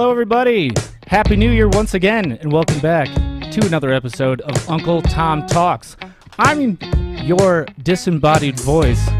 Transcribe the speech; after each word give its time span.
Hello, 0.00 0.10
everybody. 0.10 0.70
Happy 1.08 1.36
New 1.36 1.50
Year 1.50 1.68
once 1.68 1.92
again, 1.92 2.32
and 2.40 2.50
welcome 2.50 2.78
back 2.80 3.06
to 3.52 3.66
another 3.66 3.92
episode 3.92 4.40
of 4.40 4.70
Uncle 4.70 5.02
Tom 5.02 5.46
Talks. 5.46 5.94
I'm 6.38 6.78
your 7.22 7.66
disembodied 7.82 8.58
voice, 8.58 9.10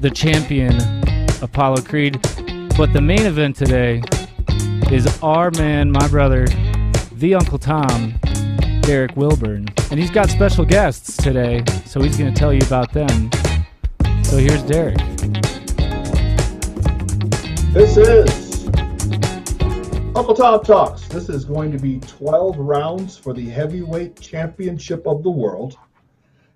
the 0.00 0.08
champion, 0.08 0.74
Apollo 1.42 1.82
Creed. 1.82 2.18
But 2.74 2.94
the 2.94 3.02
main 3.02 3.26
event 3.26 3.56
today 3.56 4.02
is 4.90 5.06
our 5.22 5.50
man, 5.50 5.90
my 5.90 6.08
brother, 6.08 6.46
the 7.12 7.34
Uncle 7.34 7.58
Tom, 7.58 8.14
Derek 8.80 9.14
Wilburn. 9.14 9.68
And 9.90 10.00
he's 10.00 10.10
got 10.10 10.30
special 10.30 10.64
guests 10.64 11.18
today, 11.18 11.62
so 11.84 12.00
he's 12.00 12.16
going 12.16 12.32
to 12.32 12.40
tell 12.40 12.54
you 12.54 12.62
about 12.64 12.94
them. 12.94 13.30
So 14.22 14.38
here's 14.38 14.62
Derek. 14.62 14.96
This 17.74 17.98
is 17.98 18.47
Uncle 20.18 20.34
Tom 20.34 20.64
Talks. 20.64 21.06
This 21.06 21.28
is 21.28 21.44
going 21.44 21.70
to 21.70 21.78
be 21.78 22.00
12 22.00 22.58
rounds 22.58 23.16
for 23.16 23.32
the 23.32 23.48
heavyweight 23.48 24.20
championship 24.20 25.06
of 25.06 25.22
the 25.22 25.30
world, 25.30 25.78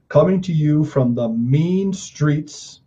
coming 0.09 0.41
to 0.41 0.53
you 0.53 0.85
from 0.85 1.15
the 1.15 1.29
mean 1.29 1.93
streets 1.93 2.81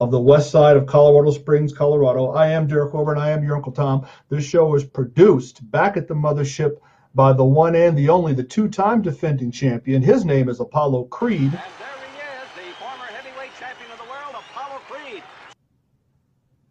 of 0.00 0.10
the 0.10 0.20
west 0.20 0.50
side 0.50 0.76
of 0.76 0.86
Colorado 0.86 1.30
Springs, 1.30 1.72
Colorado. 1.72 2.32
I 2.32 2.48
am 2.48 2.66
Derek 2.66 2.92
Over 2.92 3.12
and 3.12 3.20
I 3.20 3.30
am 3.30 3.44
your 3.44 3.54
Uncle 3.54 3.70
Tom. 3.70 4.04
This 4.28 4.44
show 4.44 4.74
is 4.74 4.82
produced 4.82 5.70
back 5.70 5.96
at 5.96 6.08
the 6.08 6.14
mothership 6.14 6.78
by 7.14 7.32
the 7.32 7.44
one 7.44 7.76
and 7.76 7.96
the 7.96 8.08
only, 8.08 8.34
the 8.34 8.42
two 8.42 8.66
time 8.68 9.02
defending 9.02 9.52
champion. 9.52 10.02
His 10.02 10.24
name 10.24 10.48
is 10.48 10.58
Apollo 10.58 11.04
Creed. 11.04 11.40
And 11.40 11.52
there 11.52 11.62
he 12.10 12.18
is, 12.18 12.48
the 12.56 12.74
former 12.80 13.04
heavyweight 13.04 13.52
champion 13.60 13.92
of 13.92 13.98
the 13.98 14.10
world, 14.10 14.34
Apollo 14.50 14.80
Creed. 14.88 15.22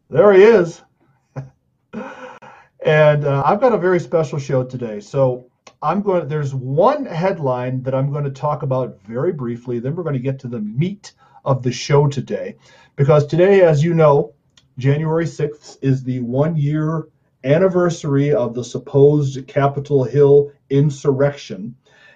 There 0.10 0.34
he 0.34 0.44
is. 0.44 0.82
And 2.86 3.26
uh, 3.26 3.44
I've 3.46 3.60
got 3.60 3.74
a 3.74 3.78
very 3.78 4.00
special 4.00 4.40
show 4.40 4.64
today. 4.64 5.00
So 5.00 5.46
I'm 5.82 6.02
going. 6.02 6.28
There's 6.28 6.54
one 6.54 7.06
headline 7.06 7.84
that 7.84 7.96
I'm 7.96 8.12
going 8.12 8.24
to 8.24 8.32
talk 8.32 8.64
about 8.64 9.02
very 9.04 9.32
briefly. 9.32 9.80
Then 9.80 9.96
we're 9.96 10.04
going 10.04 10.14
to 10.14 10.20
get 10.20 10.40
to 10.40 10.48
the 10.48 10.62
meat 10.62 11.14
of 11.46 11.64
the 11.64 11.72
show 11.72 12.08
today, 12.08 12.56
because 12.96 13.26
today, 13.26 13.62
as 13.62 13.84
you 13.84 13.94
know, 13.94 14.34
January 14.78 15.26
6th 15.26 15.78
is 15.82 16.04
the 16.04 16.20
one 16.22 16.56
year 16.56 17.08
anniversary 17.44 18.34
of 18.34 18.54
the 18.54 18.64
supposed 18.64 19.46
Capitol 19.48 20.04
Hill 20.04 20.52
insurrection. 20.70 21.76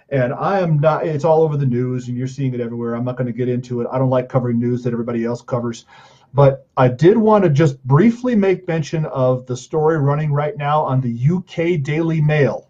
And 0.09 0.34
I 0.34 0.59
am 0.59 0.80
not, 0.80 1.06
it's 1.06 1.25
all 1.25 1.41
over 1.41 1.58
the 1.58 1.66
news 1.66 2.08
and 2.08 2.17
you're 2.17 2.28
seeing 2.28 2.53
it 2.53 2.59
everywhere. 2.59 2.95
I'm 2.95 3.06
not 3.06 3.17
going 3.17 3.28
to 3.28 3.34
get 3.34 3.50
into 3.50 3.81
it. 3.81 3.88
I 3.91 3.97
don't 3.97 4.09
like 4.09 4.30
covering 4.30 4.59
news 4.59 4.84
that 4.84 4.94
everybody 4.94 5.25
else 5.25 5.41
covers. 5.41 5.86
But 6.34 6.67
I 6.76 6.88
did 6.88 7.17
want 7.17 7.44
to 7.44 7.50
just 7.50 7.84
briefly 7.84 8.36
make 8.36 8.67
mention 8.67 9.06
of 9.06 9.45
the 9.45 9.56
story 9.56 10.00
running 10.00 10.31
right 10.31 10.58
now 10.58 10.81
on 10.81 11.00
the 11.00 11.30
UK 11.31 11.84
Daily 11.84 12.22
Mail. 12.22 12.67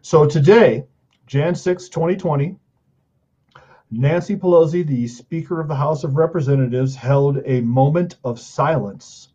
So 0.00 0.26
today, 0.26 0.84
Jan 1.26 1.54
6, 1.54 1.90
2020, 1.90 2.56
Nancy 3.90 4.36
Pelosi, 4.36 4.86
the 4.86 5.06
Speaker 5.06 5.60
of 5.60 5.68
the 5.68 5.74
House 5.74 6.02
of 6.02 6.16
Representatives, 6.16 6.96
held 6.96 7.42
a 7.44 7.60
moment 7.60 8.16
of 8.24 8.40
silence 8.40 9.28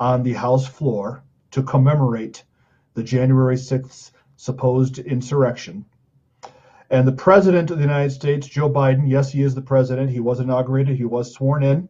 on 0.00 0.24
the 0.24 0.32
House 0.32 0.66
floor 0.66 1.22
to 1.52 1.62
commemorate 1.62 2.42
the 2.94 3.04
January 3.04 3.54
6th 3.54 4.10
supposed 4.36 4.98
insurrection. 4.98 5.84
And 6.90 7.06
the 7.06 7.12
President 7.12 7.70
of 7.70 7.76
the 7.76 7.84
United 7.84 8.10
States, 8.10 8.48
Joe 8.48 8.68
Biden, 8.68 9.08
yes, 9.08 9.30
he 9.30 9.42
is 9.42 9.54
the 9.54 9.62
President. 9.62 10.10
He 10.10 10.18
was 10.18 10.40
inaugurated, 10.40 10.96
he 10.96 11.04
was 11.04 11.32
sworn 11.32 11.62
in. 11.62 11.88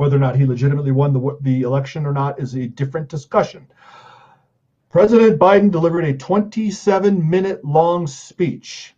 Whether 0.00 0.16
or 0.16 0.20
not 0.20 0.36
he 0.36 0.46
legitimately 0.46 0.92
won 0.92 1.12
the, 1.12 1.36
the 1.42 1.60
election 1.60 2.06
or 2.06 2.14
not 2.14 2.40
is 2.40 2.54
a 2.54 2.66
different 2.66 3.10
discussion. 3.10 3.66
President 4.88 5.38
Biden 5.38 5.70
delivered 5.70 6.06
a 6.06 6.16
27 6.16 7.28
minute 7.28 7.62
long 7.66 8.06
speech 8.06 8.96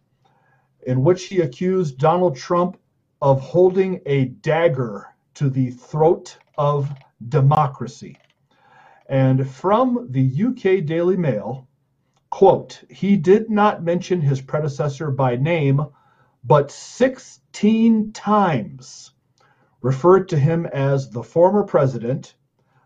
in 0.87 1.03
which 1.03 1.25
he 1.25 1.41
accused 1.41 1.99
Donald 1.99 2.37
Trump 2.37 2.77
of 3.21 3.41
holding 3.41 4.01
a 4.07 4.27
dagger 4.27 5.09
to 5.35 5.51
the 5.51 5.73
throat 5.73 6.39
of 6.57 6.89
democracy. 7.29 8.17
And 9.09 9.51
from 9.51 10.07
the 10.09 10.23
UK 10.23 10.87
Daily 10.87 11.17
Mail, 11.17 11.67
quote, 12.31 12.81
he 12.89 13.17
did 13.17 13.51
not 13.51 13.83
mention 13.83 14.21
his 14.21 14.41
predecessor 14.41 15.11
by 15.11 15.35
name, 15.35 15.85
but 16.45 16.71
16 16.71 18.13
times 18.13 19.12
referred 19.83 20.29
to 20.29 20.39
him 20.39 20.65
as 20.67 21.11
the 21.11 21.23
former 21.23 21.65
president, 21.65 22.37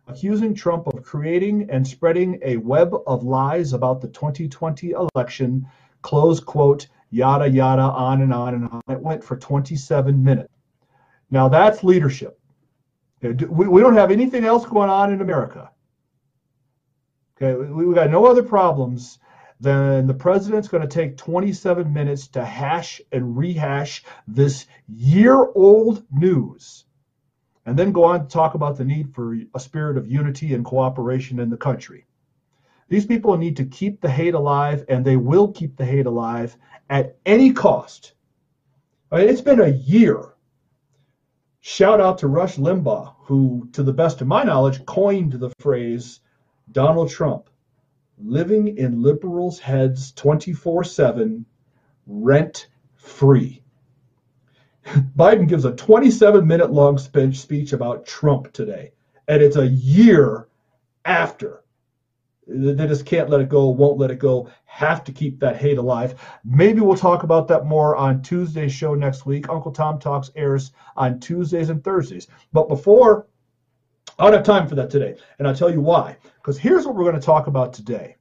accusing 0.08 0.54
Trump 0.54 0.86
of 0.86 1.02
creating 1.02 1.68
and 1.70 1.86
spreading 1.86 2.38
a 2.42 2.56
web 2.56 2.94
of 3.06 3.22
lies 3.22 3.72
about 3.72 4.00
the 4.00 4.08
2020 4.08 4.94
election, 5.14 5.66
close 6.02 6.40
quote, 6.40 6.88
yada, 7.10 7.48
yada, 7.48 7.82
on 7.82 8.22
and 8.22 8.32
on 8.32 8.54
and 8.54 8.68
on. 8.68 8.82
It 8.88 9.00
went 9.00 9.22
for 9.22 9.36
27 9.36 10.22
minutes. 10.22 10.52
Now 11.30 11.48
that's 11.48 11.84
leadership. 11.84 12.38
We, 13.20 13.80
don't 13.80 13.96
have 13.96 14.10
anything 14.10 14.44
else 14.44 14.64
going 14.64 14.90
on 14.90 15.12
in 15.12 15.20
America. 15.20 15.70
Okay, 17.36 17.54
we, 17.54 17.86
we 17.86 17.94
got 17.94 18.10
no 18.10 18.26
other 18.26 18.42
problems 18.42 19.18
than 19.58 20.06
the 20.06 20.14
president's 20.14 20.68
going 20.68 20.82
to 20.82 20.88
take 20.88 21.16
27 21.16 21.92
minutes 21.92 22.28
to 22.28 22.44
hash 22.44 23.00
and 23.10 23.36
rehash 23.36 24.04
this 24.28 24.66
year 24.86 25.46
old 25.54 26.04
news 26.10 26.85
and 27.66 27.78
then 27.78 27.93
go 27.93 28.04
on 28.04 28.22
to 28.22 28.28
talk 28.28 28.54
about 28.54 28.78
the 28.78 28.84
need 28.84 29.15
for 29.15 29.37
a 29.54 29.60
spirit 29.60 29.99
of 29.99 30.10
unity 30.10 30.54
and 30.54 30.65
cooperation 30.65 31.41
in 31.41 31.50
the 31.50 31.56
country. 31.56 32.06
These 32.88 33.06
people 33.06 33.37
need 33.37 33.56
to 33.56 33.65
keep 33.65 34.00
the 34.00 34.09
hate 34.09 34.34
alive, 34.34 34.84
and 34.88 35.04
they 35.04 35.16
will 35.16 35.53
keep 35.53 35.76
the 35.76 35.84
hate 35.84 36.06
alive 36.06 36.56
at 36.88 37.19
any 37.26 37.53
cost. 37.53 38.15
It's 39.10 39.41
been 39.41 39.60
a 39.60 39.69
year. 39.69 40.32
Shout 41.60 42.00
out 42.00 42.19
to 42.19 42.28
Rush 42.28 42.56
Limbaugh, 42.56 43.15
who, 43.25 43.69
to 43.72 43.82
the 43.82 43.93
best 43.93 44.21
of 44.21 44.28
my 44.28 44.44
knowledge, 44.44 44.87
coined 44.87 45.32
the 45.32 45.50
phrase 45.59 46.21
Donald 46.71 47.10
Trump 47.10 47.50
living 48.19 48.78
in 48.78 49.03
liberals' 49.03 49.59
heads 49.59 50.12
24 50.12 50.84
7, 50.84 51.44
rent 52.06 52.69
free. 52.94 53.62
Biden 55.16 55.48
gives 55.48 55.64
a 55.64 55.72
27 55.72 56.47
minute 56.47 56.70
long 56.70 56.97
speech 56.98 57.72
about 57.72 58.06
Trump 58.06 58.52
today, 58.52 58.92
and 59.26 59.42
it's 59.42 59.56
a 59.56 59.66
year 59.66 60.48
after. 61.04 61.64
They 62.47 62.86
just 62.86 63.06
can't 63.06 63.28
let 63.28 63.41
it 63.41 63.48
go, 63.48 63.69
won't 63.70 63.98
let 63.98 64.12
it 64.12 64.20
go, 64.20 64.48
have 64.66 65.02
to 65.04 65.12
keep 65.12 65.41
that 65.41 65.56
hate 65.56 65.78
alive. 65.78 66.14
Maybe 66.44 66.80
we'll 66.80 66.96
talk 66.96 67.25
about 67.25 67.48
that 67.48 67.66
more 67.66 67.96
on 67.96 68.22
Tuesday's 68.22 68.72
show 68.72 68.94
next 68.94 69.26
week. 69.26 69.48
Uncle 69.48 69.72
Tom 69.72 69.98
Talks 69.98 70.30
airs 70.36 70.70
on 70.96 71.19
Tuesdays 71.19 71.70
and 71.70 71.82
Thursdays. 71.82 72.28
But 72.52 72.69
before, 72.69 73.26
I 74.20 74.25
don't 74.25 74.34
have 74.34 74.44
time 74.44 74.69
for 74.69 74.76
that 74.76 74.91
today, 74.91 75.16
and 75.41 75.48
I'll 75.48 75.56
tell 75.56 75.72
you 75.72 75.80
why. 75.80 76.16
Because 76.36 76.56
here's 76.56 76.86
what 76.86 76.94
we're 76.94 77.02
going 77.02 77.20
to 77.20 77.20
talk 77.20 77.48
about 77.48 77.72
today. 77.72 78.14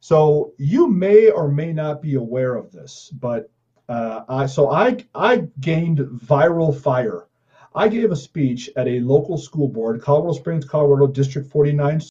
So 0.00 0.52
you 0.58 0.88
may 0.88 1.30
or 1.30 1.48
may 1.48 1.72
not 1.72 2.02
be 2.02 2.16
aware 2.16 2.56
of 2.56 2.70
this, 2.70 3.10
but 3.14 3.50
uh, 3.88 4.24
I 4.28 4.46
so 4.46 4.70
I 4.70 5.04
I 5.14 5.48
gained 5.60 5.98
viral 5.98 6.78
fire. 6.78 7.26
I 7.74 7.88
gave 7.88 8.10
a 8.10 8.16
speech 8.16 8.70
at 8.76 8.88
a 8.88 9.00
local 9.00 9.36
school 9.36 9.68
board, 9.68 10.00
Colorado 10.00 10.32
Springs, 10.32 10.64
Colorado 10.64 11.06
District 11.06 11.50
49 11.50 12.00
School 12.00 12.08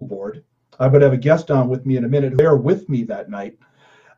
Board. 0.00 0.42
I'm 0.80 0.90
going 0.90 1.00
to 1.00 1.06
have 1.06 1.12
a 1.12 1.18
guest 1.18 1.52
on 1.52 1.68
with 1.68 1.86
me 1.86 1.96
in 1.96 2.04
a 2.04 2.08
minute. 2.08 2.36
They're 2.36 2.56
with 2.56 2.88
me 2.88 3.04
that 3.04 3.30
night. 3.30 3.56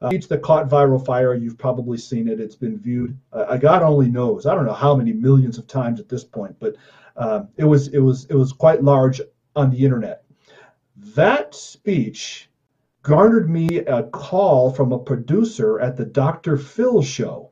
Uh, 0.00 0.08
speech 0.08 0.28
that 0.28 0.42
caught 0.42 0.69
viral 0.69 1.04
fire. 1.04 1.34
You've 1.34 1.58
probably 1.58 1.98
seen 1.98 2.28
it. 2.28 2.40
It's 2.40 2.54
been 2.54 2.78
viewed. 2.78 3.19
Uh, 3.32 3.56
God 3.58 3.82
only 3.82 4.10
knows. 4.10 4.46
I 4.46 4.54
don't 4.54 4.64
know 4.64 4.72
how 4.72 4.96
many 4.96 5.12
millions 5.12 5.58
of 5.58 5.66
times 5.66 6.00
at 6.00 6.08
this 6.08 6.25
point, 6.25 6.56
but 6.58 6.76
uh, 7.16 7.42
it 7.56 7.64
was 7.64 7.88
it 7.88 7.98
was 7.98 8.25
it 8.26 8.34
was 8.34 8.52
quite 8.52 8.82
large 8.82 9.20
on 9.54 9.70
the 9.70 9.84
internet. 9.84 10.25
That 10.96 11.54
speech 11.54 12.47
garnered 13.02 13.48
me 13.48 13.78
a 13.78 14.02
call 14.04 14.70
from 14.70 14.92
a 14.92 14.98
producer 14.98 15.80
at 15.80 15.96
the 15.96 16.04
Dr. 16.04 16.56
Phil 16.56 17.02
show. 17.02 17.50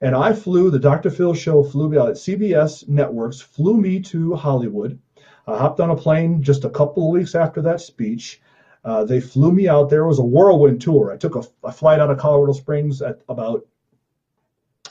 And 0.00 0.14
I 0.14 0.32
flew, 0.32 0.70
the 0.70 0.78
Dr. 0.78 1.10
Phil 1.10 1.34
show 1.34 1.62
flew 1.62 1.88
me 1.88 1.98
out 1.98 2.10
at 2.10 2.16
CBS 2.16 2.88
Networks, 2.88 3.40
flew 3.40 3.76
me 3.76 4.00
to 4.00 4.34
Hollywood. 4.34 4.98
I 5.46 5.58
hopped 5.58 5.80
on 5.80 5.90
a 5.90 5.96
plane 5.96 6.42
just 6.42 6.64
a 6.64 6.70
couple 6.70 7.06
of 7.06 7.12
weeks 7.12 7.34
after 7.34 7.62
that 7.62 7.80
speech. 7.80 8.40
Uh, 8.84 9.04
they 9.04 9.20
flew 9.20 9.52
me 9.52 9.68
out 9.68 9.88
there. 9.88 10.04
It 10.04 10.08
was 10.08 10.18
a 10.18 10.24
whirlwind 10.24 10.80
tour. 10.80 11.12
I 11.12 11.16
took 11.16 11.36
a, 11.36 11.42
a 11.62 11.72
flight 11.72 12.00
out 12.00 12.10
of 12.10 12.18
Colorado 12.18 12.52
Springs 12.52 13.00
at 13.00 13.20
about 13.28 13.66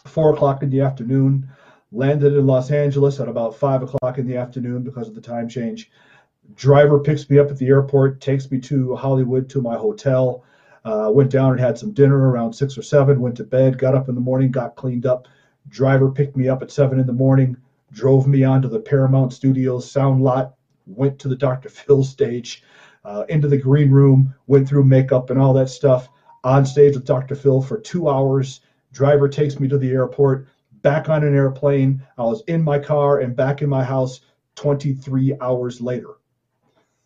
four 0.05 0.33
o'clock 0.33 0.63
in 0.63 0.69
the 0.69 0.81
afternoon, 0.81 1.49
landed 1.91 2.33
in 2.33 2.47
Los 2.47 2.71
Angeles 2.71 3.19
at 3.19 3.27
about 3.27 3.55
five 3.55 3.83
o'clock 3.83 4.17
in 4.17 4.27
the 4.27 4.37
afternoon 4.37 4.83
because 4.83 5.07
of 5.07 5.15
the 5.15 5.21
time 5.21 5.47
change 5.47 5.91
driver 6.55 6.99
picks 6.99 7.29
me 7.29 7.39
up 7.39 7.49
at 7.49 7.57
the 7.57 7.67
airport, 7.67 8.21
takes 8.21 8.49
me 8.51 8.59
to 8.61 8.95
Hollywood 8.95 9.49
to 9.49 9.61
my 9.61 9.75
hotel. 9.75 10.43
Uh, 10.85 11.09
went 11.13 11.31
down 11.31 11.51
and 11.51 11.59
had 11.59 11.77
some 11.77 11.93
dinner 11.93 12.29
around 12.29 12.53
six 12.53 12.77
or 12.77 12.81
seven. 12.81 13.21
Went 13.21 13.37
to 13.37 13.43
bed. 13.43 13.77
Got 13.77 13.95
up 13.95 14.09
in 14.09 14.15
the 14.15 14.21
morning. 14.21 14.51
Got 14.51 14.75
cleaned 14.75 15.05
up. 15.05 15.27
Driver 15.69 16.11
picked 16.11 16.35
me 16.35 16.49
up 16.49 16.61
at 16.61 16.71
seven 16.71 16.99
in 16.99 17.07
the 17.07 17.13
morning. 17.13 17.55
Drove 17.91 18.27
me 18.27 18.43
onto 18.43 18.67
the 18.67 18.79
Paramount 18.79 19.33
Studios 19.33 19.89
sound 19.89 20.21
lot. 20.21 20.55
went 20.85 21.19
to 21.19 21.29
the 21.29 21.35
Dr. 21.35 21.69
Phil 21.69 22.03
stage, 22.03 22.63
uh, 23.05 23.23
into 23.29 23.47
the 23.47 23.57
green 23.57 23.91
room, 23.91 24.33
went 24.47 24.67
through 24.67 24.83
makeup 24.83 25.29
and 25.29 25.39
all 25.39 25.53
that 25.53 25.69
stuff. 25.69 26.09
On 26.43 26.65
stage 26.65 26.95
with 26.95 27.05
Dr. 27.05 27.35
Phil 27.35 27.61
for 27.61 27.79
two 27.79 28.09
hours. 28.09 28.59
Driver 28.91 29.29
takes 29.29 29.59
me 29.59 29.67
to 29.69 29.77
the 29.77 29.91
airport, 29.91 30.47
back 30.81 31.09
on 31.09 31.23
an 31.23 31.33
airplane. 31.33 32.03
I 32.17 32.23
was 32.23 32.43
in 32.47 32.61
my 32.61 32.77
car 32.77 33.21
and 33.21 33.35
back 33.35 33.61
in 33.61 33.69
my 33.69 33.83
house 33.83 34.21
23 34.55 35.35
hours 35.39 35.79
later. 35.81 36.15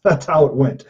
That's 0.07 0.25
how 0.25 0.45
it 0.45 0.53
went. 0.53 0.85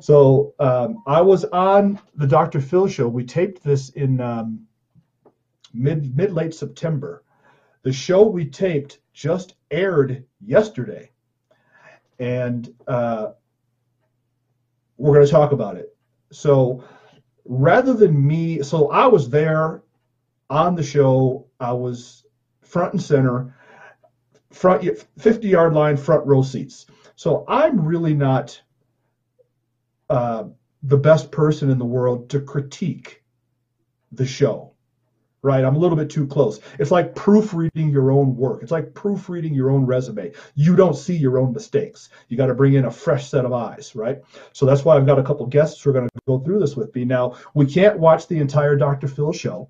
So 0.00 0.54
um, 0.60 1.02
I 1.06 1.20
was 1.20 1.44
on 1.46 2.00
the 2.14 2.26
Dr. 2.26 2.60
Phil 2.60 2.86
show. 2.86 3.08
We 3.08 3.24
taped 3.24 3.62
this 3.62 3.90
in 3.90 4.20
um, 4.20 4.66
mid 5.74 6.16
mid 6.16 6.32
late 6.32 6.54
September. 6.54 7.24
The 7.82 7.92
show 7.92 8.22
we 8.22 8.44
taped 8.44 9.00
just 9.12 9.56
aired 9.70 10.24
yesterday, 10.40 11.10
and 12.20 12.72
uh, 12.86 13.32
we're 14.96 15.14
going 15.14 15.26
to 15.26 15.32
talk 15.32 15.50
about 15.50 15.76
it. 15.76 15.96
So 16.30 16.84
rather 17.44 17.92
than 17.92 18.26
me, 18.26 18.62
so 18.62 18.90
I 18.90 19.06
was 19.06 19.28
there 19.28 19.82
on 20.48 20.76
the 20.76 20.84
show. 20.84 21.48
I 21.58 21.72
was 21.72 22.24
front 22.62 22.92
and 22.92 23.02
center, 23.02 23.56
front 24.52 24.88
50 25.18 25.48
yard 25.48 25.74
line, 25.74 25.96
front 25.96 26.24
row 26.26 26.42
seats. 26.42 26.86
So 27.22 27.44
I'm 27.46 27.84
really 27.84 28.14
not 28.14 28.60
uh, 30.10 30.46
the 30.82 30.96
best 30.96 31.30
person 31.30 31.70
in 31.70 31.78
the 31.78 31.84
world 31.84 32.30
to 32.30 32.40
critique 32.40 33.22
the 34.10 34.26
show, 34.26 34.72
right? 35.40 35.64
I'm 35.64 35.76
a 35.76 35.78
little 35.78 35.96
bit 35.96 36.10
too 36.10 36.26
close. 36.26 36.58
It's 36.80 36.90
like 36.90 37.14
proofreading 37.14 37.90
your 37.90 38.10
own 38.10 38.34
work. 38.34 38.64
It's 38.64 38.72
like 38.72 38.92
proofreading 38.94 39.54
your 39.54 39.70
own 39.70 39.86
resume. 39.86 40.32
You 40.56 40.74
don't 40.74 40.96
see 40.96 41.14
your 41.14 41.38
own 41.38 41.52
mistakes. 41.52 42.08
You 42.28 42.36
got 42.36 42.46
to 42.46 42.54
bring 42.54 42.74
in 42.74 42.86
a 42.86 42.90
fresh 42.90 43.28
set 43.28 43.44
of 43.44 43.52
eyes, 43.52 43.94
right? 43.94 44.20
So 44.52 44.66
that's 44.66 44.84
why 44.84 44.96
I've 44.96 45.06
got 45.06 45.20
a 45.20 45.22
couple 45.22 45.46
guests 45.46 45.80
who 45.80 45.90
are 45.90 45.92
going 45.92 46.08
to 46.08 46.20
go 46.26 46.40
through 46.40 46.58
this 46.58 46.74
with 46.74 46.92
me. 46.92 47.04
Now, 47.04 47.36
we 47.54 47.66
can't 47.66 48.00
watch 48.00 48.26
the 48.26 48.40
entire 48.40 48.74
Dr. 48.74 49.06
Phil 49.06 49.32
show. 49.32 49.68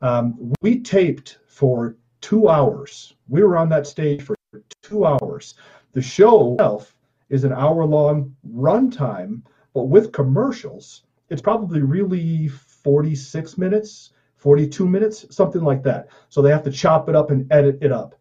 Um, 0.00 0.52
we 0.60 0.78
taped 0.78 1.38
for 1.48 1.96
two 2.20 2.48
hours. 2.48 3.16
We 3.26 3.42
were 3.42 3.56
on 3.56 3.68
that 3.70 3.88
stage 3.88 4.22
for 4.22 4.36
two 4.84 5.04
hours. 5.04 5.54
The 5.94 6.02
show 6.02 6.52
itself 6.54 6.94
is 7.30 7.44
an 7.44 7.52
hour 7.52 7.84
long 7.84 8.36
runtime 8.46 9.42
but 9.74 9.88
with 9.88 10.12
commercials, 10.12 11.02
it's 11.28 11.42
probably 11.42 11.82
really 11.82 12.48
46 12.48 13.58
minutes, 13.58 14.12
42 14.36 14.88
minutes, 14.88 15.26
something 15.30 15.62
like 15.62 15.82
that. 15.82 16.08
So 16.28 16.40
they 16.40 16.50
have 16.50 16.62
to 16.62 16.70
chop 16.70 17.08
it 17.08 17.16
up 17.16 17.32
and 17.32 17.52
edit 17.52 17.78
it 17.82 17.90
up. 17.90 18.14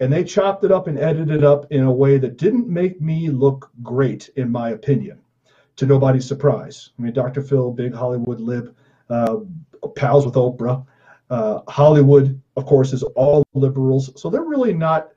And 0.00 0.12
they 0.12 0.24
chopped 0.24 0.64
it 0.64 0.72
up 0.72 0.88
and 0.88 0.98
edited 0.98 1.30
it 1.30 1.44
up 1.44 1.70
in 1.70 1.84
a 1.84 1.92
way 1.92 2.18
that 2.18 2.36
didn't 2.36 2.68
make 2.68 3.00
me 3.00 3.30
look 3.30 3.70
great, 3.82 4.28
in 4.36 4.50
my 4.50 4.70
opinion, 4.70 5.20
to 5.76 5.86
nobody's 5.86 6.26
surprise. 6.26 6.90
I 6.98 7.02
mean, 7.02 7.12
Dr. 7.14 7.40
Phil, 7.40 7.70
big 7.70 7.94
Hollywood 7.94 8.40
lib, 8.40 8.74
uh, 9.08 9.36
pals 9.94 10.26
with 10.26 10.34
Oprah. 10.34 10.84
Uh, 11.30 11.60
Hollywood, 11.68 12.40
of 12.56 12.66
course, 12.66 12.92
is 12.92 13.02
all 13.14 13.44
liberals. 13.54 14.10
So 14.20 14.28
they're 14.28 14.42
really 14.42 14.74
not 14.74 15.10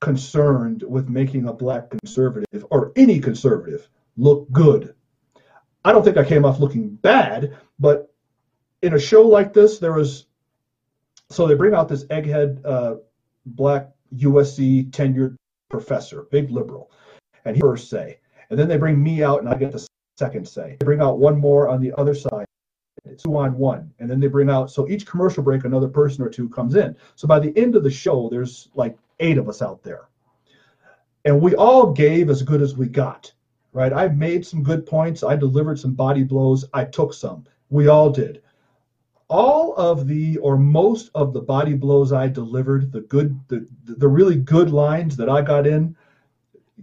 concerned 0.00 0.84
with 0.86 1.08
making 1.08 1.48
a 1.48 1.52
black 1.52 1.90
conservative 1.90 2.66
or 2.70 2.92
any 2.96 3.18
conservative 3.18 3.88
look 4.16 4.50
good 4.52 4.94
I 5.86 5.92
don't 5.92 6.02
think 6.02 6.16
I 6.16 6.24
came 6.24 6.44
off 6.44 6.58
looking 6.58 6.96
bad, 6.96 7.56
but 7.78 8.12
in 8.82 8.94
a 8.94 8.98
show 8.98 9.22
like 9.22 9.52
this, 9.52 9.78
there 9.78 9.92
was 9.92 10.26
so 11.30 11.46
they 11.46 11.54
bring 11.54 11.74
out 11.74 11.88
this 11.88 12.04
egghead 12.06 12.60
uh, 12.64 12.96
black 13.46 13.90
USC 14.16 14.90
tenured 14.90 15.36
professor, 15.68 16.26
big 16.32 16.50
liberal, 16.50 16.90
and 17.44 17.54
he 17.54 17.60
first 17.60 17.88
say, 17.88 18.18
and 18.50 18.58
then 18.58 18.66
they 18.66 18.76
bring 18.76 19.00
me 19.00 19.22
out 19.22 19.38
and 19.38 19.48
I 19.48 19.54
get 19.54 19.70
the 19.70 19.86
second 20.18 20.48
say. 20.48 20.76
They 20.80 20.84
bring 20.84 21.00
out 21.00 21.20
one 21.20 21.38
more 21.38 21.68
on 21.68 21.80
the 21.80 21.92
other 21.96 22.16
side, 22.16 22.46
two 23.18 23.36
on 23.36 23.56
one, 23.56 23.92
and 24.00 24.10
then 24.10 24.18
they 24.18 24.26
bring 24.26 24.50
out 24.50 24.72
so 24.72 24.88
each 24.88 25.06
commercial 25.06 25.44
break 25.44 25.64
another 25.64 25.88
person 25.88 26.24
or 26.24 26.28
two 26.28 26.48
comes 26.48 26.74
in. 26.74 26.96
So 27.14 27.28
by 27.28 27.38
the 27.38 27.56
end 27.56 27.76
of 27.76 27.84
the 27.84 27.92
show, 27.92 28.28
there's 28.28 28.70
like 28.74 28.98
eight 29.20 29.38
of 29.38 29.48
us 29.48 29.62
out 29.62 29.82
there, 29.82 30.08
and 31.24 31.40
we 31.40 31.54
all 31.54 31.92
gave 31.92 32.30
as 32.30 32.42
good 32.42 32.62
as 32.62 32.76
we 32.76 32.86
got 32.86 33.32
right? 33.76 33.92
I 33.92 34.08
made 34.08 34.46
some 34.46 34.62
good 34.62 34.86
points. 34.86 35.22
I 35.22 35.36
delivered 35.36 35.78
some 35.78 35.92
body 35.92 36.24
blows. 36.24 36.64
I 36.72 36.86
took 36.86 37.12
some. 37.12 37.44
We 37.68 37.88
all 37.88 38.08
did. 38.08 38.40
All 39.28 39.74
of 39.74 40.06
the, 40.06 40.38
or 40.38 40.56
most 40.56 41.10
of 41.14 41.34
the 41.34 41.42
body 41.42 41.74
blows 41.74 42.10
I 42.10 42.26
delivered, 42.26 42.90
the 42.90 43.02
good, 43.02 43.38
the, 43.48 43.68
the 43.84 44.08
really 44.08 44.36
good 44.36 44.70
lines 44.70 45.14
that 45.18 45.28
I 45.28 45.42
got 45.42 45.66
in, 45.66 45.94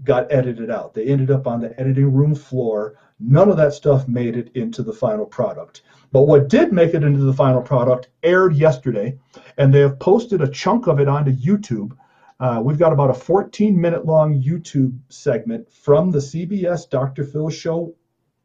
got 0.04 0.32
edited 0.32 0.70
out. 0.70 0.94
They 0.94 1.08
ended 1.08 1.32
up 1.32 1.48
on 1.48 1.62
the 1.62 1.78
editing 1.80 2.14
room 2.14 2.36
floor. 2.36 3.00
None 3.20 3.50
of 3.50 3.58
that 3.58 3.74
stuff 3.74 4.08
made 4.08 4.38
it 4.38 4.52
into 4.54 4.84
the 4.84 4.94
final 4.94 5.26
product. 5.26 5.82
But 6.12 6.28
what 6.28 6.48
did 6.48 6.72
make 6.72 6.94
it 6.94 7.04
into 7.04 7.22
the 7.22 7.34
final 7.34 7.64
product 7.64 8.10
aired 8.22 8.56
yesterday, 8.56 9.18
and 9.58 9.74
they 9.74 9.80
have 9.80 9.98
posted 9.98 10.42
a 10.42 10.48
chunk 10.48 10.86
of 10.86 11.00
it 11.00 11.08
onto 11.08 11.32
YouTube 11.32 11.98
uh, 12.44 12.60
we've 12.60 12.78
got 12.78 12.92
about 12.92 13.10
a 13.10 13.14
14 13.14 13.80
minute 13.80 14.06
long 14.06 14.44
YouTube 14.44 15.00
segment 15.08 15.72
from 15.72 16.12
the 16.12 16.20
CBS 16.20 16.90
Dr. 16.90 17.24
Phil 17.24 17.50
Show 17.50 17.96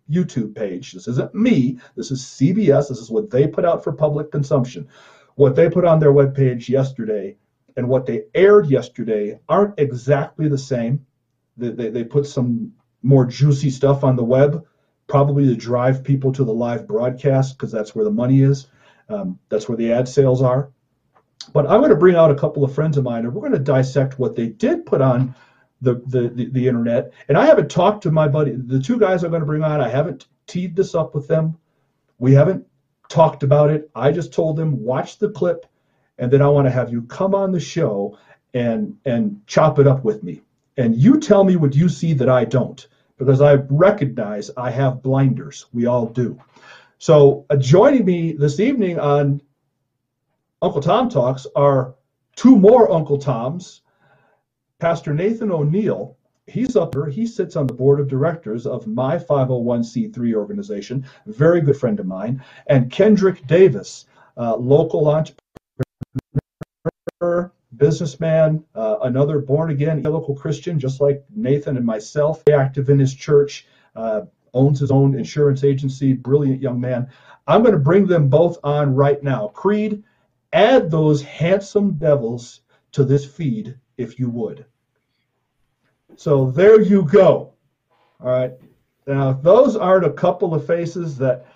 YouTube 0.09 0.55
page. 0.55 0.93
This 0.93 1.09
isn't 1.09 1.35
me, 1.35 1.81
this 1.97 2.13
is 2.13 2.23
CBS. 2.23 2.91
This 2.91 2.99
is 2.99 3.11
what 3.11 3.29
they 3.29 3.49
put 3.49 3.65
out 3.65 3.83
for 3.83 3.93
public 3.93 4.31
consumption. 4.31 4.87
What 5.35 5.57
they 5.57 5.69
put 5.69 5.85
on 5.85 5.99
their 5.99 6.13
webpage 6.13 6.69
yesterday 6.69 7.39
and 7.77 7.89
what 7.89 8.07
they 8.07 8.27
aired 8.37 8.71
yesterday 8.71 9.41
aren't 9.49 9.81
exactly 9.81 10.49
the 10.49 10.59
same. 10.59 11.05
They, 11.57 11.71
they, 11.71 11.91
they 11.91 12.05
put 12.05 12.27
some 12.27 12.75
more 13.03 13.27
juicy 13.27 13.71
stuff 13.71 14.05
on 14.05 14.15
the 14.15 14.23
web, 14.23 14.65
probably 15.09 15.47
to 15.47 15.57
drive 15.57 16.05
people 16.05 16.31
to 16.35 16.45
the 16.45 16.55
live 16.55 16.87
broadcast 16.87 17.59
because 17.59 17.73
that's 17.73 17.97
where 17.97 18.05
the 18.05 18.13
money 18.13 18.43
is. 18.43 18.69
Um, 19.09 19.41
that's 19.49 19.69
where 19.69 19.77
the 19.77 19.91
ad 19.91 20.07
sales 20.07 20.41
are. 20.41 20.71
But 21.53 21.67
I'm 21.67 21.81
going 21.81 21.91
to 21.91 21.97
bring 21.97 22.17
out 22.17 22.31
a 22.31 22.35
couple 22.35 22.65
of 22.65 22.75
friends 22.75 22.97
of 22.97 23.05
mine, 23.05 23.25
and 23.25 23.35
we're 23.35 23.41
going 23.41 23.53
to 23.53 23.59
dissect 23.59 24.19
what 24.19 24.37
they 24.37 24.49
did 24.49 24.87
put 24.87 25.01
on 25.01 25.35
the, 25.81 26.03
the, 26.07 26.29
the, 26.29 26.51
the 26.51 26.69
internet. 26.69 27.13
And 27.29 27.39
I 27.39 27.47
haven't 27.47 27.71
talked 27.71 28.03
to 28.03 28.11
my 28.11 28.29
buddy, 28.29 28.53
the 28.53 28.81
two 28.81 28.99
guys 28.99 29.23
I'm 29.23 29.31
going 29.31 29.41
to 29.41 29.47
bring 29.47 29.63
on, 29.63 29.81
I 29.81 29.89
haven't 29.89 30.27
teed 30.47 30.77
this 30.77 30.95
up 30.95 31.15
with 31.15 31.29
them. 31.29 31.57
We 32.19 32.33
haven't 32.33 32.67
talked 33.09 33.43
about 33.43 33.71
it. 33.71 33.91
I 33.95 34.13
just 34.13 34.33
told 34.33 34.57
them, 34.57 34.83
watch 34.83 35.19
the 35.19 35.31
clip, 35.31 35.67
and 36.19 36.31
then 36.31 36.43
I 36.43 36.49
want 36.49 36.67
to 36.67 36.71
have 36.71 36.91
you 36.91 37.03
come 37.03 37.35
on 37.35 37.53
the 37.53 37.61
show 37.61 38.19
and 38.55 38.97
and 39.05 39.41
chop 39.47 39.79
it 39.79 39.87
up 39.87 40.05
with 40.05 40.23
me. 40.23 40.43
And 40.77 40.97
you 40.97 41.21
tell 41.21 41.45
me 41.45 41.57
what 41.57 41.75
you 41.75 41.89
see 41.89 42.13
that 42.15 42.29
I 42.29 42.45
don't, 42.45 42.87
because 43.19 43.41
I 43.41 43.55
recognize 43.69 44.51
I 44.57 44.71
have 44.71 45.03
blinders. 45.03 45.67
We 45.73 45.87
all 45.87 46.07
do. 46.07 46.41
So 46.99 47.47
uh, 47.51 47.57
joining 47.57 48.05
me 48.05 48.33
this 48.33 48.59
evening 48.59 48.99
on 48.99 49.41
Uncle 50.61 50.81
Tom 50.81 51.09
Talks 51.09 51.47
are 51.55 51.95
two 52.35 52.57
more 52.57 52.91
Uncle 52.91 53.19
Toms. 53.19 53.83
Pastor 54.81 55.15
Nathan 55.15 55.53
O'Neill, 55.53 56.17
he's 56.49 56.75
up 56.75 56.93
there. 56.93 57.07
He 57.07 57.27
sits 57.27 57.55
on 57.55 57.69
the 57.69 57.75
board 57.75 58.01
of 58.01 58.09
directors 58.09 58.67
of 58.67 58.87
my 58.87 59.19
501c3 59.19 60.35
organization, 60.35 61.05
very 61.27 61.61
good 61.61 61.77
friend 61.77 62.01
of 62.01 62.07
mine, 62.07 62.43
and 62.67 62.91
Kendrick 62.91 63.47
Davis, 63.47 64.07
uh, 64.37 64.57
local 64.57 65.09
entrepreneur, 67.21 67.53
businessman, 67.77 68.65
uh, 68.75 68.97
another 69.03 69.39
born 69.39 69.71
again 69.71 70.03
local 70.03 70.35
Christian, 70.35 70.81
just 70.81 71.01
like 71.01 71.25
Nathan 71.35 71.77
and 71.77 71.87
myself, 71.87 72.43
active 72.51 72.91
in 72.91 72.99
his 72.99 73.15
church, 73.15 73.67
uh, 73.95 74.23
owns 74.55 74.81
his 74.81 74.91
own 74.91 75.17
insurance 75.17 75.63
agency, 75.63 76.15
brilliant 76.15 76.61
young 76.61 76.81
man. 76.81 77.09
I'm 77.47 77.63
going 77.63 77.75
to 77.75 77.79
bring 77.79 78.07
them 78.07 78.29
both 78.29 78.59
on 78.65 78.95
right 78.95 79.23
now. 79.23 79.49
Creed, 79.49 80.03
Add 80.53 80.91
those 80.91 81.23
handsome 81.23 81.93
devils 81.99 82.61
to 82.93 83.05
this 83.05 83.25
feed 83.25 83.77
if 83.97 84.19
you 84.19 84.31
would. 84.31 84.65
So 86.17 86.51
there 86.51 86.81
you 86.81 87.05
go. 87.05 87.55
All 88.21 88.27
right. 88.27 88.53
Now, 89.07 89.33
those 89.33 89.77
aren't 89.77 90.07
a 90.07 90.13
couple 90.13 90.55
of 90.55 90.67
faces 90.67 91.17
that 91.19 91.47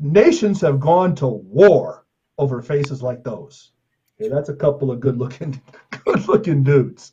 nations 0.00 0.60
have 0.60 0.80
gone 0.80 1.14
to 1.16 1.26
war 1.26 2.04
over 2.38 2.60
faces 2.60 3.02
like 3.02 3.22
those. 3.22 3.72
Okay, 4.20 4.28
that's 4.28 4.48
a 4.48 4.56
couple 4.56 4.90
of 4.90 5.00
good 5.00 5.16
looking, 5.16 5.60
good 6.04 6.26
looking 6.28 6.62
dudes. 6.62 7.12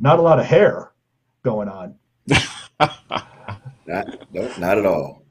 Not 0.00 0.18
a 0.18 0.22
lot 0.22 0.38
of 0.38 0.46
hair 0.46 0.92
going 1.42 1.68
on. 1.68 1.96
not, 2.80 4.32
no, 4.32 4.52
not 4.58 4.78
at 4.78 4.86
all. 4.86 5.24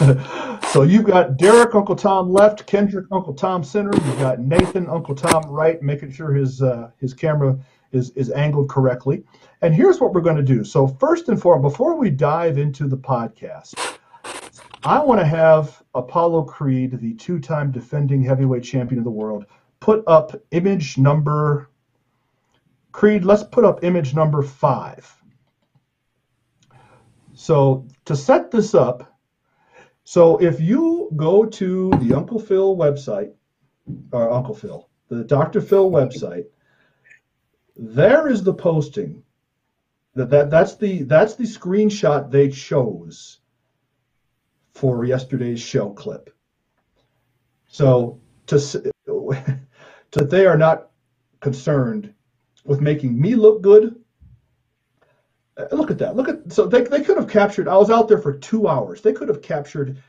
so 0.74 0.82
you've 0.82 1.04
got 1.04 1.36
Derek 1.36 1.72
Uncle 1.76 1.94
Tom 1.94 2.32
left, 2.32 2.66
Kendrick 2.66 3.06
Uncle 3.12 3.32
Tom 3.32 3.62
center. 3.62 3.92
You've 3.94 4.18
got 4.18 4.40
Nathan 4.40 4.88
Uncle 4.88 5.14
Tom 5.14 5.48
right, 5.48 5.80
making 5.80 6.10
sure 6.10 6.32
his 6.32 6.62
uh, 6.62 6.90
his 6.98 7.14
camera 7.14 7.56
is 7.92 8.10
is 8.16 8.32
angled 8.32 8.68
correctly. 8.68 9.22
And 9.62 9.72
here's 9.72 10.00
what 10.00 10.12
we're 10.12 10.20
going 10.20 10.34
to 10.34 10.42
do. 10.42 10.64
So 10.64 10.88
first 10.88 11.28
and 11.28 11.40
foremost, 11.40 11.74
before 11.74 11.94
we 11.94 12.10
dive 12.10 12.58
into 12.58 12.88
the 12.88 12.96
podcast, 12.96 13.98
I 14.82 14.98
want 14.98 15.20
to 15.20 15.24
have 15.24 15.80
Apollo 15.94 16.42
Creed, 16.46 16.98
the 17.00 17.14
two-time 17.14 17.70
defending 17.70 18.24
heavyweight 18.24 18.64
champion 18.64 18.98
of 18.98 19.04
the 19.04 19.12
world, 19.12 19.46
put 19.78 20.02
up 20.08 20.34
image 20.50 20.98
number. 20.98 21.70
Creed, 22.90 23.24
let's 23.24 23.44
put 23.44 23.64
up 23.64 23.84
image 23.84 24.12
number 24.12 24.42
five. 24.42 25.22
So 27.32 27.86
to 28.06 28.16
set 28.16 28.50
this 28.50 28.74
up, 28.74 29.13
so 30.04 30.36
if 30.36 30.60
you 30.60 31.10
go 31.16 31.46
to 31.46 31.90
the 32.00 32.14
Uncle 32.14 32.38
Phil 32.38 32.76
website, 32.76 33.32
or 34.12 34.30
Uncle 34.30 34.54
Phil, 34.54 34.88
the 35.08 35.24
Dr. 35.24 35.60
Phil 35.60 35.90
website, 35.90 36.44
there 37.76 38.28
is 38.28 38.42
the 38.42 38.54
posting. 38.54 39.22
That, 40.14 40.30
that 40.30 40.50
that's 40.50 40.76
the 40.76 41.02
that's 41.02 41.34
the 41.34 41.44
screenshot 41.44 42.30
they 42.30 42.48
chose 42.48 43.40
for 44.72 45.04
yesterday's 45.04 45.60
show 45.60 45.90
clip. 45.90 46.30
So 47.66 48.20
to 48.46 48.58
to 50.12 50.24
they 50.24 50.46
are 50.46 50.58
not 50.58 50.90
concerned 51.40 52.14
with 52.64 52.80
making 52.80 53.20
me 53.20 53.34
look 53.34 53.62
good. 53.62 54.03
Uh, 55.56 55.66
Look 55.72 55.90
at 55.90 55.98
that. 55.98 56.16
Look 56.16 56.28
at 56.28 56.52
so 56.52 56.66
they 56.66 56.82
they 56.82 57.02
could 57.02 57.16
have 57.16 57.28
captured. 57.28 57.68
I 57.68 57.76
was 57.76 57.90
out 57.90 58.08
there 58.08 58.18
for 58.18 58.36
two 58.36 58.68
hours. 58.68 59.00
They 59.00 59.12
could 59.12 59.28
have 59.28 59.42
captured 59.42 60.02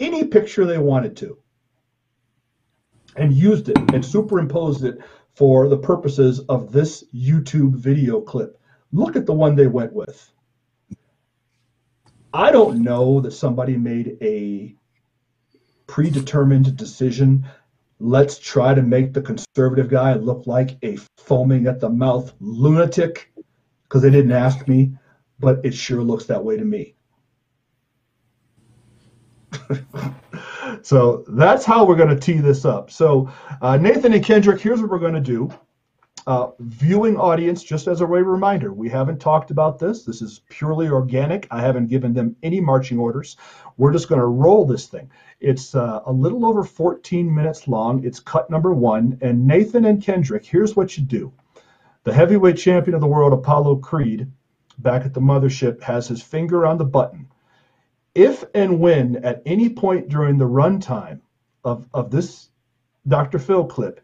any 0.00 0.24
picture 0.24 0.64
they 0.64 0.78
wanted 0.78 1.16
to 1.18 1.38
and 3.16 3.32
used 3.32 3.68
it 3.68 3.78
and 3.94 4.04
superimposed 4.04 4.84
it 4.84 4.98
for 5.34 5.68
the 5.68 5.78
purposes 5.78 6.40
of 6.40 6.72
this 6.72 7.04
YouTube 7.14 7.74
video 7.74 8.20
clip. 8.20 8.60
Look 8.92 9.16
at 9.16 9.26
the 9.26 9.32
one 9.32 9.54
they 9.54 9.66
went 9.66 9.92
with. 9.92 10.32
I 12.32 12.50
don't 12.52 12.82
know 12.82 13.20
that 13.20 13.32
somebody 13.32 13.76
made 13.76 14.18
a 14.20 14.74
predetermined 15.86 16.76
decision. 16.76 17.46
Let's 17.98 18.38
try 18.38 18.74
to 18.74 18.82
make 18.82 19.12
the 19.12 19.22
conservative 19.22 19.88
guy 19.88 20.14
look 20.14 20.46
like 20.46 20.76
a 20.82 20.98
foaming 21.16 21.66
at 21.66 21.80
the 21.80 21.88
mouth 21.88 22.34
lunatic 22.40 23.32
because 23.88 24.02
they 24.02 24.10
didn't 24.10 24.32
ask 24.32 24.66
me, 24.68 24.92
but 25.38 25.60
it 25.64 25.74
sure 25.74 26.02
looks 26.02 26.26
that 26.26 26.44
way 26.44 26.56
to 26.56 26.64
me. 26.64 26.94
so 30.82 31.24
that's 31.28 31.64
how 31.64 31.84
we're 31.84 31.96
going 31.96 32.08
to 32.08 32.18
tee 32.18 32.38
this 32.38 32.64
up. 32.64 32.90
So, 32.90 33.30
uh, 33.60 33.76
Nathan 33.76 34.12
and 34.12 34.24
Kendrick, 34.24 34.60
here's 34.60 34.80
what 34.80 34.90
we're 34.90 34.98
going 34.98 35.14
to 35.14 35.20
do. 35.20 35.50
Uh, 36.26 36.50
viewing 36.58 37.16
audience, 37.16 37.62
just 37.62 37.86
as 37.86 38.00
a 38.00 38.06
way 38.06 38.20
reminder, 38.20 38.72
we 38.72 38.88
haven't 38.88 39.20
talked 39.20 39.52
about 39.52 39.78
this. 39.78 40.02
This 40.02 40.20
is 40.20 40.40
purely 40.48 40.88
organic. 40.88 41.46
I 41.52 41.60
haven't 41.60 41.86
given 41.86 42.12
them 42.12 42.34
any 42.42 42.60
marching 42.60 42.98
orders. 42.98 43.36
We're 43.76 43.92
just 43.92 44.08
going 44.08 44.20
to 44.20 44.26
roll 44.26 44.64
this 44.64 44.86
thing. 44.86 45.08
It's 45.38 45.76
uh, 45.76 46.00
a 46.04 46.12
little 46.12 46.44
over 46.44 46.64
14 46.64 47.32
minutes 47.32 47.68
long. 47.68 48.04
It's 48.04 48.18
cut 48.18 48.50
number 48.50 48.72
one. 48.72 49.16
And 49.20 49.46
Nathan 49.46 49.84
and 49.84 50.02
Kendrick, 50.02 50.44
here's 50.44 50.74
what 50.74 50.98
you 50.98 51.04
do. 51.04 51.32
The 52.06 52.14
heavyweight 52.14 52.56
champion 52.56 52.94
of 52.94 53.00
the 53.00 53.08
world, 53.08 53.32
Apollo 53.32 53.78
Creed, 53.78 54.30
back 54.78 55.04
at 55.04 55.12
the 55.12 55.20
mothership, 55.20 55.82
has 55.82 56.06
his 56.06 56.22
finger 56.22 56.64
on 56.64 56.78
the 56.78 56.84
button. 56.84 57.26
If 58.14 58.44
and 58.54 58.78
when 58.78 59.16
at 59.24 59.42
any 59.44 59.70
point 59.70 60.08
during 60.08 60.38
the 60.38 60.44
runtime 60.44 61.18
of, 61.64 61.88
of 61.92 62.12
this 62.12 62.48
Dr. 63.08 63.40
Phil 63.40 63.64
clip, 63.64 64.00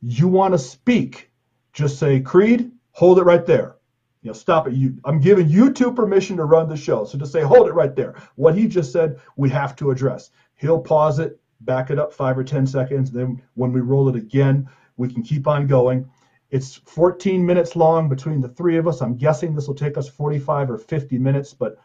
you 0.00 0.28
want 0.28 0.54
to 0.54 0.58
speak, 0.58 1.30
just 1.74 1.98
say, 1.98 2.20
Creed, 2.20 2.72
hold 2.92 3.18
it 3.18 3.24
right 3.24 3.44
there. 3.44 3.76
You 4.22 4.30
know, 4.30 4.32
stop 4.32 4.66
it. 4.66 4.72
You, 4.72 4.96
I'm 5.04 5.20
giving 5.20 5.50
you 5.50 5.74
two 5.74 5.92
permission 5.92 6.38
to 6.38 6.46
run 6.46 6.70
the 6.70 6.76
show. 6.78 7.04
So 7.04 7.18
just 7.18 7.32
say, 7.32 7.42
hold 7.42 7.68
it 7.68 7.74
right 7.74 7.94
there. 7.94 8.14
What 8.36 8.56
he 8.56 8.66
just 8.66 8.92
said, 8.92 9.20
we 9.36 9.50
have 9.50 9.76
to 9.76 9.90
address. 9.90 10.30
He'll 10.54 10.80
pause 10.80 11.18
it, 11.18 11.38
back 11.60 11.90
it 11.90 11.98
up 11.98 12.14
five 12.14 12.38
or 12.38 12.44
10 12.44 12.66
seconds. 12.66 13.10
Then 13.10 13.42
when 13.56 13.74
we 13.74 13.82
roll 13.82 14.08
it 14.08 14.16
again, 14.16 14.70
we 14.96 15.12
can 15.12 15.22
keep 15.22 15.46
on 15.46 15.66
going. 15.66 16.08
It's 16.52 16.76
14 16.76 17.44
minutes 17.44 17.76
long 17.76 18.10
between 18.10 18.42
the 18.42 18.48
three 18.48 18.76
of 18.76 18.86
us. 18.86 19.00
I'm 19.00 19.16
guessing 19.16 19.54
this 19.54 19.66
will 19.66 19.74
take 19.74 19.96
us 19.96 20.06
45 20.06 20.70
or 20.70 20.76
50 20.76 21.18
minutes, 21.18 21.54
but 21.54 21.78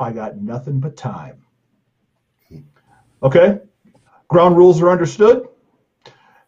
I 0.00 0.12
got 0.12 0.36
nothing 0.38 0.80
but 0.80 0.96
time. 0.96 1.44
Okay? 3.22 3.60
Ground 4.26 4.56
rules 4.56 4.82
are 4.82 4.90
understood. 4.90 5.46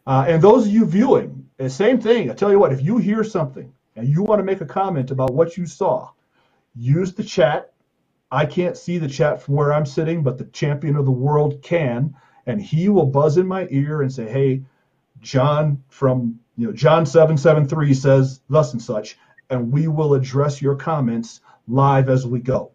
Uh, 0.05 0.25
and 0.27 0.41
those 0.41 0.67
of 0.67 0.73
you 0.73 0.85
viewing, 0.85 1.49
the 1.55 1.69
same 1.69 2.01
thing. 2.01 2.29
I 2.29 2.33
tell 2.33 2.51
you 2.51 2.59
what, 2.59 2.73
if 2.73 2.81
you 2.81 2.97
hear 2.97 3.23
something 3.23 3.73
and 3.95 4.05
you 4.05 4.21
want 4.21 4.39
to 4.39 4.43
make 4.43 4.59
a 4.59 4.65
comment 4.65 5.09
about 5.09 5.33
what 5.33 5.55
you 5.55 5.65
saw, 5.65 6.09
use 6.75 7.13
the 7.13 7.23
chat. 7.23 7.71
I 8.31 8.45
can't 8.45 8.75
see 8.75 8.97
the 8.97 9.07
chat 9.07 9.41
from 9.41 9.55
where 9.55 9.71
I'm 9.71 9.85
sitting, 9.85 10.23
but 10.23 10.37
the 10.37 10.45
champion 10.45 10.97
of 10.97 11.05
the 11.05 11.11
world 11.11 11.61
can, 11.63 12.15
and 12.45 12.61
he 12.61 12.89
will 12.89 13.05
buzz 13.05 13.37
in 13.37 13.47
my 13.47 13.65
ear 13.71 14.01
and 14.01 14.11
say, 14.11 14.29
"Hey, 14.29 14.63
John 15.21 15.83
from 15.87 16.39
you 16.59 16.67
know 16.67 16.73
John 16.73 17.05
seven 17.05 17.37
seven 17.37 17.65
three 17.67 17.93
says 17.93 18.41
thus 18.49 18.73
and 18.73 18.81
such," 18.81 19.17
and 19.49 19.71
we 19.71 19.87
will 19.87 20.13
address 20.13 20.61
your 20.61 20.75
comments 20.75 21.39
live 21.67 22.09
as 22.09 22.27
we 22.27 22.39
go. 22.39 22.71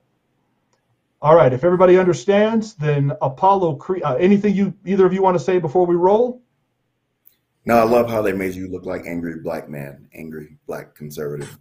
All 1.20 1.34
right, 1.34 1.52
if 1.52 1.64
everybody 1.64 1.98
understands, 1.98 2.74
then 2.74 3.12
Apollo 3.22 3.76
Creed. 3.76 4.02
Uh, 4.02 4.14
anything 4.16 4.54
you 4.54 4.74
either 4.84 5.04
of 5.06 5.12
you 5.12 5.22
want 5.22 5.36
to 5.38 5.42
say 5.44 5.58
before 5.58 5.86
we 5.86 5.94
roll? 5.94 6.40
No, 7.66 7.76
I 7.78 7.84
love 7.84 8.10
how 8.10 8.20
they 8.22 8.32
made 8.32 8.54
you 8.54 8.68
look 8.68 8.84
like 8.84 9.06
angry 9.06 9.36
black 9.40 9.68
man, 9.68 10.08
angry 10.14 10.56
black 10.66 10.94
conservative 10.94 11.58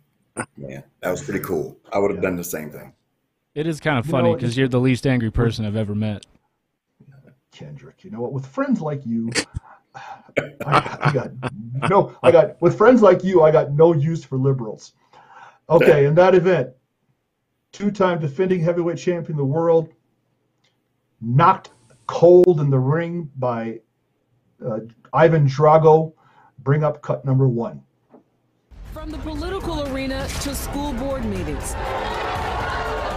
man. 0.58 0.84
That 1.01 1.12
was 1.12 1.24
pretty 1.24 1.39
cool. 1.42 1.77
I 1.94 2.00
would 2.00 2.12
have 2.12 2.22
done 2.22 2.36
the 2.36 2.44
same 2.44 2.72
thing. 2.72 2.94
It 3.56 3.68
is 3.68 3.80
kind 3.80 4.00
of 4.00 4.06
You 4.06 4.12
funny 4.12 4.30
know, 4.30 4.36
because 4.36 4.51
it's- 4.51 4.58
you're 4.58 4.68
the 4.68 4.80
least 4.82 5.06
angry 5.08 5.32
person 5.32 5.65
I've 5.65 5.75
ever 5.75 5.96
met. 5.96 6.25
Kendrick, 7.51 8.03
you 8.03 8.10
know 8.12 8.20
what? 8.20 8.34
With 8.34 8.48
friends 8.48 8.82
like 8.82 9.06
you, 9.06 9.30
I, 9.96 10.42
I 10.65 11.12
got 11.13 11.30
no. 11.89 12.15
I 12.24 12.32
got 12.32 12.62
with 12.62 12.77
friends 12.77 13.01
like 13.01 13.24
you, 13.24 13.42
I 13.42 13.51
got 13.51 13.72
no 13.72 13.94
use 13.94 14.24
for 14.24 14.38
liberals. 14.38 14.94
Okay, 15.70 16.06
in 16.06 16.15
that 16.15 16.36
event, 16.36 16.70
two-time 17.72 18.20
defending 18.20 18.60
heavyweight 18.62 18.98
champion 18.98 19.34
of 19.34 19.38
the 19.38 19.46
world, 19.46 19.89
knocked 21.22 21.72
cold 22.06 22.60
in 22.60 22.70
the 22.70 22.80
ring 22.80 23.30
by 23.38 23.80
uh, 24.65 24.80
Ivan 25.13 25.48
Drago. 25.48 26.13
Bring 26.60 26.84
up 26.84 27.01
cut 27.01 27.25
number 27.25 27.48
one. 27.48 27.82
From 28.94 29.10
the 29.10 29.18
political 29.20 29.88
arena 29.92 30.27
to 30.42 30.56
school 30.56 30.94
board 30.94 31.25
meetings, 31.25 31.74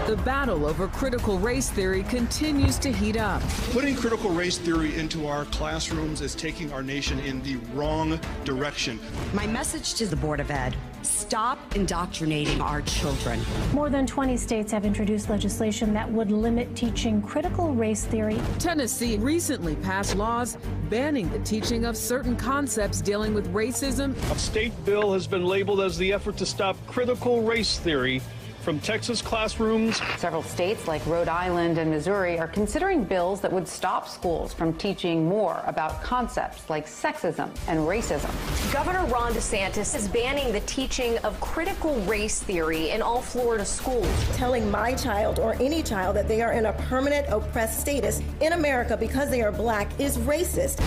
the 0.07 0.17
battle 0.19 0.67
over 0.67 0.87
critical 0.87 1.37
race 1.37 1.69
theory 1.69 2.05
continues 2.05 2.79
to 2.79 2.93
heat 2.93 3.17
up. 3.17 3.43
Putting 3.73 3.97
critical 3.97 4.31
race 4.31 4.57
theory 4.57 4.97
into 4.97 5.27
our 5.27 5.47
classrooms 5.47 6.21
is 6.21 6.37
taking 6.37 6.73
our 6.73 6.83
nation 6.83 7.19
in 7.21 7.43
the 7.43 7.57
wrong 7.75 8.21
direction. 8.45 9.01
My 9.35 9.49
message 9.49 9.95
to 9.95 10.07
the 10.07 10.15
Board 10.15 10.39
of 10.39 10.49
Ed 10.53 10.77
stop 11.03 11.59
indoctrinating 11.77 12.61
our 12.61 12.83
children. 12.83 13.41
More 13.73 13.89
than 13.89 14.07
20 14.07 14.37
states 14.37 14.73
have 14.73 14.85
introduced 14.85 15.31
legislation 15.31 15.93
that 15.95 16.11
would 16.11 16.31
limit 16.31 16.75
teaching 16.75 17.23
critical 17.23 17.75
race 17.75 18.05
theory. 18.05 18.41
Tennessee 18.59 19.17
recently 19.17 19.77
passed 19.77 20.17
laws 20.17 20.57
banning 20.89 21.31
the 21.31 21.39
teaching 21.41 21.85
of 21.85 21.97
certain 21.97 22.37
concepts 22.37 23.01
dealing 23.01 23.35
with 23.35 23.53
racism 23.53 24.15
A 24.31 24.39
state 24.39 24.73
bill 24.85 25.13
has 25.13 25.27
been 25.27 25.45
labeled 25.45 25.81
as 25.81 25.97
the 25.99 26.13
effort 26.13 26.37
to 26.39 26.47
stop 26.47 26.77
critical 26.87 27.43
race 27.43 27.79
theory 27.79 28.21
from 28.67 28.81
Texas 28.81 29.23
classrooms. 29.23 30.03
Several 30.17 30.43
states 30.43 30.89
like 30.89 31.07
Rhode 31.07 31.29
Island 31.29 31.79
and 31.79 31.89
Missouri 31.89 32.37
are 32.37 32.49
considering 32.49 33.05
bills 33.05 33.41
that 33.43 33.53
would 33.53 33.69
stop 33.69 34.09
schools 34.09 34.53
from 34.53 34.73
teaching 34.73 35.25
more 35.25 35.63
about 35.69 36.03
concepts 36.03 36.69
like 36.69 36.89
sexism 36.89 37.49
and 37.69 37.79
racism. 37.79 38.29
Governor 38.73 39.05
Ron 39.05 39.33
DeSantis 39.35 39.95
is 39.95 40.09
banning 40.09 40.53
the 40.53 40.59
teaching 40.63 41.17
of 41.19 41.41
critical 41.41 41.95
race 42.07 42.43
theory 42.43 42.91
in 42.91 43.03
all 43.03 43.23
Florida 43.23 43.65
schools. 43.65 44.09
Telling 44.37 44.69
my 44.69 44.95
child 44.95 45.39
or 45.39 45.55
any 45.63 45.81
child 45.81 46.17
that 46.17 46.27
they 46.27 46.43
are 46.43 46.51
in 46.51 46.67
a 46.67 46.73
permanent 46.73 47.29
oppressed 47.29 47.79
status 47.79 48.21
in 48.41 48.53
America 48.53 48.97
because 48.97 49.31
they 49.31 49.43
are 49.43 49.53
black 49.53 49.89
is 50.01 50.19
racist. 50.19 50.83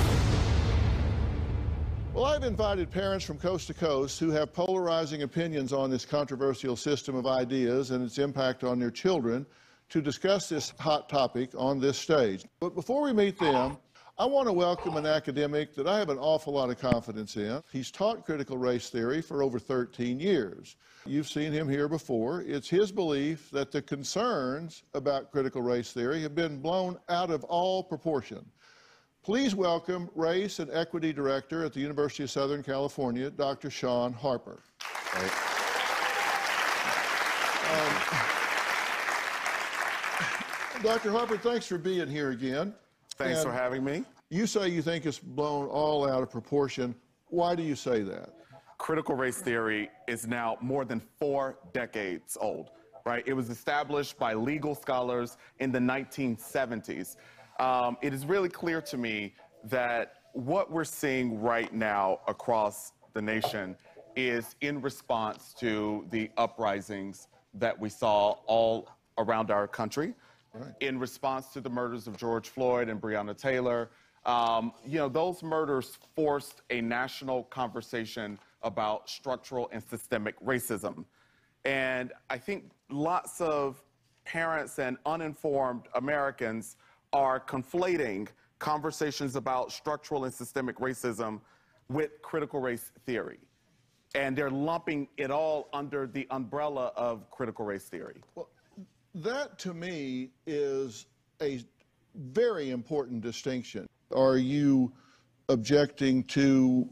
Well, 2.11 2.25
I've 2.25 2.43
invited 2.43 2.89
parents 2.89 3.23
from 3.23 3.37
coast 3.37 3.67
to 3.67 3.73
coast 3.75 4.19
who 4.19 4.31
have 4.31 4.51
polarizing 4.51 5.21
opinions 5.21 5.71
on 5.71 5.91
this 5.91 6.05
controversial 6.05 6.75
system 6.75 7.15
of 7.15 7.27
ideas 7.27 7.91
and 7.91 8.03
its 8.03 8.17
impact 8.17 8.63
on 8.63 8.79
their 8.79 8.89
children 8.89 9.45
to 9.89 10.01
discuss 10.01 10.49
this 10.49 10.73
hot 10.79 11.07
topic 11.07 11.51
on 11.55 11.79
this 11.79 11.99
stage. 11.99 12.45
But 12.59 12.73
before 12.73 13.03
we 13.03 13.13
meet 13.13 13.37
them, 13.37 13.77
I 14.17 14.25
want 14.25 14.47
to 14.47 14.53
welcome 14.53 14.97
an 14.97 15.05
academic 15.05 15.75
that 15.75 15.87
I 15.87 15.99
have 15.99 16.09
an 16.09 16.17
awful 16.17 16.53
lot 16.53 16.71
of 16.71 16.79
confidence 16.79 17.37
in. 17.37 17.63
He's 17.71 17.91
taught 17.91 18.25
critical 18.25 18.57
race 18.57 18.89
theory 18.89 19.21
for 19.21 19.43
over 19.43 19.59
13 19.59 20.19
years. 20.19 20.75
You've 21.05 21.29
seen 21.29 21.53
him 21.53 21.69
here 21.69 21.87
before. 21.87 22.41
It's 22.41 22.67
his 22.67 22.91
belief 22.91 23.49
that 23.51 23.71
the 23.71 23.81
concerns 23.81 24.83
about 24.93 25.31
critical 25.31 25.61
race 25.61 25.93
theory 25.93 26.21
have 26.23 26.35
been 26.35 26.59
blown 26.59 26.97
out 27.07 27.29
of 27.29 27.43
all 27.45 27.83
proportion. 27.83 28.45
Please 29.29 29.53
welcome 29.53 30.09
Race 30.15 30.57
and 30.57 30.71
Equity 30.71 31.13
Director 31.13 31.63
at 31.63 31.71
the 31.71 31.79
University 31.79 32.23
of 32.23 32.31
Southern 32.31 32.63
California, 32.63 33.29
Dr. 33.29 33.69
Shaun 33.69 34.11
Harper. 34.11 34.63
Um, 35.13 35.21
Dr. 40.81 41.11
Harper, 41.11 41.37
thanks 41.37 41.67
for 41.67 41.77
being 41.77 42.07
here 42.07 42.31
again. 42.31 42.73
Thanks 43.17 43.43
for 43.43 43.51
having 43.51 43.83
me. 43.83 44.03
You 44.31 44.47
say 44.47 44.67
you 44.67 44.81
think 44.81 45.05
it's 45.05 45.19
blown 45.19 45.67
all 45.67 46.09
out 46.09 46.23
of 46.23 46.31
proportion. 46.31 46.95
Why 47.27 47.53
do 47.53 47.61
you 47.61 47.75
say 47.75 48.01
that? 48.01 48.33
Critical 48.79 49.13
race 49.13 49.37
theory 49.37 49.91
is 50.07 50.25
now 50.25 50.57
more 50.59 50.85
than 50.85 50.99
four 51.19 51.59
decades 51.71 52.35
old. 52.41 52.71
right? 53.05 53.23
It 53.27 53.33
was 53.33 53.51
established 53.51 54.17
by 54.17 54.33
legal 54.33 54.73
scholars 54.73 55.37
in 55.59 55.71
the 55.71 55.77
1970s. 55.77 57.15
Um, 57.59 57.97
it 58.01 58.13
is 58.13 58.25
really 58.25 58.49
clear 58.49 58.81
to 58.81 58.97
me 58.97 59.33
that 59.65 60.13
what 60.33 60.71
we're 60.71 60.85
seeing 60.85 61.41
right 61.41 61.73
now 61.73 62.19
across 62.27 62.93
the 63.13 63.21
nation 63.21 63.75
is 64.15 64.55
in 64.61 64.81
response 64.81 65.53
to 65.59 66.05
the 66.09 66.29
uprisings 66.37 67.27
that 67.53 67.77
we 67.77 67.89
saw 67.89 68.35
all 68.47 68.89
around 69.17 69.51
our 69.51 69.67
country, 69.67 70.13
right. 70.53 70.73
in 70.79 70.97
response 70.97 71.47
to 71.47 71.61
the 71.61 71.69
murders 71.69 72.07
of 72.07 72.15
George 72.15 72.49
Floyd 72.49 72.87
and 72.89 73.01
Breonna 73.01 73.37
Taylor. 73.37 73.89
Um, 74.25 74.71
you 74.85 74.97
know, 74.97 75.09
those 75.09 75.43
murders 75.43 75.97
forced 76.15 76.61
a 76.69 76.81
national 76.81 77.43
conversation 77.43 78.39
about 78.61 79.09
structural 79.09 79.69
and 79.71 79.83
systemic 79.83 80.39
racism. 80.43 81.05
And 81.65 82.13
I 82.29 82.37
think 82.37 82.71
lots 82.89 83.41
of 83.41 83.81
parents 84.25 84.79
and 84.79 84.97
uninformed 85.05 85.87
Americans 85.95 86.77
are 87.13 87.39
conflating 87.39 88.27
conversations 88.59 89.35
about 89.35 89.71
structural 89.71 90.25
and 90.25 90.33
systemic 90.33 90.77
racism 90.79 91.39
with 91.89 92.21
critical 92.21 92.59
race 92.59 92.91
theory. 93.05 93.39
And 94.15 94.35
they're 94.35 94.49
lumping 94.49 95.07
it 95.17 95.31
all 95.31 95.69
under 95.73 96.07
the 96.07 96.27
umbrella 96.31 96.91
of 96.95 97.29
critical 97.31 97.65
race 97.65 97.85
theory. 97.85 98.21
Well, 98.35 98.49
that 99.15 99.57
to 99.59 99.73
me 99.73 100.31
is 100.45 101.05
a 101.41 101.61
very 102.15 102.71
important 102.71 103.21
distinction. 103.21 103.87
Are 104.15 104.37
you 104.37 104.91
objecting 105.47 106.23
to 106.25 106.87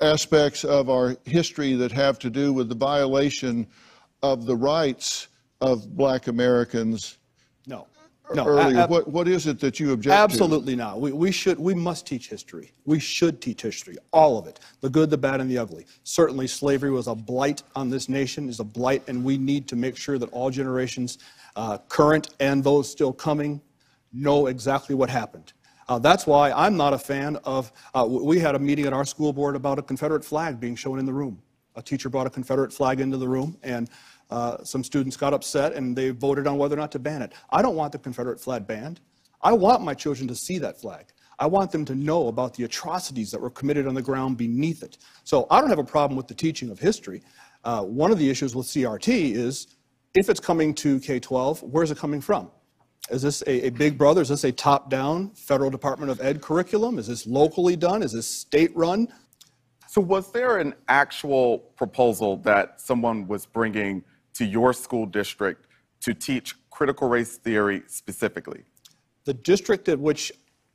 aspects 0.00 0.64
of 0.64 0.90
our 0.90 1.16
history 1.24 1.74
that 1.74 1.92
have 1.92 2.18
to 2.18 2.30
do 2.30 2.52
with 2.52 2.68
the 2.68 2.74
violation 2.74 3.66
of 4.22 4.46
the 4.46 4.56
rights 4.56 5.28
of 5.60 5.96
black 5.96 6.26
Americans 6.26 7.18
no. 7.66 7.86
No, 8.32 8.46
earlier. 8.46 8.86
what, 8.86 9.06
what 9.06 9.28
is 9.28 9.46
it 9.46 9.60
that 9.60 9.78
you 9.78 9.92
object 9.92 10.14
absolutely 10.14 10.76
to? 10.76 10.82
Absolutely 10.82 11.00
not. 11.00 11.00
We, 11.00 11.12
we 11.12 11.30
should 11.30 11.58
we 11.58 11.74
must 11.74 12.06
teach 12.06 12.28
history. 12.28 12.72
We 12.86 12.98
should 12.98 13.42
teach 13.42 13.62
history, 13.62 13.98
all 14.12 14.38
of 14.38 14.46
it, 14.46 14.60
the 14.80 14.88
good, 14.88 15.10
the 15.10 15.18
bad, 15.18 15.40
and 15.40 15.50
the 15.50 15.58
ugly. 15.58 15.84
Certainly, 16.04 16.46
slavery 16.46 16.90
was 16.90 17.06
a 17.06 17.14
blight 17.14 17.62
on 17.76 17.90
this 17.90 18.08
nation, 18.08 18.48
is 18.48 18.60
a 18.60 18.64
blight, 18.64 19.02
and 19.08 19.22
we 19.22 19.36
need 19.36 19.68
to 19.68 19.76
make 19.76 19.96
sure 19.96 20.18
that 20.18 20.32
all 20.32 20.50
generations, 20.50 21.18
uh, 21.56 21.78
current 21.88 22.30
and 22.40 22.64
those 22.64 22.90
still 22.90 23.12
coming, 23.12 23.60
know 24.12 24.46
exactly 24.46 24.94
what 24.94 25.10
happened. 25.10 25.52
Uh, 25.88 25.98
that's 25.98 26.26
why 26.26 26.50
I'm 26.52 26.78
not 26.78 26.94
a 26.94 26.98
fan 26.98 27.36
of. 27.44 27.70
Uh, 27.94 28.06
we 28.08 28.38
had 28.38 28.54
a 28.54 28.58
meeting 28.58 28.86
at 28.86 28.94
our 28.94 29.04
school 29.04 29.34
board 29.34 29.54
about 29.54 29.78
a 29.78 29.82
Confederate 29.82 30.24
flag 30.24 30.58
being 30.58 30.76
shown 30.76 30.98
in 30.98 31.04
the 31.04 31.12
room. 31.12 31.42
A 31.76 31.82
teacher 31.82 32.08
brought 32.08 32.26
a 32.26 32.30
Confederate 32.30 32.72
flag 32.72 33.00
into 33.00 33.18
the 33.18 33.28
room, 33.28 33.58
and 33.62 33.90
uh, 34.30 34.62
some 34.64 34.82
students 34.82 35.16
got 35.16 35.34
upset 35.34 35.74
and 35.74 35.96
they 35.96 36.10
voted 36.10 36.46
on 36.46 36.58
whether 36.58 36.74
or 36.74 36.78
not 36.78 36.92
to 36.92 36.98
ban 36.98 37.22
it. 37.22 37.32
I 37.50 37.62
don't 37.62 37.76
want 37.76 37.92
the 37.92 37.98
Confederate 37.98 38.40
flag 38.40 38.66
banned. 38.66 39.00
I 39.42 39.52
want 39.52 39.82
my 39.82 39.94
children 39.94 40.26
to 40.28 40.34
see 40.34 40.58
that 40.58 40.80
flag. 40.80 41.06
I 41.38 41.46
want 41.46 41.72
them 41.72 41.84
to 41.86 41.94
know 41.94 42.28
about 42.28 42.54
the 42.54 42.64
atrocities 42.64 43.30
that 43.30 43.40
were 43.40 43.50
committed 43.50 43.86
on 43.86 43.94
the 43.94 44.02
ground 44.02 44.36
beneath 44.36 44.82
it. 44.82 44.98
So 45.24 45.46
I 45.50 45.60
don't 45.60 45.70
have 45.70 45.78
a 45.78 45.84
problem 45.84 46.16
with 46.16 46.28
the 46.28 46.34
teaching 46.34 46.70
of 46.70 46.78
history. 46.78 47.22
Uh, 47.64 47.82
one 47.82 48.10
of 48.10 48.18
the 48.18 48.28
issues 48.28 48.54
with 48.54 48.66
CRT 48.66 49.34
is 49.34 49.66
if 50.14 50.28
it's 50.28 50.40
coming 50.40 50.74
to 50.74 51.00
K 51.00 51.18
12, 51.18 51.62
where's 51.62 51.90
it 51.90 51.98
coming 51.98 52.20
from? 52.20 52.50
Is 53.10 53.20
this 53.20 53.42
a, 53.42 53.66
a, 53.66 53.70
big 53.70 53.98
brother? 53.98 54.22
Is 54.22 54.30
this 54.30 54.44
a 54.44 54.52
top 54.52 54.88
down 54.88 55.30
federal 55.34 55.70
Department 55.70 56.10
of 56.10 56.20
Ed 56.22 56.40
curriculum? 56.40 56.98
Is 56.98 57.08
this 57.08 57.26
locally 57.26 57.76
done? 57.76 58.02
Is 58.02 58.12
this 58.12 58.26
state 58.26 58.74
run? 58.74 59.08
So, 59.88 60.00
was 60.00 60.32
there 60.32 60.58
an 60.58 60.74
actual 60.88 61.58
proposal 61.76 62.38
that 62.38 62.80
someone 62.80 63.26
was 63.26 63.44
bringing 63.44 64.02
to 64.34 64.44
your 64.44 64.72
school 64.72 65.06
district 65.06 65.66
to 66.00 66.14
teach 66.14 66.54
critical 66.70 67.08
race 67.08 67.36
theory 67.36 67.82
specifically? 67.86 68.64
The 69.24 69.34
district 69.34 69.88
at 69.88 69.98
which 69.98 70.32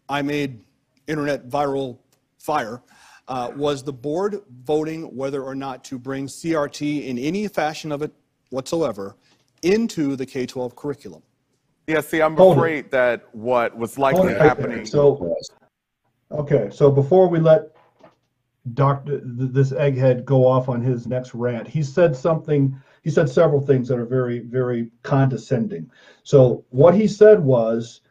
I 0.07 0.21
made 0.21 0.61
internet 1.07 1.49
viral 1.49 1.99
fire 2.39 2.81
uh, 3.27 3.51
was 3.55 3.83
the 3.83 3.93
board 3.93 4.41
voting 4.63 5.03
whether 5.15 5.43
or 5.43 5.53
not 5.53 5.83
to 5.85 5.99
bring 5.99 6.25
CRT 6.25 7.05
in 7.05 7.19
any 7.19 7.47
fashion 7.47 7.91
of 7.91 8.01
it 8.01 8.11
whatsoever 8.49 9.15
into 9.61 10.15
the 10.15 10.25
K 10.25 10.45
12 10.45 10.75
curriculum. 10.75 11.21
Yeah, 11.87 12.01
see, 12.01 12.21
I'm 12.21 12.35
Hold 12.35 12.57
afraid 12.57 12.85
it. 12.85 12.91
that 12.91 13.23
what 13.33 13.75
was 13.77 13.97
likely 13.97 14.33
happening. 14.33 14.85
So, 14.85 15.35
okay, 16.31 16.69
so 16.71 16.91
before 16.91 17.27
we 17.27 17.39
let 17.39 17.75
Dr. 18.73 19.21
this 19.23 19.71
egghead 19.71 20.25
go 20.25 20.45
off 20.45 20.69
on 20.69 20.81
his 20.81 21.07
next 21.07 21.33
rant, 21.33 21.67
he 21.67 21.83
said 21.83 22.15
something 22.15 22.79
he 23.09 23.15
said 23.15 23.27
several 23.27 23.59
things 23.59 23.87
that 23.87 23.97
are 23.97 24.05
very, 24.05 24.37
very 24.37 24.91
condescending. 25.01 25.89
So 26.21 26.63
what 26.69 26.93
he 26.93 27.07
said 27.07 27.39
was, 27.39 28.01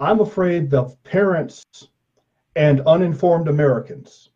I'm 0.00 0.18
afraid 0.18 0.68
the 0.68 0.86
parents 1.04 1.64
and 2.56 2.80
uninformed 2.80 3.46
Americans. 3.46 4.30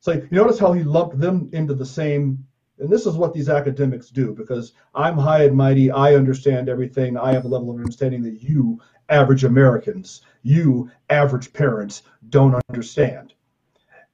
So 0.00 0.14
you 0.14 0.26
notice 0.32 0.58
how 0.58 0.72
he 0.72 0.82
lumped 0.82 1.20
them 1.20 1.48
into 1.52 1.74
the 1.74 1.86
same, 1.86 2.44
and 2.80 2.90
this 2.90 3.06
is 3.06 3.14
what 3.14 3.32
these 3.32 3.48
academics 3.48 4.10
do 4.10 4.34
because 4.34 4.72
I'm 4.96 5.16
high 5.16 5.44
and 5.44 5.56
mighty, 5.56 5.92
I 5.92 6.16
understand 6.16 6.68
everything, 6.68 7.16
I 7.16 7.30
have 7.32 7.44
a 7.44 7.48
level 7.48 7.70
of 7.70 7.76
understanding 7.76 8.24
that 8.24 8.42
you, 8.42 8.80
average 9.08 9.44
Americans, 9.44 10.22
you, 10.42 10.90
average 11.08 11.52
parents, 11.52 12.02
don't 12.30 12.60
understand. 12.68 13.32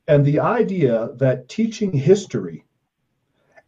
And 0.09 0.27
the 0.27 0.41
idea 0.41 1.09
that 1.15 1.49
teaching 1.49 1.91
history 1.91 2.67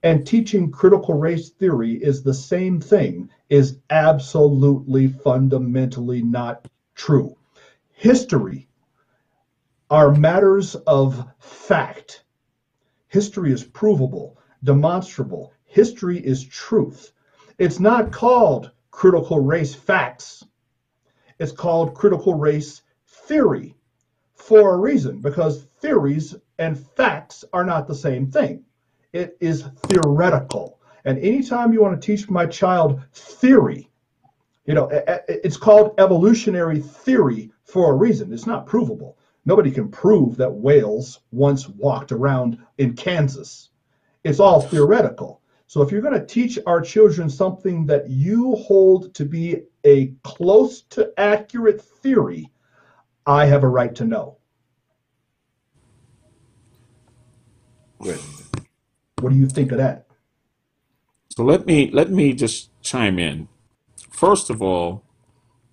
and 0.03 0.27
teaching 0.27 0.71
critical 0.71 1.15
race 1.15 1.51
theory 1.51 1.95
is 1.95 2.23
the 2.23 2.35
same 2.35 2.81
thing 2.81 3.29
is 3.49 3.79
absolutely 3.91 5.09
fundamentally 5.09 6.23
not 6.23 6.69
true. 6.95 7.37
History 7.93 8.69
are 9.91 10.13
matters 10.13 10.75
of 10.75 11.25
fact. 11.39 12.25
History 13.09 13.53
is 13.53 13.65
provable, 13.65 14.39
demonstrable. 14.63 15.53
History 15.65 16.19
is 16.19 16.45
truth. 16.45 17.13
It's 17.59 17.81
not 17.81 18.13
called 18.13 18.71
critical 18.91 19.41
race 19.41 19.75
facts. 19.75 20.45
It's 21.39 21.53
called 21.53 21.95
critical 21.95 22.35
race 22.35 22.83
theory 23.07 23.77
for 24.35 24.75
a 24.75 24.79
reason, 24.79 25.21
because 25.21 25.65
theories 25.81 26.35
and 26.59 26.79
facts 26.79 27.45
are 27.53 27.65
not 27.65 27.87
the 27.87 27.95
same 27.95 28.31
thing. 28.31 28.65
It 29.17 29.39
is 29.41 29.65
theoretical. 29.87 30.79
And 31.07 31.19
anytime 31.21 31.73
you 31.73 31.81
want 31.81 31.99
to 31.99 32.07
teach 32.07 32.29
my 32.29 32.45
child 32.45 33.01
theory, 33.15 33.89
you 34.67 34.75
know, 34.75 34.91
it's 35.27 35.57
called 35.57 35.95
evolutionary 35.99 36.81
theory 36.81 37.51
for 37.65 37.91
a 37.91 37.97
reason. 37.97 38.31
It's 38.31 38.47
not 38.47 38.67
provable. 38.67 39.17
Nobody 39.47 39.71
can 39.71 39.89
prove 39.89 40.37
that 40.37 40.53
whales 40.53 41.21
once 41.33 41.67
walked 41.67 42.13
around 42.13 42.59
in 42.77 42.95
Kansas. 42.95 43.71
It's 44.23 44.39
all 44.39 44.61
theoretical. 44.61 45.41
So 45.67 45.81
if 45.81 45.91
you're 45.91 46.03
going 46.03 46.21
to 46.21 46.27
teach 46.27 46.59
our 46.67 46.83
children 46.83 47.31
something 47.31 47.87
that 47.87 48.11
you 48.11 48.57
hold 48.57 49.15
to 49.15 49.25
be 49.25 49.63
a 49.85 50.13
close 50.25 50.83
to 50.91 51.11
accurate 51.17 51.81
theory, 51.81 52.51
I 53.25 53.47
have 53.47 53.63
a 53.65 53.69
right 53.69 53.95
to 53.95 54.05
know. 54.05 54.37
Good. 58.03 58.21
What 59.21 59.31
do 59.31 59.37
you 59.37 59.49
think 59.49 59.73
of 59.73 59.79
that? 59.79 60.07
So 61.31 61.45
let 61.45 61.67
me 61.67 61.91
let 61.91 62.11
me 62.11 62.33
just 62.33 62.71
chime 62.83 63.19
in. 63.19 63.49
First 64.11 64.51
of 64.51 64.63
all, 64.63 65.05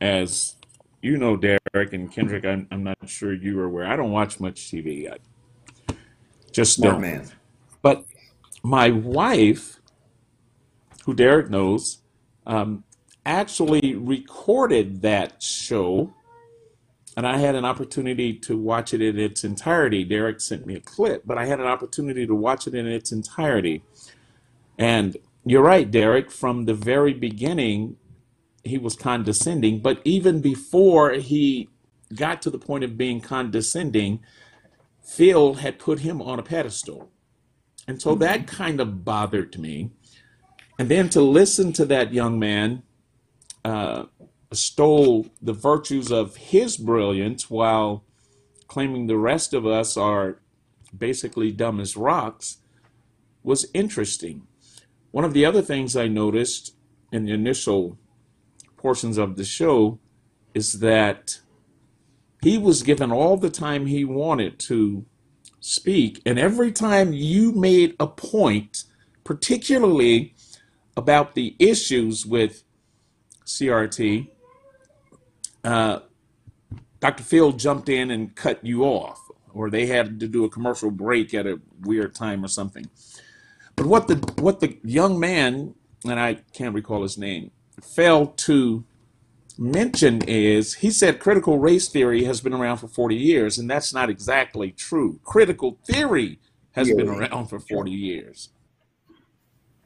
as 0.02 0.56
you 1.02 1.18
know, 1.18 1.36
Derek 1.36 1.94
and 1.94 2.12
Kendrick, 2.12 2.46
I'm, 2.46 2.68
I'm 2.72 2.84
not 2.84 2.98
sure 3.06 3.34
you 3.34 3.60
are 3.60 3.66
aware. 3.66 3.86
I 3.86 3.96
don't 3.96 4.12
watch 4.12 4.40
much 4.40 4.72
TV. 4.72 5.12
I 5.12 5.18
just 6.52 6.76
Smart 6.76 6.94
don't. 6.94 7.02
Man. 7.02 7.30
But 7.82 8.06
my 8.64 8.90
wife, 8.90 9.82
who 11.06 11.14
Derek 11.14 11.50
knows, 11.50 12.00
um, 12.46 12.86
actually 13.26 13.96
recorded 13.96 15.02
that 15.02 15.44
show, 15.44 16.14
and 17.16 17.28
I 17.28 17.38
had 17.38 17.56
an 17.56 17.66
opportunity 17.66 18.34
to 18.40 18.58
watch 18.58 18.94
it 18.94 19.02
in 19.02 19.20
its 19.20 19.44
entirety. 19.44 20.04
Derek 20.04 20.42
sent 20.42 20.66
me 20.66 20.76
a 20.76 20.80
clip, 20.80 21.24
but 21.26 21.38
I 21.38 21.46
had 21.46 21.60
an 21.60 21.68
opportunity 21.68 22.26
to 22.26 22.36
watch 22.36 22.68
it 22.68 22.74
in 22.74 22.88
its 22.88 23.12
entirety. 23.12 23.84
And 24.78 25.18
you're 25.46 25.62
right, 25.62 25.90
Derek, 25.90 26.32
from 26.32 26.66
the 26.66 26.74
very 26.74 27.14
beginning, 27.14 27.98
he 28.64 28.78
was 28.78 28.96
condescending, 28.96 29.80
but 29.80 30.02
even 30.04 30.42
before 30.42 31.14
he 31.14 31.70
got 32.16 32.42
to 32.44 32.50
the 32.50 32.60
point 32.60 32.84
of 32.84 32.98
being 32.98 33.20
condescending, 33.22 34.22
Phil 35.04 35.56
had 35.56 35.80
put 35.80 36.00
him 36.00 36.22
on 36.22 36.40
a 36.40 36.44
pedestal. 36.44 37.10
And 37.88 38.02
so 38.02 38.16
that 38.16 38.42
mm-hmm. 38.42 38.56
kind 38.56 38.80
of 38.80 39.04
bothered 39.04 39.60
me. 39.60 39.92
And 40.80 40.90
then 40.90 41.10
to 41.10 41.22
listen 41.22 41.74
to 41.74 41.86
that 41.86 42.14
young 42.14 42.40
man 42.40 42.84
uh, 43.66 44.06
stole 44.56 45.28
the 45.42 45.54
virtues 45.54 46.12
of 46.12 46.36
his 46.36 46.78
brilliance 46.78 47.50
while 47.50 48.04
claiming 48.68 49.08
the 49.08 49.18
rest 49.18 49.54
of 49.54 49.66
us 49.66 49.98
are 49.98 50.40
basically 50.98 51.52
dumb 51.52 51.80
as 51.80 51.98
rocks 51.98 52.58
was 53.44 53.68
interesting. 53.74 54.48
One 55.12 55.26
of 55.26 55.34
the 55.34 55.46
other 55.46 55.62
things 55.62 55.96
I 55.96 56.08
noticed 56.08 56.76
in 57.12 57.26
the 57.26 57.34
initial 57.34 57.98
portions 58.78 59.18
of 59.18 59.36
the 59.36 59.46
show 59.46 60.00
is 60.54 60.80
that 60.80 61.40
he 62.42 62.58
was 62.58 62.84
given 62.84 63.12
all 63.12 63.38
the 63.38 63.50
time 63.50 63.86
he 63.86 64.04
wanted 64.04 64.60
to 64.60 65.06
speak. 65.60 66.22
And 66.26 66.38
every 66.38 66.72
time 66.72 67.14
you 67.14 67.52
made 67.54 67.96
a 68.00 68.08
point, 68.08 68.84
particularly 69.24 70.36
about 70.98 71.36
the 71.36 71.56
issues 71.60 72.26
with 72.26 72.64
CRT, 73.46 74.30
uh, 75.64 76.00
Dr. 77.00 77.24
Phil 77.24 77.52
jumped 77.52 77.90
in 77.90 78.12
and 78.12 78.36
cut 78.36 78.64
you 78.66 78.84
off, 78.84 79.20
or 79.54 79.70
they 79.70 79.86
had 79.86 80.20
to 80.20 80.28
do 80.28 80.46
a 80.46 80.50
commercial 80.50 80.92
break 80.92 81.34
at 81.34 81.46
a 81.46 81.60
weird 81.82 82.16
time 82.16 82.44
or 82.44 82.48
something. 82.48 82.90
But 83.76 83.88
what 83.88 84.08
the 84.08 84.16
what 84.42 84.60
the 84.60 84.78
young 84.84 85.20
man, 85.20 85.76
and 86.06 86.20
I 86.20 86.36
can't 86.54 86.74
recall 86.74 87.02
his 87.02 87.18
name, 87.18 87.52
failed 87.82 88.38
to 88.40 88.84
mention 89.58 90.22
is 90.24 90.76
he 90.76 90.90
said 90.90 91.20
critical 91.20 91.60
race 91.60 91.88
theory 91.88 92.24
has 92.24 92.42
been 92.42 92.54
around 92.54 92.78
for 92.78 92.88
40 92.88 93.16
years, 93.16 93.58
and 93.58 93.70
that's 93.70 93.94
not 93.94 94.10
exactly 94.10 94.72
true. 94.72 95.20
Critical 95.24 95.78
theory 95.86 96.40
has 96.72 96.88
been 96.92 97.08
around 97.08 97.48
for 97.48 97.60
40 97.60 97.92
years. 97.92 98.50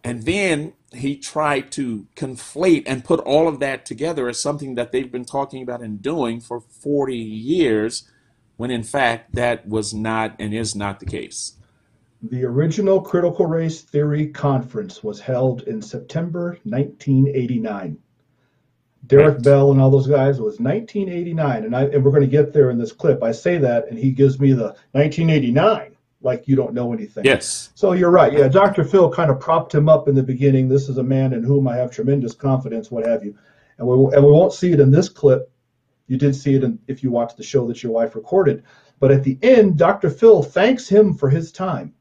And 0.04 0.24
then 0.24 0.74
he 0.94 1.18
tried 1.18 1.72
to 1.74 2.08
conflate 2.16 2.84
and 2.86 3.04
put 3.04 3.20
all 3.22 3.48
of 3.48 3.60
that 3.60 3.86
together 3.86 4.30
as 4.30 4.42
something 4.42 4.76
that 4.76 4.92
they've 4.92 5.12
been 5.12 5.26
talking 5.26 5.62
about 5.62 5.82
and 5.82 6.02
doing 6.02 6.40
for 6.40 6.62
40 6.62 7.16
years, 7.16 8.10
when 8.56 8.72
in 8.72 8.84
fact 8.84 9.36
that 9.36 9.68
was 9.68 9.94
not 9.94 10.36
and 10.40 10.54
is 10.54 10.76
not 10.76 11.00
the 11.00 11.06
case. 11.06 11.54
The 12.24 12.46
original 12.46 13.02
Critical 13.02 13.46
Race 13.46 13.82
Theory 13.82 14.28
Conference 14.28 15.04
was 15.04 15.20
held 15.20 15.64
in 15.64 15.82
September 15.82 16.58
1989. 16.64 18.00
Derek 19.06 19.36
right. 19.36 19.44
Bell 19.44 19.72
and 19.72 19.80
all 19.80 19.92
those 19.92 20.08
guys 20.08 20.40
was 20.40 20.60
1989, 20.60 21.66
and 21.66 21.76
I 21.76 21.84
and 21.84 22.04
we're 22.04 22.12
going 22.12 22.22
to 22.22 22.28
get 22.28 22.54
there 22.54 22.72
in 22.72 22.78
this 22.78 22.92
clip. 22.92 23.24
I 23.24 23.32
say 23.32 23.58
that, 23.60 23.88
and 23.90 23.98
he 23.98 24.12
gives 24.12 24.40
me 24.40 24.52
the 24.52 24.76
1989, 24.92 25.96
like 26.28 26.46
you 26.46 26.58
don't 26.58 26.74
know 26.74 26.92
anything. 26.92 27.24
Yes. 27.24 27.72
So 27.74 27.94
you're 27.94 28.12
right. 28.12 28.34
Yeah, 28.34 28.50
Dr. 28.50 28.84
Phil 28.84 29.10
kind 29.10 29.32
of 29.32 29.40
propped 29.40 29.74
him 29.74 29.88
up 29.88 30.10
in 30.10 30.14
the 30.14 30.22
beginning. 30.22 30.68
This 30.68 30.90
is 30.90 30.98
a 30.98 31.04
man 31.04 31.32
in 31.32 31.42
whom 31.42 31.70
I 31.70 31.78
have 31.78 31.90
tremendous 31.90 32.34
confidence, 32.34 32.92
what 32.92 33.08
have 33.08 33.24
you, 33.24 33.34
and 33.78 33.88
we 33.88 33.96
and 34.14 34.24
we 34.24 34.32
won't 34.32 34.52
see 34.52 34.74
it 34.74 34.82
in 34.82 34.92
this 34.92 35.08
clip. 35.08 35.50
You 36.08 36.18
did 36.18 36.36
see 36.36 36.56
it 36.56 36.66
in, 36.66 36.80
if 36.88 37.02
you 37.02 37.12
watched 37.12 37.38
the 37.38 37.44
show 37.44 37.66
that 37.68 37.82
your 37.82 37.94
wife 37.94 38.14
recorded. 38.14 38.64
But 39.00 39.12
at 39.12 39.24
the 39.24 39.40
end, 39.42 39.78
Dr. 39.78 40.10
Phil 40.10 40.44
thanks 40.44 40.90
him 40.90 41.14
for 41.14 41.30
his 41.30 41.52
time. 41.52 41.94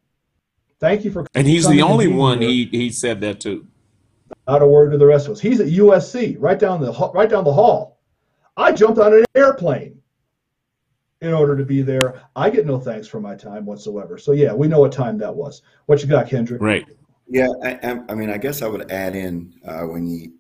Thank 0.81 1.05
you 1.05 1.13
for. 1.13 1.25
And 1.35 1.47
he's 1.47 1.69
the 1.69 1.83
only 1.83 2.09
one 2.09 2.43
he 2.43 2.65
he 2.67 2.91
said 2.91 3.21
that 3.21 3.39
to. 3.41 3.65
Not 4.49 4.61
a 4.61 4.67
word 4.67 4.91
to 4.91 4.99
the 4.99 5.07
rest 5.07 5.27
of 5.27 5.35
us. 5.35 5.41
He's 5.41 5.61
at 5.61 5.69
USC, 5.69 6.37
right 6.41 6.59
down 6.59 6.81
the 6.81 6.93
right 7.15 7.31
down 7.31 7.45
the 7.45 7.53
hall. 7.53 8.01
I 8.57 8.73
jumped 8.73 8.99
on 8.99 9.15
an 9.15 9.25
airplane 9.37 10.03
in 11.21 11.33
order 11.33 11.57
to 11.57 11.65
be 11.65 11.83
there. 11.83 12.23
I 12.35 12.51
get 12.51 12.67
no 12.67 12.79
thanks 12.79 13.09
for 13.09 13.21
my 13.21 13.35
time 13.35 13.65
whatsoever. 13.65 14.19
So 14.19 14.33
yeah, 14.33 14.53
we 14.53 14.69
know 14.69 14.81
what 14.81 14.93
time 14.93 15.19
that 15.19 15.35
was. 15.35 15.63
What 15.87 16.03
you 16.03 16.09
got, 16.09 16.29
Kendrick? 16.29 16.61
Right. 16.61 16.85
Yeah, 17.29 17.49
I, 17.65 17.99
I 18.09 18.15
mean, 18.15 18.31
I 18.31 18.39
guess 18.39 18.63
I 18.63 18.69
would 18.69 18.91
add 18.91 19.17
in 19.17 19.55
uh, 19.67 19.83
when 19.83 20.07
you, 20.07 20.33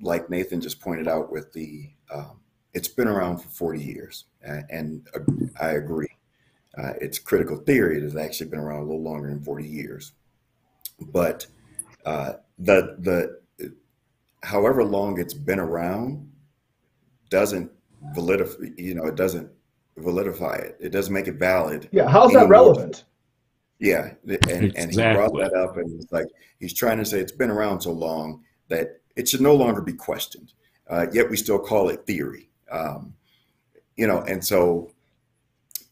like 0.00 0.28
Nathan 0.28 0.60
just 0.60 0.80
pointed 0.80 1.06
out, 1.06 1.30
with 1.30 1.52
the, 1.52 1.90
um, 2.12 2.40
it's 2.74 2.88
been 2.88 3.06
around 3.06 3.38
for 3.38 3.48
40 3.48 3.80
years, 3.80 4.24
uh, 4.48 4.62
and 4.70 5.06
uh, 5.14 5.20
I 5.60 5.72
agree. 5.72 6.08
Uh, 6.76 6.94
it's 7.00 7.18
critical 7.18 7.58
theory. 7.58 7.98
It 7.98 8.02
has 8.02 8.16
actually 8.16 8.50
been 8.50 8.58
around 8.58 8.78
a 8.80 8.84
little 8.84 9.02
longer 9.02 9.28
than 9.28 9.42
40 9.42 9.68
years, 9.68 10.12
but 11.00 11.46
uh, 12.04 12.34
the 12.58 12.96
the 13.00 13.40
however 14.42 14.84
long 14.84 15.18
it's 15.18 15.34
been 15.34 15.58
around 15.58 16.30
doesn't 17.28 17.70
validify 18.16 18.78
you 18.78 18.94
know 18.94 19.04
it 19.04 19.14
doesn't 19.14 19.50
validify 20.00 20.58
it. 20.60 20.76
It 20.80 20.90
doesn't 20.90 21.12
make 21.12 21.28
it 21.28 21.36
valid 21.36 21.88
yeah 21.92 22.08
how's 22.08 22.32
that 22.32 22.48
relevant? 22.48 23.04
Yeah 23.78 24.14
and, 24.26 24.76
and 24.76 24.90
he 24.90 24.96
brought 24.96 25.32
that 25.38 25.54
up 25.54 25.76
and 25.76 26.00
it's 26.00 26.12
like 26.12 26.26
he's 26.58 26.74
trying 26.74 26.98
to 26.98 27.04
say 27.04 27.20
it's 27.20 27.32
been 27.32 27.50
around 27.50 27.80
so 27.80 27.92
long 27.92 28.44
that 28.68 29.00
it 29.16 29.28
should 29.28 29.40
no 29.40 29.54
longer 29.54 29.80
be 29.80 29.92
questioned 29.92 30.52
uh, 30.88 31.06
yet 31.12 31.30
we 31.30 31.36
still 31.36 31.58
call 31.58 31.88
it 31.88 32.04
theory. 32.06 32.48
Um, 32.70 33.14
you 33.96 34.06
know 34.06 34.22
and 34.22 34.44
so 34.44 34.92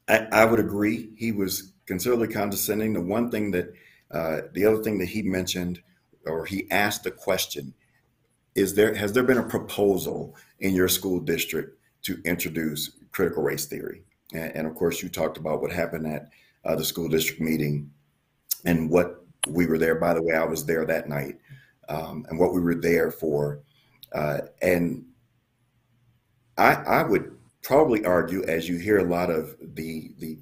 I, 0.09 0.27
I, 0.33 0.45
would 0.45 0.61
agree. 0.61 1.11
He 1.17 1.33
was 1.33 1.73
considerably 1.87 2.29
condescending. 2.29 2.93
The 2.93 3.01
one 3.01 3.31
thing 3.31 3.51
that 3.53 3.73
uh, 4.11 4.41
the 4.53 4.65
other 4.65 4.83
thing 4.83 4.99
that 4.99 5.09
he 5.09 5.23
mentioned 5.23 5.83
or 6.27 6.45
he 6.47 6.71
asked 6.71 7.05
the 7.05 7.11
question 7.11 7.75
is 8.55 8.75
there 8.75 8.95
has 8.95 9.13
there 9.13 9.23
been 9.23 9.39
a 9.39 9.43
proposal 9.43 10.35
in 10.61 10.75
your 10.75 10.89
school 10.89 11.21
district 11.21 11.79
to 12.03 12.21
introduce 12.25 12.93
critical 13.13 13.43
race 13.43 13.67
theory 13.67 14.03
and, 14.33 14.53
and 14.57 14.67
of 14.67 14.75
course 14.75 15.03
you 15.03 15.09
talked 15.09 15.37
about 15.37 15.61
what 15.61 15.73
happened 15.73 16.07
at 16.07 16.29
uh, 16.65 16.75
the 16.75 16.85
school 16.85 17.09
district 17.09 17.41
meeting 17.41 17.91
and 18.65 18.91
what 18.91 19.25
we 19.49 19.67
were 19.67 19.79
there 19.79 19.95
by 19.95 20.13
the 20.15 20.23
way 20.23 20.35
i 20.35 20.45
was 20.45 20.65
there 20.65 20.85
that 20.85 21.09
night 21.09 21.37
um, 21.89 22.27
and 22.29 22.39
what 22.39 22.53
we 22.53 22.61
were 22.61 22.75
there 22.75 23.11
for 23.11 23.61
uh, 24.13 24.39
and 24.63 25.05
I, 26.57 26.75
I 26.75 27.03
would 27.03 27.37
probably 27.63 28.05
argue 28.05 28.43
as 28.45 28.69
you 28.69 28.79
hear 28.79 28.99
a 28.99 29.05
lot 29.05 29.31
of 29.31 29.57
the 29.61 30.13
the 30.19 30.39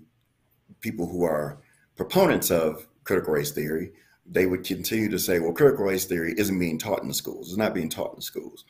people 0.80 1.06
who 1.06 1.24
are 1.24 1.58
proponents 1.96 2.50
of 2.50 2.86
critical 3.04 3.34
race 3.34 3.52
theory 3.52 3.92
they 4.30 4.46
would 4.46 4.64
continue 4.64 5.08
to 5.10 5.18
say, 5.18 5.38
well, 5.38 5.52
critical 5.52 5.84
race 5.84 6.04
theory 6.04 6.34
isn't 6.36 6.58
being 6.58 6.78
taught 6.78 7.02
in 7.02 7.08
the 7.08 7.14
schools. 7.14 7.48
It's 7.48 7.56
not 7.56 7.74
being 7.74 7.88
taught 7.88 8.10
in 8.10 8.16
the 8.16 8.22
schools. 8.22 8.64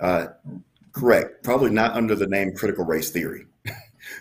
Uh, 0.00 0.26
correct. 0.96 1.42
Probably 1.42 1.70
not 1.70 1.94
under 1.94 2.14
the 2.14 2.26
name 2.26 2.54
critical 2.54 2.84
race 2.84 3.10
theory. 3.10 3.46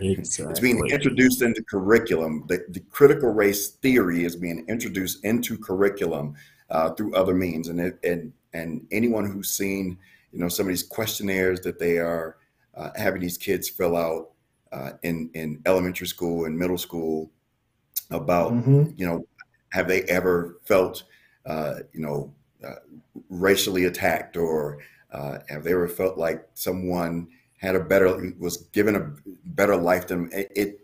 Exactly. 0.02 0.52
it's 0.52 0.60
being 0.60 0.84
introduced 0.90 1.44
into 1.44 1.64
curriculum. 1.64 2.44
The, 2.48 2.66
the, 2.70 2.80
critical 2.90 3.30
race 3.30 3.70
theory 3.70 4.26
is 4.26 4.36
being 4.36 4.66
introduced 4.68 5.24
into 5.24 5.58
curriculum 5.58 6.36
uh, 6.72 6.90
through 6.92 7.14
other 7.14 7.36
means. 7.36 7.68
And, 7.68 7.80
it, 7.80 8.00
and, 8.04 8.34
and 8.54 8.86
anyone 8.92 9.30
who's 9.30 9.52
seen, 9.52 9.98
you 10.32 10.40
know, 10.40 10.50
some 10.50 10.66
of 10.66 10.70
these 10.70 10.84
questionnaires 10.84 11.62
that 11.62 11.78
they 11.78 12.00
are 12.00 12.38
uh, 12.76 12.90
having 12.96 13.22
these 13.22 13.38
kids 13.38 13.70
fill 13.70 13.96
out 13.96 14.32
uh, 14.72 14.94
in, 15.04 15.30
in 15.36 15.62
elementary 15.68 16.08
school 16.08 16.46
and 16.46 16.58
middle 16.58 16.80
school 16.80 17.30
about, 18.10 18.54
mm-hmm. 18.54 18.86
you 18.98 19.06
know, 19.06 19.24
have 19.72 19.88
they 19.88 20.02
ever 20.04 20.58
felt, 20.66 21.04
uh, 21.46 21.76
you 21.94 22.02
know, 22.02 22.34
uh, 22.66 22.76
racially 23.30 23.86
attacked, 23.86 24.36
or 24.36 24.80
uh, 25.16 25.40
have 25.48 25.64
they 25.64 25.72
ever 25.72 25.88
felt 25.88 26.18
like 26.18 26.46
someone 26.54 27.28
had 27.58 27.76
a 27.76 27.80
better 27.80 28.34
was 28.38 28.58
given 28.74 28.96
a 28.96 29.14
better 29.46 29.76
life 29.76 30.08
than 30.08 30.30
it? 30.34 30.52
It, 30.56 30.80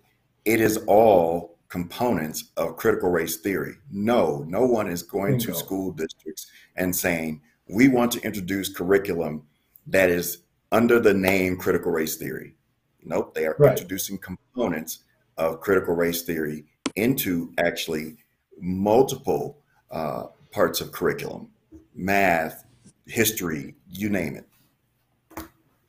it 0.45 0.61
is 0.61 0.77
all 0.87 1.57
components 1.67 2.51
of 2.57 2.77
critical 2.77 3.09
race 3.09 3.37
theory. 3.37 3.75
No, 3.91 4.45
no 4.47 4.65
one 4.65 4.89
is 4.89 5.03
going 5.03 5.37
Bingo. 5.37 5.53
to 5.53 5.59
school 5.59 5.91
districts 5.91 6.47
and 6.77 6.95
saying 6.95 7.41
we 7.69 7.89
want 7.89 8.11
to 8.13 8.21
introduce 8.21 8.69
curriculum 8.69 9.43
that 9.87 10.09
is 10.09 10.43
under 10.71 10.99
the 10.99 11.13
name 11.13 11.57
critical 11.57 11.91
race 11.91 12.15
theory. 12.15 12.55
Nope, 13.03 13.33
they 13.33 13.45
are 13.45 13.55
right. 13.59 13.71
introducing 13.71 14.17
components 14.17 14.99
of 15.37 15.59
critical 15.59 15.93
race 15.93 16.21
theory 16.21 16.65
into 16.95 17.53
actually 17.57 18.17
multiple 18.59 19.57
uh, 19.89 20.27
parts 20.51 20.79
of 20.79 20.91
curriculum 20.91 21.49
math 21.93 22.65
history 23.11 23.75
you 23.89 24.09
name 24.09 24.35
it. 24.35 25.45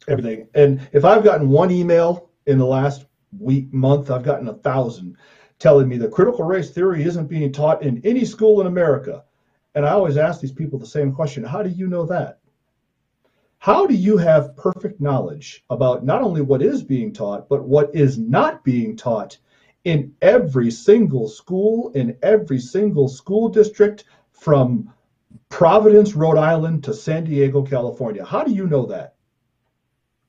Everything. 0.08 0.48
And 0.54 0.80
if 0.92 1.04
i've 1.04 1.24
gotten 1.24 1.48
one 1.48 1.70
email 1.70 2.30
in 2.46 2.58
the 2.58 2.66
last 2.66 3.06
week 3.38 3.72
month 3.72 4.10
i've 4.10 4.24
gotten 4.24 4.48
a 4.48 4.54
thousand 4.54 5.16
telling 5.58 5.88
me 5.88 5.96
that 5.98 6.10
critical 6.10 6.44
race 6.44 6.70
theory 6.70 7.04
isn't 7.04 7.28
being 7.28 7.52
taught 7.52 7.82
in 7.82 8.00
any 8.04 8.24
school 8.24 8.60
in 8.60 8.66
america. 8.66 9.24
And 9.74 9.86
i 9.86 9.90
always 9.90 10.16
ask 10.16 10.40
these 10.40 10.52
people 10.52 10.78
the 10.78 10.86
same 10.86 11.12
question 11.12 11.44
how 11.44 11.62
do 11.62 11.70
you 11.70 11.86
know 11.86 12.04
that? 12.06 12.40
How 13.58 13.86
do 13.86 13.94
you 13.94 14.16
have 14.16 14.56
perfect 14.56 15.00
knowledge 15.00 15.64
about 15.70 16.04
not 16.04 16.22
only 16.22 16.42
what 16.42 16.62
is 16.62 16.82
being 16.82 17.12
taught 17.12 17.48
but 17.48 17.62
what 17.62 17.94
is 17.94 18.18
not 18.18 18.64
being 18.64 18.96
taught 18.96 19.38
in 19.84 20.14
every 20.22 20.70
single 20.70 21.28
school, 21.28 21.90
in 21.92 22.16
every 22.22 22.58
single 22.58 23.08
school 23.08 23.48
district 23.48 24.04
from 24.32 24.92
Providence, 25.48 26.14
Rhode 26.14 26.38
Island 26.38 26.84
to 26.84 26.94
San 26.94 27.24
Diego, 27.24 27.62
California. 27.62 28.24
How 28.24 28.44
do 28.44 28.52
you 28.52 28.66
know 28.66 28.86
that? 28.86 29.14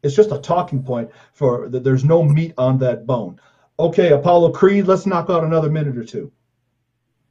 It's 0.02 0.16
just 0.16 0.32
a 0.32 0.38
talking 0.38 0.84
point 0.84 1.10
for 1.34 1.70
that 1.70 1.84
there's 1.84 2.04
no 2.04 2.24
meat 2.24 2.54
on 2.58 2.78
that 2.80 3.06
bone. 3.06 3.40
Okay, 3.80 4.12
Apollo 4.12 4.52
Creed, 4.52 4.86
let's 4.86 5.06
knock 5.06 5.30
out 5.30 5.44
another 5.44 5.70
minute 5.70 5.98
or 5.98 6.04
two. 6.04 6.32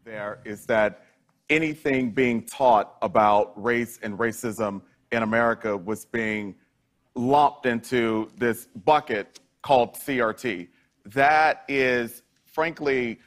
There 0.05 0.41
is 0.45 0.67
that 0.67 1.05
anything 1.51 2.11
being 2.11 2.45
taught 2.45 2.97
about 3.03 3.53
race 3.63 3.99
and 4.03 4.19
racism 4.19 4.83
in 5.13 5.23
America 5.23 5.77
was 5.77 6.07
being 6.07 6.55
lumped 7.15 7.67
into 7.67 8.31
this 8.39 8.69
bucket 8.85 9.39
called 9.63 9.95
CRT 9.95 10.69
that 11.07 11.65
is 11.69 12.23
frankly 12.47 13.19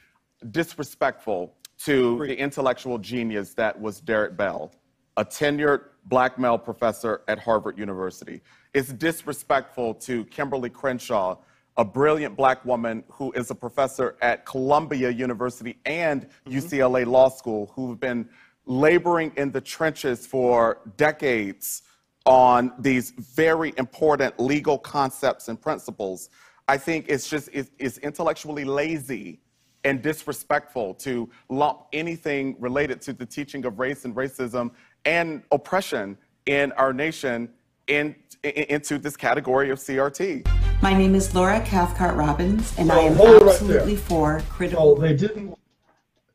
disrespectful 0.50 1.55
to 1.84 2.18
the 2.26 2.38
intellectual 2.38 2.98
genius 2.98 3.54
that 3.54 3.78
was 3.80 4.00
Derek 4.00 4.36
Bell, 4.36 4.72
a 5.16 5.24
tenured 5.24 5.84
black 6.06 6.38
male 6.38 6.58
professor 6.58 7.22
at 7.28 7.38
Harvard 7.38 7.78
University. 7.78 8.40
It's 8.74 8.92
disrespectful 8.92 9.94
to 9.94 10.24
Kimberlé 10.26 10.72
Crenshaw, 10.72 11.38
a 11.76 11.84
brilliant 11.84 12.36
black 12.36 12.64
woman 12.64 13.04
who 13.10 13.32
is 13.32 13.50
a 13.50 13.54
professor 13.54 14.16
at 14.22 14.46
Columbia 14.46 15.10
University 15.10 15.78
and 15.84 16.22
mm-hmm. 16.22 16.58
UCLA 16.58 17.06
Law 17.06 17.28
School, 17.28 17.70
who've 17.74 18.00
been 18.00 18.28
laboring 18.64 19.32
in 19.36 19.52
the 19.52 19.60
trenches 19.60 20.26
for 20.26 20.80
decades 20.96 21.82
on 22.24 22.72
these 22.78 23.10
very 23.10 23.72
important 23.78 24.38
legal 24.40 24.78
concepts 24.78 25.48
and 25.48 25.60
principles. 25.60 26.30
I 26.66 26.76
think 26.76 27.06
it's 27.08 27.28
just 27.28 27.48
it's, 27.52 27.70
it's 27.78 27.98
intellectually 27.98 28.64
lazy 28.64 29.40
and 29.86 30.02
disrespectful 30.02 30.92
to 30.94 31.30
lump 31.48 31.82
anything 31.92 32.56
related 32.58 33.00
to 33.00 33.12
the 33.12 33.24
teaching 33.24 33.64
of 33.64 33.78
race 33.78 34.04
and 34.04 34.16
racism 34.16 34.72
and 35.04 35.44
oppression 35.52 36.18
in 36.46 36.72
our 36.72 36.92
nation 36.92 37.48
in, 37.86 38.16
in, 38.42 38.50
into 38.64 38.98
this 38.98 39.16
category 39.16 39.70
of 39.70 39.78
CRT. 39.78 40.44
My 40.82 40.92
name 40.92 41.14
is 41.14 41.32
Laura 41.36 41.60
Cathcart 41.60 42.16
Robbins, 42.16 42.74
and 42.76 42.90
I 42.90 42.96
oh, 42.96 43.06
am 43.06 43.48
absolutely 43.48 43.94
right 43.94 44.02
for 44.02 44.42
critical. 44.50 44.96
Oh, 44.98 45.00
they 45.00 45.14
didn't. 45.14 45.56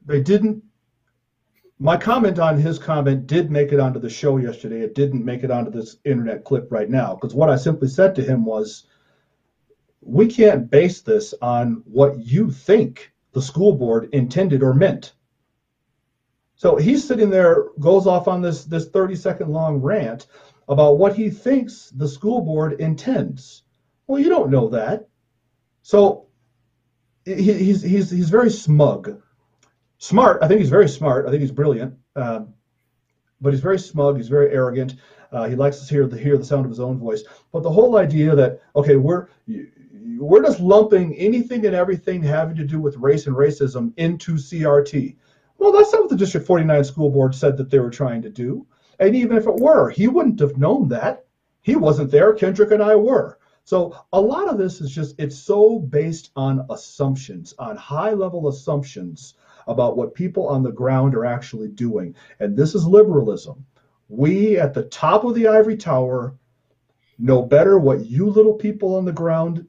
They 0.05 0.21
didn't. 0.21 0.63
My 1.77 1.97
comment 1.97 2.39
on 2.39 2.57
his 2.57 2.79
comment 2.79 3.27
did 3.27 3.51
make 3.51 3.73
it 3.73 3.81
onto 3.81 3.99
the 3.99 4.09
show 4.09 4.37
yesterday. 4.37 4.79
It 4.79 4.95
didn't 4.95 5.25
make 5.25 5.43
it 5.43 5.51
onto 5.51 5.71
this 5.71 5.97
internet 6.05 6.45
clip 6.45 6.71
right 6.71 6.89
now 6.89 7.15
because 7.15 7.35
what 7.35 7.49
I 7.49 7.57
simply 7.57 7.89
said 7.89 8.15
to 8.15 8.23
him 8.23 8.45
was, 8.45 8.85
"We 9.99 10.27
can't 10.27 10.69
base 10.69 11.01
this 11.01 11.33
on 11.41 11.83
what 11.85 12.17
you 12.17 12.49
think 12.49 13.11
the 13.33 13.41
school 13.41 13.73
board 13.73 14.09
intended 14.13 14.63
or 14.63 14.73
meant." 14.73 15.13
So 16.55 16.75
he's 16.75 17.07
sitting 17.07 17.31
there, 17.31 17.69
goes 17.79 18.05
off 18.05 18.27
on 18.27 18.41
this 18.41 18.65
this 18.65 18.87
30 18.89 19.15
second 19.15 19.49
long 19.49 19.81
rant 19.81 20.27
about 20.69 20.97
what 20.97 21.15
he 21.15 21.29
thinks 21.29 21.89
the 21.89 22.07
school 22.07 22.41
board 22.41 22.79
intends. 22.79 23.63
Well, 24.07 24.19
you 24.19 24.29
don't 24.29 24.51
know 24.51 24.69
that. 24.69 25.07
So 25.81 26.27
he, 27.25 27.33
he's, 27.33 27.81
he's, 27.81 28.09
he's 28.11 28.29
very 28.29 28.49
smug. 28.49 29.21
Smart. 29.97 30.41
I 30.41 30.47
think 30.47 30.59
he's 30.59 30.69
very 30.69 30.87
smart. 30.87 31.27
I 31.27 31.29
think 31.29 31.41
he's 31.41 31.51
brilliant. 31.51 31.95
Um, 32.15 32.53
but 33.39 33.53
he's 33.53 33.61
very 33.61 33.79
smug. 33.79 34.17
He's 34.17 34.29
very 34.29 34.51
arrogant. 34.51 34.95
Uh, 35.31 35.47
he 35.47 35.55
likes 35.55 35.79
to 35.79 35.93
hear 35.93 36.07
the, 36.07 36.17
hear 36.17 36.37
the 36.37 36.45
sound 36.45 36.65
of 36.65 36.71
his 36.71 36.79
own 36.79 36.99
voice. 36.99 37.23
But 37.51 37.63
the 37.63 37.71
whole 37.71 37.97
idea 37.97 38.35
that, 38.35 38.61
okay, 38.75 38.97
we're, 38.97 39.27
we're 40.21 40.43
just 40.43 40.59
lumping 40.59 41.15
anything 41.15 41.65
and 41.65 41.75
everything 41.75 42.21
having 42.21 42.55
to 42.55 42.63
do 42.63 42.79
with 42.79 42.95
race 42.97 43.27
and 43.27 43.35
racism 43.35 43.91
into 43.97 44.33
CRT. 44.35 45.15
Well, 45.57 45.71
that's 45.71 45.91
not 45.91 46.01
what 46.01 46.09
the 46.09 46.15
District 46.15 46.45
49 46.45 46.83
school 46.83 47.09
board 47.09 47.33
said 47.33 47.57
that 47.57 47.69
they 47.69 47.79
were 47.79 47.89
trying 47.89 48.21
to 48.21 48.29
do. 48.29 48.65
And 48.99 49.15
even 49.15 49.35
if 49.37 49.47
it 49.47 49.55
were, 49.55 49.89
he 49.89 50.07
wouldn't 50.07 50.39
have 50.39 50.57
known 50.57 50.87
that. 50.89 51.25
He 51.61 51.75
wasn't 51.75 52.11
there. 52.11 52.33
Kendrick 52.33 52.71
and 52.71 52.83
I 52.83 52.95
were. 52.95 53.39
So 53.63 53.95
a 54.13 54.21
lot 54.21 54.47
of 54.47 54.57
this 54.57 54.81
is 54.81 54.91
just, 54.91 55.15
it's 55.19 55.37
so 55.37 55.79
based 55.79 56.31
on 56.35 56.65
assumptions, 56.69 57.53
on 57.57 57.75
high 57.75 58.13
level 58.13 58.47
assumptions 58.47 59.35
about 59.67 59.97
what 59.97 60.13
people 60.13 60.47
on 60.47 60.63
the 60.63 60.71
ground 60.71 61.15
are 61.15 61.25
actually 61.25 61.69
doing. 61.69 62.15
And 62.39 62.55
this 62.55 62.75
is 62.75 62.85
liberalism. 62.85 63.65
We 64.09 64.59
at 64.59 64.73
the 64.73 64.83
top 64.83 65.23
of 65.23 65.35
the 65.35 65.47
ivory 65.47 65.77
tower 65.77 66.35
know 67.17 67.43
better 67.43 67.77
what 67.77 68.05
you 68.05 68.27
little 68.29 68.55
people 68.55 68.95
on 68.95 69.05
the 69.05 69.11
ground 69.11 69.67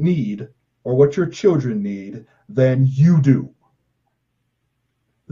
need 0.00 0.48
or 0.84 0.94
what 0.96 1.16
your 1.16 1.26
children 1.26 1.82
need 1.82 2.24
than 2.48 2.86
you 2.86 3.20
do. 3.20 3.54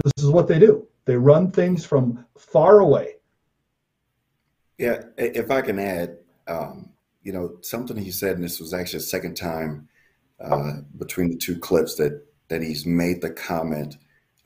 This 0.04 0.24
is 0.24 0.31
what 0.31 0.46
they 0.46 0.59
do. 0.59 0.87
They 1.04 1.16
run 1.16 1.50
things 1.50 1.85
from 1.85 2.24
far 2.37 2.78
away. 2.78 3.14
Yeah, 4.76 5.02
if 5.16 5.50
I 5.50 5.62
can 5.62 5.78
add, 5.78 6.18
um, 6.46 6.90
you 7.22 7.33
know, 7.33 7.57
something 7.62 7.96
he 7.96 8.12
said, 8.12 8.37
and 8.37 8.44
this 8.44 8.61
was 8.61 8.72
actually 8.72 9.00
the 9.00 9.07
second 9.07 9.35
time 9.35 9.88
uh, 10.40 10.74
between 10.96 11.31
the 11.31 11.37
two 11.37 11.59
clips 11.59 11.96
that 11.96 12.24
that 12.48 12.62
he's 12.62 12.87
made 12.87 13.20
the 13.20 13.31
comment 13.31 13.96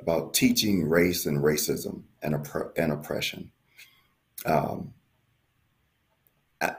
about 0.00 0.34
teaching 0.34 0.88
race 0.88 1.26
and 1.26 1.38
racism 1.38 2.02
and, 2.22 2.34
opp- 2.34 2.72
and 2.76 2.92
oppression. 2.92 3.50
Um, 4.44 4.92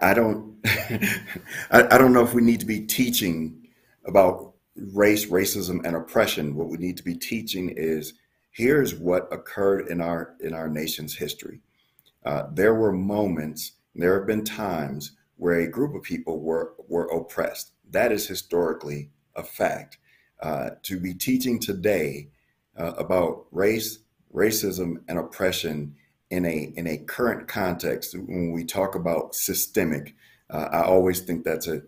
I, 0.01 0.13
don't, 0.13 0.55
I 1.71 1.97
don't 1.97 2.13
know 2.13 2.23
if 2.23 2.33
we 2.33 2.41
need 2.41 2.59
to 2.61 2.65
be 2.65 2.81
teaching 2.81 3.67
about 4.05 4.53
race, 4.75 5.25
racism, 5.25 5.85
and 5.85 5.95
oppression. 5.95 6.55
What 6.55 6.69
we 6.69 6.77
need 6.77 6.97
to 6.97 7.03
be 7.03 7.15
teaching 7.15 7.69
is 7.69 8.13
here's 8.51 8.95
what 8.95 9.31
occurred 9.31 9.87
in 9.87 10.01
our 10.01 10.35
in 10.39 10.53
our 10.53 10.67
nation's 10.67 11.15
history. 11.15 11.59
Uh, 12.25 12.43
there 12.51 12.73
were 12.73 12.91
moments, 12.91 13.73
there 13.95 14.17
have 14.17 14.27
been 14.27 14.45
times 14.45 15.11
where 15.37 15.59
a 15.59 15.67
group 15.67 15.93
of 15.93 16.03
people 16.03 16.39
were, 16.39 16.73
were 16.87 17.07
oppressed. 17.07 17.71
That 17.89 18.11
is 18.11 18.27
historically 18.27 19.09
a 19.35 19.43
fact. 19.43 19.97
Uh, 20.41 20.71
to 20.83 20.99
be 20.99 21.13
teaching 21.13 21.59
today 21.59 22.29
uh, 22.77 22.93
about 22.97 23.45
race, 23.51 23.99
racism, 24.33 25.01
and 25.07 25.17
oppression 25.17 25.95
in 26.33 26.45
a 26.45 26.73
in 26.75 26.87
a 26.87 26.97
current 26.97 27.47
context, 27.47 28.15
when 28.17 28.51
we 28.51 28.65
talk 28.65 28.95
about 28.95 29.35
systemic, 29.35 30.15
uh, 30.49 30.67
I 30.71 30.81
always 30.81 31.19
think 31.19 31.43
that's 31.43 31.67
a, 31.67 31.83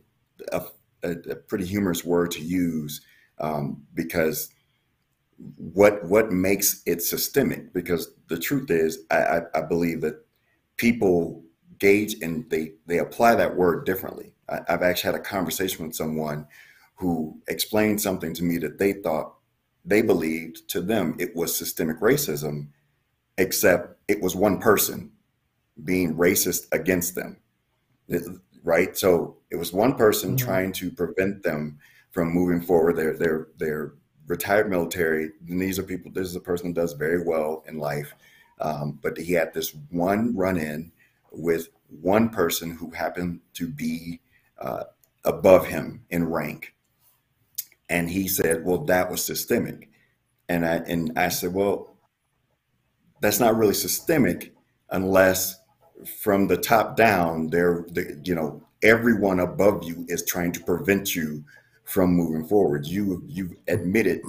a, 0.52 0.62
a 1.02 1.36
pretty 1.36 1.66
humorous 1.66 2.06
word 2.06 2.30
to 2.32 2.42
use 2.42 3.02
um, 3.40 3.82
because 3.96 4.50
what 5.58 6.04
what 6.06 6.32
makes 6.32 6.84
it 6.86 7.02
systemic? 7.02 7.74
Because 7.74 8.14
the 8.28 8.38
truth 8.38 8.70
is, 8.70 9.00
I, 9.10 9.18
I, 9.18 9.42
I 9.56 9.62
believe 9.62 10.02
that 10.02 10.24
people 10.78 11.44
gauge 11.80 12.16
and 12.22 12.48
they 12.52 12.74
they 12.86 13.00
apply 13.00 13.34
that 13.36 13.56
word 13.56 13.84
differently. 13.84 14.34
I, 14.48 14.60
have 14.68 14.84
actually 14.84 15.14
had 15.14 15.22
a 15.22 15.24
conversation 15.24 15.88
with 15.88 15.96
someone 15.96 16.46
who 16.98 17.42
explained 17.48 18.00
something 18.00 18.36
to 18.36 18.44
me 18.44 18.60
that 18.60 18.78
they 18.78 18.94
thought 18.94 19.34
they 19.84 20.04
believed 20.04 20.70
to 20.70 20.82
them 20.82 21.16
it 21.18 21.36
was 21.36 21.58
systemic 21.58 22.00
racism, 22.00 22.68
except 23.38 24.00
it 24.08 24.22
was 24.22 24.36
one 24.36 24.60
person 24.60 25.12
being 25.84 26.16
racist 26.16 26.68
against 26.72 27.16
them. 27.16 27.38
Right? 28.64 28.98
So 28.98 29.38
it 29.50 29.58
was 29.58 29.74
one 29.74 29.96
person 29.96 30.36
mm-hmm. 30.36 30.46
trying 30.46 30.72
to 30.74 30.92
prevent 30.92 31.44
them 31.44 31.80
from 32.12 32.32
moving 32.32 32.62
forward. 32.62 32.96
They're 32.96 33.18
they're 33.18 33.48
they're 33.58 33.94
retired 34.28 34.70
military. 34.70 35.32
And 35.48 35.62
these 35.62 35.78
are 35.78 35.84
people. 35.84 36.12
This 36.12 36.28
is 36.28 36.36
a 36.36 36.40
person 36.42 36.68
who 36.68 36.74
does 36.74 36.94
very 36.94 37.24
well 37.24 37.64
in 37.68 37.78
life, 37.78 38.14
um, 38.60 39.00
but 39.02 39.18
he 39.18 39.34
had 39.34 39.54
this 39.54 39.76
one 39.90 40.36
run 40.36 40.58
in 40.58 40.92
with 41.32 41.70
one 42.02 42.30
person 42.30 42.72
who 42.72 42.90
happened 42.90 43.40
to 43.54 43.68
be 43.68 44.20
uh, 44.60 44.86
above 45.24 45.68
him 45.68 46.04
in 46.10 46.30
rank. 46.30 46.74
And 47.90 48.10
he 48.10 48.28
said, 48.28 48.66
well, 48.66 48.80
that 48.86 49.12
was 49.12 49.24
systemic. 49.24 49.90
And 50.50 50.66
I, 50.66 50.76
and 50.78 51.18
I 51.18 51.30
said, 51.30 51.54
well, 51.54 51.95
that's 53.26 53.40
not 53.40 53.58
really 53.58 53.74
systemic 53.74 54.54
unless 54.92 55.60
from 56.22 56.48
the 56.48 56.58
top 56.58 56.96
down, 56.96 57.48
there, 57.48 57.86
the, 57.90 58.20
you 58.24 58.36
know, 58.36 58.62
everyone 58.84 59.40
above 59.40 59.84
you 59.84 60.06
is 60.08 60.24
trying 60.26 60.52
to 60.52 60.64
prevent 60.64 61.16
you 61.16 61.44
from 61.86 62.12
moving 62.12 62.46
forward. 62.46 62.86
You, 62.86 63.24
you've 63.26 63.56
admitted, 63.68 64.22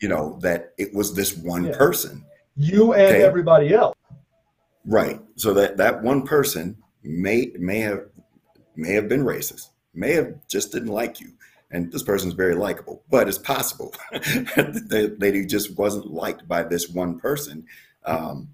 you 0.00 0.08
know, 0.08 0.38
that 0.40 0.72
it 0.78 0.94
was 0.94 1.14
this 1.14 1.36
one 1.36 1.66
yeah. 1.66 1.76
person. 1.76 2.24
You 2.56 2.94
and 2.94 3.02
okay? 3.02 3.22
everybody 3.22 3.74
else. 3.74 3.96
Right. 4.86 5.20
So 5.36 5.52
that 5.54 5.76
that 5.76 6.02
one 6.02 6.22
person 6.26 6.76
may 7.02 7.52
may 7.58 7.80
have 7.80 8.06
may 8.76 8.92
have 8.92 9.08
been 9.08 9.24
racist, 9.24 9.68
may 9.94 10.12
have 10.14 10.34
just 10.48 10.72
didn't 10.72 10.88
like 10.88 11.20
you, 11.20 11.32
and 11.70 11.92
this 11.92 12.02
person 12.02 12.28
is 12.28 12.34
very 12.34 12.54
likable. 12.54 13.02
But 13.10 13.28
it's 13.28 13.38
possible 13.38 13.94
that, 14.12 15.32
he 15.34 15.46
just 15.46 15.76
wasn't 15.78 16.12
liked 16.12 16.46
by 16.48 16.62
this 16.62 16.88
one 16.88 17.18
person. 17.18 17.66
Um, 18.04 18.48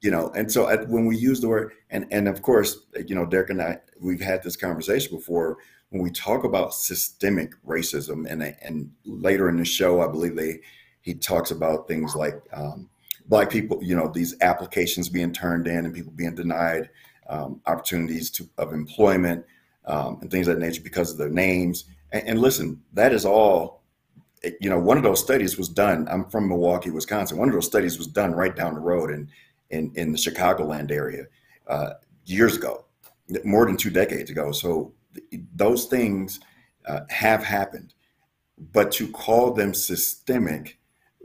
you 0.00 0.10
know, 0.10 0.30
and 0.34 0.50
so 0.50 0.66
when 0.86 1.06
we 1.06 1.16
use 1.16 1.40
the 1.40 1.48
word, 1.48 1.72
and 1.90 2.06
and 2.10 2.28
of 2.28 2.42
course, 2.42 2.76
you 3.06 3.14
know, 3.14 3.26
Derek 3.26 3.50
and 3.50 3.62
I, 3.62 3.78
we've 4.00 4.20
had 4.20 4.42
this 4.42 4.56
conversation 4.56 5.16
before. 5.16 5.58
When 5.90 6.02
we 6.02 6.10
talk 6.10 6.44
about 6.44 6.74
systemic 6.74 7.52
racism, 7.64 8.26
and 8.28 8.42
and 8.42 8.90
later 9.04 9.48
in 9.48 9.58
the 9.58 9.64
show, 9.64 10.00
I 10.00 10.08
believe 10.08 10.34
they 10.34 10.60
he 11.02 11.14
talks 11.14 11.50
about 11.50 11.86
things 11.86 12.16
like 12.16 12.40
um, 12.52 12.88
black 13.26 13.50
people, 13.50 13.78
you 13.82 13.94
know, 13.94 14.08
these 14.08 14.34
applications 14.40 15.08
being 15.08 15.32
turned 15.32 15.66
in 15.66 15.84
and 15.84 15.94
people 15.94 16.12
being 16.12 16.34
denied 16.34 16.88
um, 17.28 17.60
opportunities 17.66 18.30
to, 18.30 18.48
of 18.58 18.72
employment 18.72 19.44
um, 19.86 20.18
and 20.20 20.30
things 20.30 20.48
of 20.48 20.56
that 20.56 20.64
nature 20.64 20.82
because 20.82 21.10
of 21.10 21.18
their 21.18 21.30
names. 21.30 21.84
And, 22.12 22.28
and, 22.28 22.40
listen, 22.40 22.80
that 22.92 23.12
is 23.12 23.24
all, 23.24 23.82
you 24.60 24.70
know, 24.70 24.78
one 24.78 24.96
of 24.96 25.02
those 25.02 25.20
studies 25.20 25.56
was 25.56 25.68
done. 25.68 26.06
I'm 26.10 26.26
from 26.26 26.48
Milwaukee, 26.48 26.90
Wisconsin. 26.90 27.38
One 27.38 27.48
of 27.48 27.54
those 27.54 27.66
studies 27.66 27.98
was 27.98 28.06
done 28.06 28.32
right 28.32 28.54
down 28.54 28.74
the 28.74 28.80
road 28.80 29.10
in, 29.10 29.28
in, 29.70 29.92
in 29.94 30.12
the 30.12 30.18
Chicagoland 30.18 30.90
area 30.90 31.24
uh, 31.68 31.94
years 32.24 32.56
ago, 32.56 32.84
more 33.44 33.66
than 33.66 33.76
two 33.76 33.90
decades 33.90 34.30
ago. 34.30 34.52
So 34.52 34.92
those 35.54 35.86
things 35.86 36.40
uh, 36.86 37.00
have 37.08 37.42
happened. 37.42 37.94
But 38.72 38.92
to 38.92 39.08
call 39.08 39.52
them 39.52 39.74
systemic 39.74 40.78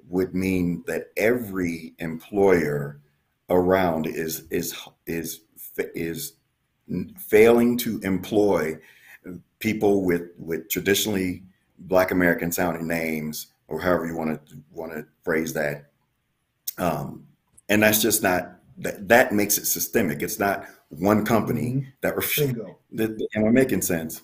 would 0.08 0.34
mean 0.34 0.84
that 0.88 1.08
every 1.18 1.94
employer 2.00 3.00
around 3.50 4.08
is 4.08 4.46
is 4.50 4.76
is 5.06 5.42
is 5.78 6.34
failing 7.18 7.78
to 7.78 8.00
employ 8.04 8.78
people 9.60 10.04
with 10.04 10.30
with 10.38 10.70
traditionally 10.70 11.44
Black 11.80 12.12
American 12.12 12.52
sounding 12.52 12.88
names, 12.88 13.48
or 13.68 13.80
however 13.80 14.06
you 14.08 14.16
want 14.16 14.48
to 14.48 14.58
want 14.72 14.92
to 14.94 15.06
phrase 15.24 15.54
that. 15.54 15.90
Um, 16.78 17.28
and 17.70 17.82
that's 17.84 18.02
just 18.02 18.24
not 18.24 18.60
that. 18.78 19.08
That 19.08 19.34
makes 19.34 19.58
it 19.58 19.66
systemic. 19.66 20.22
It's 20.22 20.40
not 20.40 20.66
one 20.90 21.26
company 21.26 21.72
mm-hmm. 21.72 21.90
that 22.02 22.16
refuses. 22.16 22.58
That, 22.94 23.22
am 23.36 23.44
I 23.44 23.50
making 23.50 23.82
sense? 23.82 24.22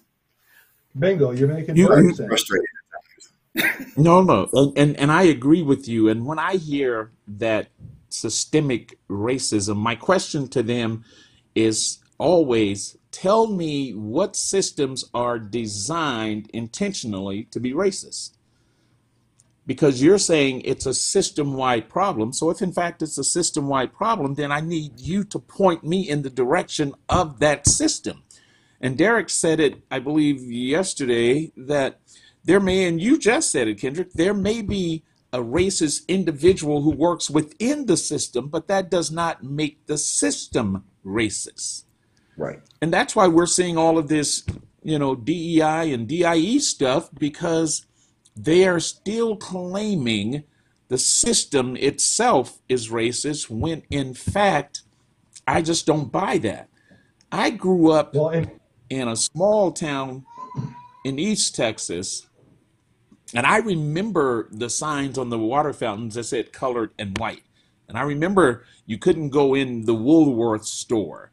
Bingo, 0.97 1.31
you're 1.31 1.49
making 1.49 1.75
you, 1.75 1.87
sense. 2.15 2.17
Frustrated. 2.17 2.65
no, 3.97 4.21
no, 4.21 4.49
and, 4.53 4.77
and 4.77 4.97
and 4.97 5.11
I 5.11 5.23
agree 5.23 5.61
with 5.61 5.85
you. 5.87 6.07
And 6.07 6.25
when 6.25 6.39
I 6.39 6.55
hear 6.55 7.11
that 7.27 7.67
systemic 8.07 8.97
racism, 9.09 9.75
my 9.75 9.95
question 9.95 10.47
to 10.49 10.63
them 10.63 11.03
is 11.55 11.99
always 12.17 12.97
tell 13.13 13.47
me 13.47 13.91
what 13.91 14.35
systems 14.35 15.05
are 15.13 15.39
designed 15.39 16.49
intentionally 16.53 17.43
to 17.51 17.59
be 17.59 17.71
racist. 17.71 18.31
Because 19.65 20.03
you're 20.03 20.17
saying 20.17 20.63
it's 20.65 20.85
a 20.85 20.93
system 20.93 21.53
wide 21.53 21.87
problem. 21.87 22.33
So, 22.33 22.49
if 22.49 22.61
in 22.61 22.73
fact 22.73 23.01
it's 23.01 23.17
a 23.17 23.23
system 23.23 23.69
wide 23.69 23.93
problem, 23.93 24.33
then 24.33 24.51
I 24.51 24.59
need 24.59 24.99
you 24.99 25.23
to 25.25 25.39
point 25.39 25.85
me 25.85 26.09
in 26.09 26.23
the 26.23 26.29
direction 26.29 26.93
of 27.07 27.39
that 27.39 27.65
system. 27.65 28.23
And 28.81 28.97
Derek 28.97 29.29
said 29.29 29.61
it, 29.61 29.81
I 29.89 29.99
believe, 29.99 30.41
yesterday 30.41 31.53
that 31.55 32.01
there 32.43 32.59
may, 32.59 32.85
and 32.85 33.01
you 33.01 33.17
just 33.17 33.49
said 33.49 33.69
it, 33.69 33.79
Kendrick, 33.79 34.11
there 34.11 34.33
may 34.33 34.61
be 34.61 35.05
a 35.31 35.39
racist 35.39 36.05
individual 36.09 36.81
who 36.81 36.91
works 36.91 37.29
within 37.29 37.85
the 37.85 37.95
system, 37.95 38.49
but 38.49 38.67
that 38.67 38.91
does 38.91 39.09
not 39.09 39.43
make 39.43 39.87
the 39.87 39.97
system 39.97 40.83
racist. 41.05 41.85
Right. 42.37 42.59
And 42.81 42.93
that's 42.93 43.15
why 43.15 43.27
we're 43.27 43.45
seeing 43.45 43.77
all 43.77 43.97
of 43.97 44.07
this, 44.07 44.43
you 44.83 44.99
know, 44.99 45.15
DEI 45.15 45.93
and 45.93 46.07
DIE 46.07 46.57
stuff 46.57 47.09
because 47.17 47.85
they 48.35 48.67
are 48.67 48.79
still 48.79 49.35
claiming 49.35 50.43
the 50.89 50.97
system 50.97 51.75
itself 51.77 52.59
is 52.67 52.89
racist 52.89 53.49
when 53.49 53.83
in 53.89 54.13
fact 54.13 54.81
I 55.47 55.61
just 55.61 55.85
don't 55.85 56.11
buy 56.11 56.37
that. 56.39 56.69
I 57.31 57.49
grew 57.51 57.91
up 57.91 58.13
well, 58.13 58.29
and- 58.29 58.51
in 58.89 59.07
a 59.07 59.15
small 59.15 59.71
town 59.71 60.25
in 61.03 61.19
East 61.19 61.55
Texas 61.55 62.27
and 63.33 63.45
I 63.47 63.57
remember 63.57 64.47
the 64.51 64.69
signs 64.69 65.17
on 65.17 65.29
the 65.29 65.39
water 65.39 65.73
fountains 65.73 66.15
that 66.15 66.25
said 66.25 66.53
colored 66.53 66.91
and 66.99 67.17
white. 67.17 67.43
And 67.89 67.97
I 67.97 68.03
remember 68.03 68.65
you 68.85 68.97
couldn't 68.99 69.29
go 69.29 69.55
in 69.55 69.85
the 69.85 69.95
Woolworth 69.95 70.65
store 70.65 71.31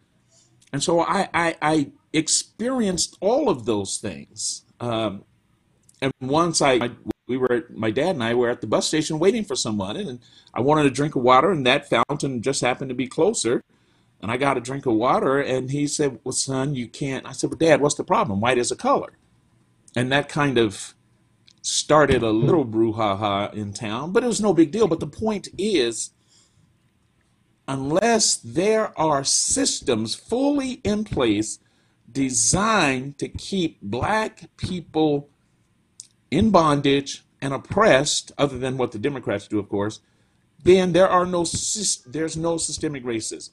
and 0.72 0.82
so 0.82 1.00
I, 1.00 1.28
I, 1.34 1.56
I 1.60 1.90
experienced 2.12 3.16
all 3.20 3.48
of 3.48 3.66
those 3.66 3.98
things. 3.98 4.64
Um, 4.80 5.24
and 6.00 6.12
once 6.20 6.62
I, 6.62 6.90
we 7.26 7.36
were, 7.36 7.66
my 7.70 7.90
dad 7.90 8.10
and 8.10 8.24
I 8.24 8.34
were 8.34 8.48
at 8.48 8.60
the 8.60 8.66
bus 8.66 8.86
station 8.86 9.18
waiting 9.18 9.44
for 9.44 9.56
someone, 9.56 9.96
and 9.96 10.20
I 10.54 10.60
wanted 10.60 10.86
a 10.86 10.90
drink 10.90 11.16
of 11.16 11.22
water, 11.22 11.50
and 11.50 11.66
that 11.66 11.88
fountain 11.88 12.42
just 12.42 12.60
happened 12.60 12.88
to 12.88 12.94
be 12.94 13.06
closer. 13.06 13.62
And 14.22 14.30
I 14.30 14.36
got 14.36 14.58
a 14.58 14.60
drink 14.60 14.84
of 14.86 14.94
water, 14.94 15.40
and 15.40 15.70
he 15.70 15.86
said, 15.86 16.20
"Well, 16.24 16.32
son, 16.32 16.74
you 16.74 16.88
can't." 16.88 17.26
I 17.26 17.32
said, 17.32 17.50
"Well, 17.50 17.58
Dad, 17.58 17.80
what's 17.80 17.94
the 17.94 18.04
problem? 18.04 18.40
White 18.40 18.58
is 18.58 18.70
a 18.70 18.76
color." 18.76 19.16
And 19.96 20.12
that 20.12 20.28
kind 20.28 20.58
of 20.58 20.94
started 21.62 22.22
a 22.22 22.30
little 22.30 22.64
brouhaha 22.64 23.52
in 23.54 23.72
town, 23.72 24.12
but 24.12 24.22
it 24.22 24.26
was 24.26 24.40
no 24.40 24.52
big 24.52 24.72
deal. 24.72 24.88
But 24.88 25.00
the 25.00 25.06
point 25.06 25.48
is, 25.56 26.10
unless 27.70 28.34
there 28.34 28.98
are 28.98 29.22
systems 29.22 30.16
fully 30.16 30.80
in 30.82 31.04
place 31.04 31.60
designed 32.10 33.16
to 33.16 33.28
keep 33.28 33.80
black 33.80 34.50
people 34.56 35.28
in 36.32 36.50
bondage 36.50 37.24
and 37.40 37.54
oppressed, 37.54 38.32
other 38.36 38.58
than 38.58 38.76
what 38.76 38.90
the 38.90 38.98
Democrats 38.98 39.46
do, 39.46 39.60
of 39.60 39.68
course, 39.68 40.00
then 40.64 40.92
there 40.92 41.08
are 41.08 41.24
no 41.24 41.44
there's 42.06 42.36
no 42.36 42.56
systemic 42.56 43.04
racism. 43.04 43.50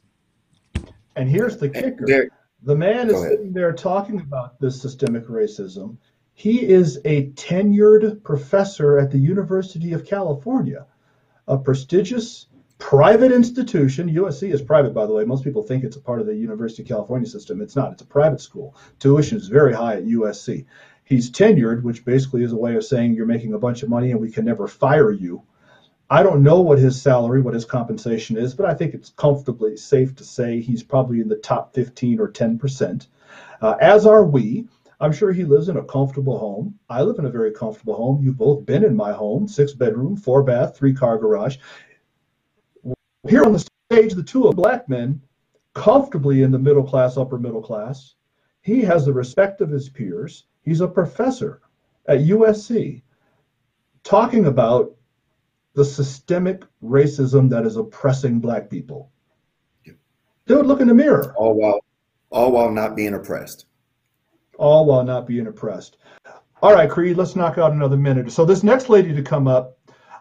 And 1.16 1.30
here's 1.30 1.58
the 1.58 1.70
kicker: 1.70 2.06
there, 2.08 2.30
the 2.64 2.76
man 2.76 3.12
is 3.12 3.22
sitting 3.22 3.54
there 3.54 3.72
talking 3.72 4.20
about 4.20 4.60
this 4.60 4.82
systemic 4.82 5.28
racism. 5.28 5.96
He 6.34 6.68
is 6.68 7.00
a 7.06 7.28
tenured 7.32 8.24
professor 8.24 8.98
at 8.98 9.12
the 9.12 9.20
University 9.20 9.94
of 9.94 10.06
California, 10.06 10.88
a 11.48 11.58
prestigious 11.58 12.48
private 12.78 13.32
institution. 13.32 14.13
USC 14.13 14.54
is 14.54 14.62
private, 14.62 14.94
by 14.94 15.06
the 15.06 15.13
way. 15.13 15.26
Most 15.26 15.44
people 15.44 15.63
think 15.63 15.84
it's 15.84 15.96
a 15.96 16.02
part 16.02 16.22
of 16.22 16.28
the 16.28 16.36
University 16.36 16.84
of 16.84 16.88
California 16.88 17.28
system. 17.28 17.62
It's 17.62 17.76
not. 17.76 17.92
It's 17.92 18.02
a 18.02 18.06
private 18.06 18.42
school. 18.42 18.76
Tuition 19.00 19.38
is 19.38 19.48
very 19.48 19.74
high 19.74 19.98
at 19.98 20.06
USC. 20.06 20.66
He's 21.04 21.32
tenured, 21.32 21.84
which 21.84 22.06
basically 22.06 22.44
is 22.44 22.52
a 22.52 22.58
way 22.58 22.76
of 22.76 22.84
saying 22.84 23.13
you're 23.13 23.26
making 23.26 23.54
a 23.54 23.60
bunch 23.60 23.82
of 23.82 23.90
money 23.90 24.12
and 24.12 24.20
we 24.20 24.32
can 24.32 24.46
never 24.46 24.68
fire 24.68 25.12
you. 25.12 25.44
I 26.10 26.24
don't 26.24 26.44
know 26.44 26.62
what 26.62 26.80
his 26.80 27.02
salary, 27.02 27.42
what 27.42 27.54
his 27.54 27.66
compensation 27.66 28.38
is, 28.38 28.54
but 28.54 28.66
I 28.66 28.74
think 28.74 28.94
it's 28.94 29.10
comfortably 29.10 29.76
safe 29.76 30.16
to 30.16 30.24
say 30.24 30.62
he's 30.62 30.84
probably 30.84 31.20
in 31.20 31.28
the 31.28 31.36
top 31.36 31.74
15 31.74 32.20
or 32.20 32.30
10 32.30 32.58
percent. 32.58 33.08
Uh, 33.62 33.76
as 33.82 34.06
are 34.06 34.24
we. 34.24 34.68
I'm 35.00 35.13
sure 35.13 35.32
he 35.32 35.44
lives 35.44 35.70
in 35.70 35.78
a 35.78 35.84
comfortable 35.84 36.40
home. 36.40 36.80
I 36.90 37.04
live 37.04 37.20
in 37.20 37.26
a 37.26 37.30
very 37.30 37.52
comfortable 37.52 37.94
home. 37.94 38.24
You've 38.24 38.38
both 38.38 38.66
been 38.66 38.84
in 38.84 38.96
my 38.96 39.12
home, 39.12 39.48
six 39.48 39.74
bedroom, 39.74 40.16
four 40.16 40.42
bath, 40.42 40.76
three 40.76 40.94
car 40.94 41.20
garage. 41.20 41.58
Here 43.30 43.44
on 43.44 43.54
the 43.54 43.68
stage, 43.92 44.13
the 44.13 44.24
two 44.24 44.48
of 44.48 44.56
black 44.56 44.88
men, 44.88 45.22
comfortably 45.74 46.44
in 46.44 46.52
the 46.52 46.60
middle 46.60 46.84
class, 46.84 47.18
upper 47.18 47.38
middle 47.38 47.62
class. 47.62 48.16
He 48.62 48.82
has 48.82 49.06
the 49.06 49.13
respect 49.13 49.62
of 49.62 49.70
his 49.70 49.90
peers. 49.90 50.46
He's 50.62 50.82
a 50.82 50.88
professor 50.88 51.62
at 52.08 52.20
USC 52.20 53.02
talking 54.04 54.46
about 54.46 54.96
the 55.74 55.86
systemic 55.86 56.63
racism 56.84 57.50
that 57.50 57.66
is 57.66 57.78
oppressing 57.78 58.40
black 58.40 58.70
people. 58.70 59.12
Dude, 60.48 60.66
look 60.66 60.80
in 60.80 60.88
the 60.88 60.94
mirror. 60.94 61.34
All 61.38 61.54
while, 61.54 61.80
all 62.30 62.52
while 62.52 62.72
not 62.72 62.96
being 62.96 63.13
oppressed. 63.13 63.66
All 64.58 64.86
while 64.86 65.04
not 65.04 65.28
being 65.28 65.48
oppressed. 65.48 65.98
All 66.62 66.74
right, 66.74 66.90
Creed, 66.90 67.18
let's 67.18 67.36
knock 67.36 67.58
out 67.58 67.74
another 67.74 67.98
minute. 67.98 68.32
So 68.32 68.46
this 68.46 68.63
next 68.63 68.90
lady 68.90 69.13
to 69.13 69.22
come 69.22 69.48
up 69.48 69.77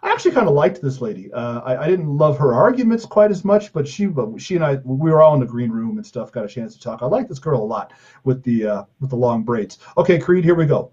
I 0.06 0.12
actually 0.12 0.30
kind 0.30 0.46
of 0.46 0.54
liked 0.54 0.80
this 0.80 1.00
lady. 1.00 1.32
Uh, 1.32 1.60
I, 1.62 1.84
I, 1.84 1.88
didn't 1.88 2.16
love 2.16 2.38
her 2.38 2.54
arguments 2.54 3.04
quite 3.04 3.32
as 3.32 3.44
much, 3.44 3.72
but 3.72 3.88
she 3.88 4.08
she 4.38 4.54
and 4.54 4.64
I 4.64 4.76
we 4.84 5.10
were 5.10 5.20
all 5.20 5.34
in 5.34 5.40
the 5.40 5.46
green 5.46 5.72
room 5.72 5.96
and 5.96 6.06
stuff. 6.06 6.30
Got 6.30 6.44
a 6.44 6.48
chance 6.48 6.74
to 6.74 6.80
talk. 6.80 7.02
I 7.02 7.06
like 7.06 7.28
this 7.28 7.40
girl 7.40 7.60
a 7.60 7.66
lot 7.66 7.92
with 8.22 8.44
the 8.44 8.66
uh, 8.68 8.84
with 9.00 9.10
the 9.10 9.16
long 9.16 9.42
braids. 9.42 9.78
Okay, 9.98 10.20
Creed, 10.20 10.44
here 10.44 10.54
we 10.54 10.64
go. 10.64 10.92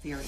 Theory. 0.00 0.24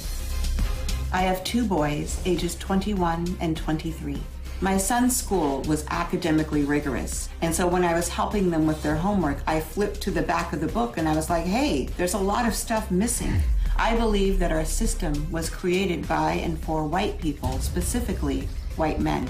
I 1.15 1.23
have 1.23 1.43
two 1.45 1.65
boys, 1.65 2.21
ages 2.27 2.57
21 2.57 3.39
and 3.41 3.57
23. 3.57 4.21
My 4.61 4.77
son's 4.77 5.17
school 5.17 5.63
was 5.63 5.87
academically 5.89 6.65
rigorous, 6.65 7.31
and 7.41 7.55
so 7.55 7.67
when 7.67 7.85
I 7.85 7.95
was 7.95 8.09
helping 8.09 8.51
them 8.51 8.67
with 8.67 8.83
their 8.83 8.97
homework, 8.97 9.39
I 9.47 9.61
flipped 9.61 10.03
to 10.03 10.11
the 10.11 10.23
back 10.23 10.53
of 10.53 10.61
the 10.61 10.67
book 10.67 10.99
and 10.99 11.09
I 11.09 11.17
was 11.17 11.31
like, 11.31 11.47
"Hey, 11.47 11.87
there's 11.97 12.15
a 12.15 12.19
lot 12.19 12.47
of 12.47 12.55
stuff 12.55 12.91
missing." 12.91 13.41
I 13.77 13.97
believe 13.97 14.39
that 14.39 14.53
our 14.53 14.65
system 14.65 15.31
was 15.33 15.51
created 15.51 16.07
by 16.07 16.35
and 16.35 16.59
for 16.61 16.87
white 16.87 17.21
people, 17.21 17.59
specifically 17.59 18.49
white 18.77 19.01
men. 19.01 19.29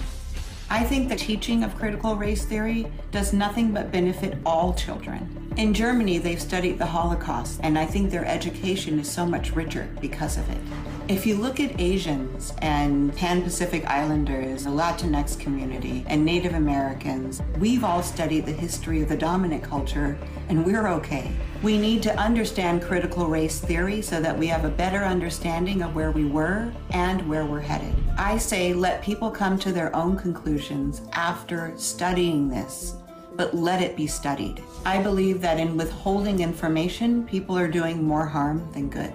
I 0.69 0.83
think 0.85 1.09
the 1.09 1.17
teaching 1.17 1.65
of 1.65 1.77
critical 1.77 2.17
race 2.17 2.45
theory 2.45 2.87
does 3.11 3.33
nothing 3.33 3.73
but 3.73 3.91
benefit 3.91 4.37
all 4.45 4.75
children. 4.75 5.53
In 5.57 5.73
Germany, 5.73 6.19
they've 6.19 6.41
studied 6.41 6.79
the 6.79 6.87
Holocaust, 6.87 7.61
and 7.63 7.79
I 7.79 7.87
think 7.87 8.11
their 8.11 8.25
education 8.25 8.99
is 8.99 9.11
so 9.11 9.25
much 9.25 9.55
richer 9.55 9.89
because 10.01 10.37
of 10.37 10.49
it. 10.51 11.04
If 11.07 11.27
you 11.27 11.37
look 11.37 11.61
at 11.61 11.79
Asians 11.79 12.55
and 12.63 13.15
Pan 13.15 13.43
Pacific 13.43 13.85
Islanders, 13.85 14.65
the 14.65 14.71
Latinx 14.71 15.39
community, 15.39 16.03
and 16.09 16.25
Native 16.25 16.55
Americans, 16.55 17.43
we've 17.59 17.85
all 17.85 18.03
studied 18.03 18.47
the 18.47 18.53
history 18.53 19.03
of 19.03 19.11
the 19.11 19.17
dominant 19.17 19.63
culture, 19.63 20.17
and 20.49 20.65
we're 20.65 20.89
okay. 20.89 21.31
We 21.63 21.77
need 21.77 22.03
to 22.05 22.19
understand 22.19 22.83
critical 22.83 23.27
race 23.27 23.61
theory 23.61 24.01
so 24.01 24.19
that 24.23 24.39
we 24.39 24.47
have 24.47 24.65
a 24.65 24.71
better 24.71 25.05
understanding 25.05 25.83
of 25.83 25.95
where 25.95 26.11
we 26.11 26.25
were 26.25 26.73
and 26.93 27.29
where 27.29 27.45
we're 27.45 27.61
headed. 27.61 27.95
I 28.17 28.39
say 28.39 28.73
let 28.73 29.03
people 29.03 29.31
come 29.31 29.59
to 29.59 29.73
their 29.73 29.95
own 29.95 30.17
conclusions 30.17 31.03
after 31.13 31.75
studying 31.77 32.49
this 32.49 32.97
but 33.37 33.53
let 33.53 33.83
it 33.83 33.97
be 33.97 34.07
studied. 34.07 34.63
I 34.87 35.03
believe 35.03 35.41
that 35.41 35.59
in 35.59 35.77
withholding 35.77 36.39
information, 36.39 37.27
people 37.27 37.59
are 37.59 37.67
doing 37.67 38.01
more 38.01 38.27
harm 38.27 38.71
than 38.73 38.89
good. 38.89 39.13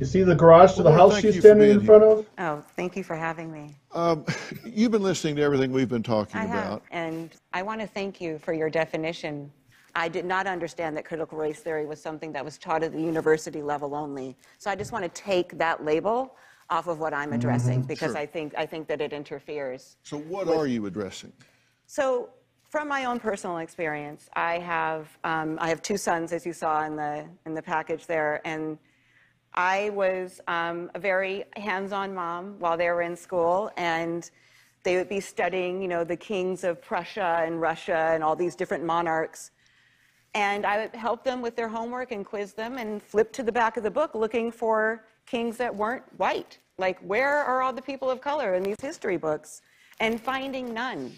You 0.00 0.06
see 0.06 0.22
the 0.22 0.34
garage 0.34 0.74
to 0.74 0.82
the 0.84 0.90
well, 0.90 1.10
house 1.10 1.20
she's 1.20 1.40
standing 1.40 1.70
in 1.70 1.80
front 1.84 2.04
of? 2.04 2.26
Oh, 2.38 2.62
thank 2.76 2.96
you 2.96 3.02
for 3.02 3.16
having 3.16 3.50
me. 3.50 3.74
Um, 3.92 4.24
you've 4.64 4.92
been 4.92 5.02
listening 5.02 5.34
to 5.36 5.42
everything 5.42 5.72
we've 5.72 5.88
been 5.88 6.04
talking 6.04 6.40
I 6.40 6.44
about. 6.44 6.64
Have, 6.64 6.82
and 6.92 7.30
I 7.52 7.62
want 7.62 7.80
to 7.80 7.86
thank 7.86 8.20
you 8.20 8.38
for 8.38 8.52
your 8.52 8.70
definition. 8.70 9.50
I 9.96 10.08
did 10.08 10.24
not 10.24 10.46
understand 10.46 10.96
that 10.96 11.04
critical 11.04 11.36
race 11.36 11.58
theory 11.60 11.84
was 11.84 12.00
something 12.00 12.32
that 12.32 12.44
was 12.44 12.58
taught 12.58 12.84
at 12.84 12.92
the 12.92 13.00
university 13.00 13.60
level 13.60 13.96
only. 13.96 14.36
So 14.58 14.70
I 14.70 14.76
just 14.76 14.92
want 14.92 15.02
to 15.02 15.08
take 15.20 15.58
that 15.58 15.84
label 15.84 16.36
off 16.70 16.86
of 16.86 17.00
what 17.00 17.12
I'm 17.12 17.32
addressing 17.32 17.82
Mhm. 17.82 17.88
because 17.88 18.12
Sure. 18.12 18.18
I 18.18 18.26
think 18.26 18.54
I 18.56 18.66
think 18.66 18.86
that 18.88 19.00
it 19.00 19.12
interferes. 19.12 19.96
So 20.04 20.18
what 20.18 20.46
with- 20.46 20.56
are 20.56 20.66
you 20.66 20.86
addressing? 20.86 21.32
So, 21.86 22.28
from 22.68 22.86
my 22.86 23.06
own 23.06 23.18
personal 23.18 23.56
experience, 23.58 24.28
I 24.34 24.58
have 24.58 25.08
um, 25.24 25.58
I 25.60 25.70
have 25.70 25.80
two 25.82 25.96
sons, 25.96 26.32
as 26.32 26.44
you 26.46 26.52
saw 26.52 26.84
in 26.84 26.94
the 26.94 27.24
in 27.46 27.54
the 27.54 27.62
package 27.62 28.06
there, 28.06 28.42
and 28.44 28.78
I 29.54 29.90
was 29.90 30.40
um, 30.46 30.90
a 30.94 30.98
very 30.98 31.44
hands-on 31.56 32.14
mom 32.14 32.56
while 32.58 32.76
they 32.76 32.88
were 32.88 33.02
in 33.02 33.16
school, 33.16 33.70
and 33.76 34.30
they 34.82 34.96
would 34.96 35.08
be 35.08 35.20
studying, 35.20 35.82
you 35.82 35.88
know, 35.88 36.04
the 36.04 36.16
kings 36.16 36.64
of 36.64 36.80
Prussia 36.80 37.42
and 37.44 37.60
Russia 37.60 38.10
and 38.12 38.22
all 38.22 38.36
these 38.36 38.54
different 38.54 38.84
monarchs. 38.84 39.50
And 40.34 40.64
I 40.64 40.78
would 40.78 40.94
help 40.94 41.24
them 41.24 41.40
with 41.40 41.56
their 41.56 41.68
homework 41.68 42.12
and 42.12 42.24
quiz 42.24 42.52
them 42.52 42.78
and 42.78 43.02
flip 43.02 43.32
to 43.32 43.42
the 43.42 43.52
back 43.52 43.76
of 43.76 43.82
the 43.82 43.90
book 43.90 44.14
looking 44.14 44.52
for 44.52 45.04
kings 45.26 45.56
that 45.56 45.74
weren't 45.74 46.04
white. 46.18 46.58
Like, 46.78 46.98
where 47.00 47.38
are 47.38 47.60
all 47.60 47.72
the 47.72 47.82
people 47.82 48.08
of 48.08 48.20
color 48.20 48.54
in 48.54 48.62
these 48.62 48.80
history 48.80 49.16
books? 49.16 49.62
And 50.00 50.20
finding 50.20 50.72
none. 50.72 51.12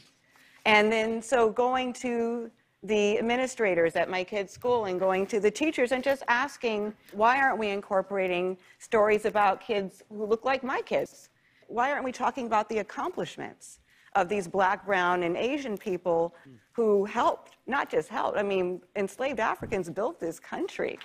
And 0.65 0.91
then, 0.91 1.21
so 1.21 1.51
going 1.51 1.93
to 1.95 2.51
the 2.83 3.19
administrators 3.19 3.95
at 3.95 4.09
my 4.09 4.25
kids' 4.25 4.53
school 4.53 4.87
and 4.87 4.99
going 4.99 5.27
to 5.27 5.39
the 5.39 5.51
teachers 5.51 5.93
and 5.93 6.03
just 6.03 6.23
asking, 6.29 6.95
why 7.13 7.39
aren't 7.41 7.59
we 7.59 7.69
incorporating 7.69 8.57
stories 8.79 9.27
about 9.27 9.61
kids 9.61 10.03
who 10.09 10.25
look 10.25 10.45
like 10.45 10.65
my 10.65 10.81
kids? 10.83 11.29
Why 11.67 11.93
aren't 11.93 12.05
we 12.05 12.13
talking 12.13 12.47
about 12.47 12.69
the 12.69 12.79
accomplishments 12.79 13.81
of 14.17 14.29
these 14.29 14.49
black, 14.49 14.87
brown, 14.87 15.23
and 15.25 15.37
Asian 15.37 15.77
people 15.77 16.35
who 16.73 17.05
helped, 17.05 17.57
not 17.67 17.91
just 17.91 18.09
helped, 18.09 18.39
I 18.39 18.43
mean, 18.43 18.81
enslaved 18.97 19.41
Africans 19.41 19.91
built 19.91 20.19
this 20.19 20.41
country. 20.41 20.99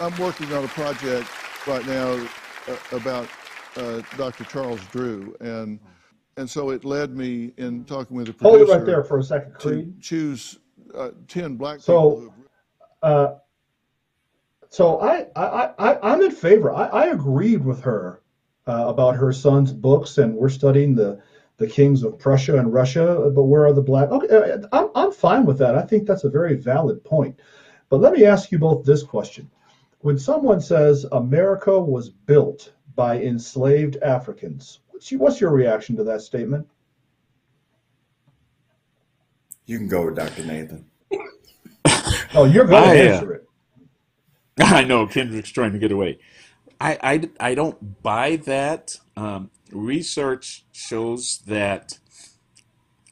I'm 0.00 0.16
working 0.18 0.52
on 0.52 0.64
a 0.64 0.68
project 0.68 1.28
right 1.66 1.84
now 1.86 2.12
uh, 2.68 2.76
about 2.92 3.28
uh, 3.76 4.02
Dr. 4.16 4.44
Charles 4.44 4.80
Drew, 4.92 5.34
and 5.40 5.80
and 6.36 6.50
so 6.50 6.70
it 6.70 6.84
led 6.84 7.16
me 7.16 7.52
in 7.58 7.84
talking 7.84 8.16
with 8.16 8.26
the 8.26 8.32
producer. 8.32 8.48
Hold 8.48 8.58
producer. 8.58 8.74
it 8.74 8.78
right 8.78 8.86
there 8.86 9.04
for 9.04 9.18
a 9.18 9.22
second, 9.22 9.54
Creed. 9.54 9.94
to 9.96 10.00
choose 10.00 10.58
uh, 10.94 11.10
ten 11.28 11.56
black 11.56 11.78
people. 11.78 12.22
So, 12.22 12.34
uh, 13.02 13.34
so 14.68 15.00
I, 15.00 15.26
I, 15.36 15.70
I, 15.78 16.12
I'm 16.12 16.22
in 16.22 16.30
favor. 16.32 16.72
I, 16.72 16.86
I 16.86 17.06
agreed 17.06 17.64
with 17.64 17.80
her 17.82 18.20
uh, 18.66 18.84
about 18.88 19.16
her 19.16 19.32
son's 19.32 19.72
books, 19.72 20.18
and 20.18 20.34
we're 20.34 20.48
studying 20.48 20.94
the 20.94 21.20
the 21.56 21.66
kings 21.68 22.02
of 22.02 22.18
Prussia 22.18 22.58
and 22.58 22.72
Russia. 22.72 23.30
But 23.32 23.44
where 23.44 23.64
are 23.66 23.72
the 23.72 23.82
black? 23.82 24.10
Okay, 24.10 24.28
uh, 24.28 24.66
I'm 24.72 24.88
I'm 24.94 25.12
fine 25.12 25.46
with 25.46 25.58
that. 25.58 25.76
I 25.76 25.82
think 25.82 26.06
that's 26.06 26.24
a 26.24 26.30
very 26.30 26.56
valid 26.56 27.04
point. 27.04 27.38
But 27.88 28.00
let 28.00 28.12
me 28.12 28.24
ask 28.24 28.50
you 28.50 28.58
both 28.58 28.84
this 28.84 29.02
question: 29.02 29.50
When 30.00 30.18
someone 30.18 30.60
says 30.60 31.06
America 31.12 31.78
was 31.78 32.08
built 32.08 32.72
by 32.96 33.20
enslaved 33.20 33.96
Africans, 33.98 34.80
what's 34.88 35.12
what's 35.12 35.40
your 35.40 35.52
reaction 35.52 35.96
to 35.96 36.04
that 36.04 36.22
statement? 36.22 36.66
You 39.66 39.78
can 39.78 39.88
go 39.88 40.06
with 40.06 40.16
Dr. 40.16 40.44
Nathan. 40.44 40.86
Oh, 42.36 42.46
you're 42.46 42.64
going 42.64 42.82
to 42.82 42.88
I, 42.88 43.06
uh, 43.06 43.14
answer 43.14 43.32
it. 43.34 43.48
I 44.58 44.82
know 44.82 45.06
Kendrick's 45.06 45.50
trying 45.50 45.72
to 45.72 45.78
get 45.78 45.92
away. 45.92 46.18
I, 46.80 46.98
I, 47.00 47.30
I 47.38 47.54
don't 47.54 48.02
buy 48.02 48.36
that. 48.36 48.98
Um, 49.16 49.50
research 49.70 50.64
shows 50.72 51.42
that 51.46 51.98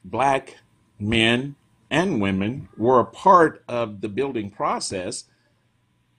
black 0.05 0.59
men 0.99 1.55
and 1.91 2.21
women 2.21 2.69
were 2.77 3.01
a 3.01 3.05
part 3.05 3.63
of 3.69 4.01
the 4.01 4.09
building 4.09 4.51
process, 4.51 5.25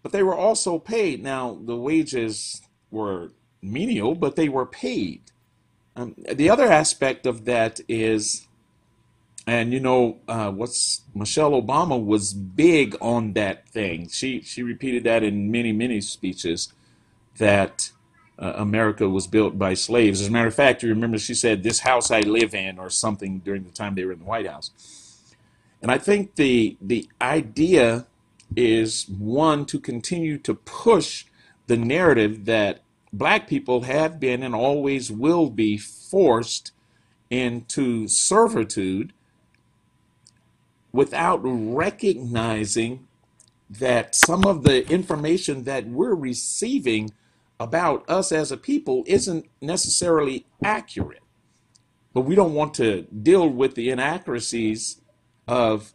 but 0.01 0.11
they 0.11 0.23
were 0.23 0.35
also 0.35 0.79
paid. 0.79 1.21
Now, 1.21 1.59
the 1.61 1.75
wages 1.75 2.61
were 2.91 3.31
menial, 3.61 4.15
but 4.15 4.35
they 4.35 4.49
were 4.49 4.65
paid. 4.65 5.31
Um, 5.95 6.15
the 6.31 6.49
other 6.49 6.71
aspect 6.71 7.25
of 7.25 7.45
that 7.45 7.79
is, 7.87 8.47
and 9.45 9.73
you 9.73 9.79
know, 9.79 10.19
uh, 10.27 10.51
what's 10.51 11.01
Michelle 11.13 11.51
Obama 11.51 12.03
was 12.03 12.33
big 12.33 12.95
on 13.01 13.33
that 13.33 13.67
thing. 13.67 14.07
She 14.09 14.41
she 14.41 14.63
repeated 14.63 15.03
that 15.03 15.23
in 15.23 15.51
many 15.51 15.71
many 15.73 15.99
speeches 16.01 16.71
that 17.37 17.91
uh, 18.39 18.53
America 18.55 19.09
was 19.09 19.27
built 19.27 19.57
by 19.59 19.73
slaves. 19.73 20.21
As 20.21 20.27
a 20.27 20.31
matter 20.31 20.47
of 20.47 20.55
fact, 20.55 20.83
you 20.83 20.89
remember 20.89 21.17
she 21.17 21.33
said, 21.33 21.63
"This 21.63 21.79
house 21.79 22.09
I 22.09 22.21
live 22.21 22.53
in," 22.53 22.79
or 22.79 22.89
something 22.89 23.39
during 23.39 23.63
the 23.63 23.71
time 23.71 23.95
they 23.95 24.05
were 24.05 24.13
in 24.13 24.19
the 24.19 24.25
White 24.25 24.47
House. 24.47 24.71
And 25.81 25.91
I 25.91 25.97
think 25.97 26.35
the 26.35 26.77
the 26.79 27.09
idea 27.21 28.07
is 28.55 29.07
one 29.09 29.65
to 29.65 29.79
continue 29.79 30.37
to 30.37 30.53
push 30.53 31.25
the 31.67 31.77
narrative 31.77 32.45
that 32.45 32.81
black 33.11 33.47
people 33.47 33.81
have 33.81 34.19
been 34.19 34.43
and 34.43 34.55
always 34.55 35.11
will 35.11 35.49
be 35.49 35.77
forced 35.77 36.71
into 37.29 38.07
servitude 38.07 39.11
without 40.93 41.39
recognizing 41.43 43.07
that 43.69 44.13
some 44.13 44.45
of 44.45 44.63
the 44.63 44.87
information 44.89 45.63
that 45.63 45.87
we're 45.87 46.13
receiving 46.13 47.11
about 47.59 48.07
us 48.09 48.31
as 48.31 48.51
a 48.51 48.57
people 48.57 49.03
isn't 49.07 49.45
necessarily 49.61 50.45
accurate. 50.63 51.23
But 52.13 52.21
we 52.21 52.35
don't 52.35 52.53
want 52.53 52.75
to 52.75 53.03
deal 53.03 53.49
with 53.49 53.73
the 53.73 53.89
inaccuracies 53.89 55.01
of 55.47 55.93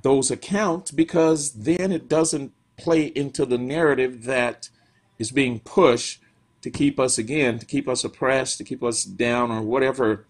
those 0.00 0.30
accounts 0.30 0.90
because 0.90 1.52
then 1.52 1.92
it 1.92 2.08
doesn't 2.08 2.52
play 2.78 3.06
into 3.06 3.44
the 3.44 3.58
narrative 3.58 4.24
that 4.24 4.70
is 5.18 5.30
being 5.30 5.60
pushed 5.60 6.20
to 6.62 6.70
keep 6.70 6.98
us 6.98 7.18
again, 7.18 7.58
to 7.58 7.66
keep 7.66 7.88
us 7.88 8.02
oppressed, 8.04 8.56
to 8.58 8.64
keep 8.64 8.82
us 8.82 9.04
down, 9.04 9.50
or 9.50 9.60
whatever 9.60 10.26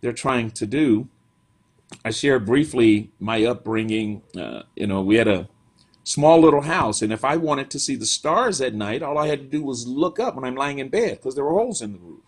they're 0.00 0.12
trying 0.12 0.50
to 0.52 0.66
do. 0.66 1.08
I 2.04 2.10
shared 2.10 2.46
briefly 2.46 3.10
my 3.20 3.44
upbringing. 3.44 4.22
Uh, 4.36 4.62
you 4.76 4.86
know, 4.86 5.02
we 5.02 5.16
had 5.16 5.28
a 5.28 5.48
small 6.02 6.40
little 6.40 6.62
house, 6.62 7.02
and 7.02 7.12
if 7.12 7.24
I 7.24 7.36
wanted 7.36 7.70
to 7.70 7.78
see 7.78 7.96
the 7.96 8.06
stars 8.06 8.60
at 8.60 8.74
night, 8.74 9.02
all 9.02 9.16
I 9.18 9.28
had 9.28 9.40
to 9.40 9.46
do 9.46 9.62
was 9.62 9.86
look 9.86 10.18
up 10.18 10.34
when 10.34 10.44
I'm 10.44 10.54
lying 10.56 10.78
in 10.78 10.88
bed 10.88 11.18
because 11.18 11.34
there 11.34 11.44
were 11.44 11.52
holes 11.52 11.80
in 11.82 11.92
the 11.92 11.98
roof. 11.98 12.20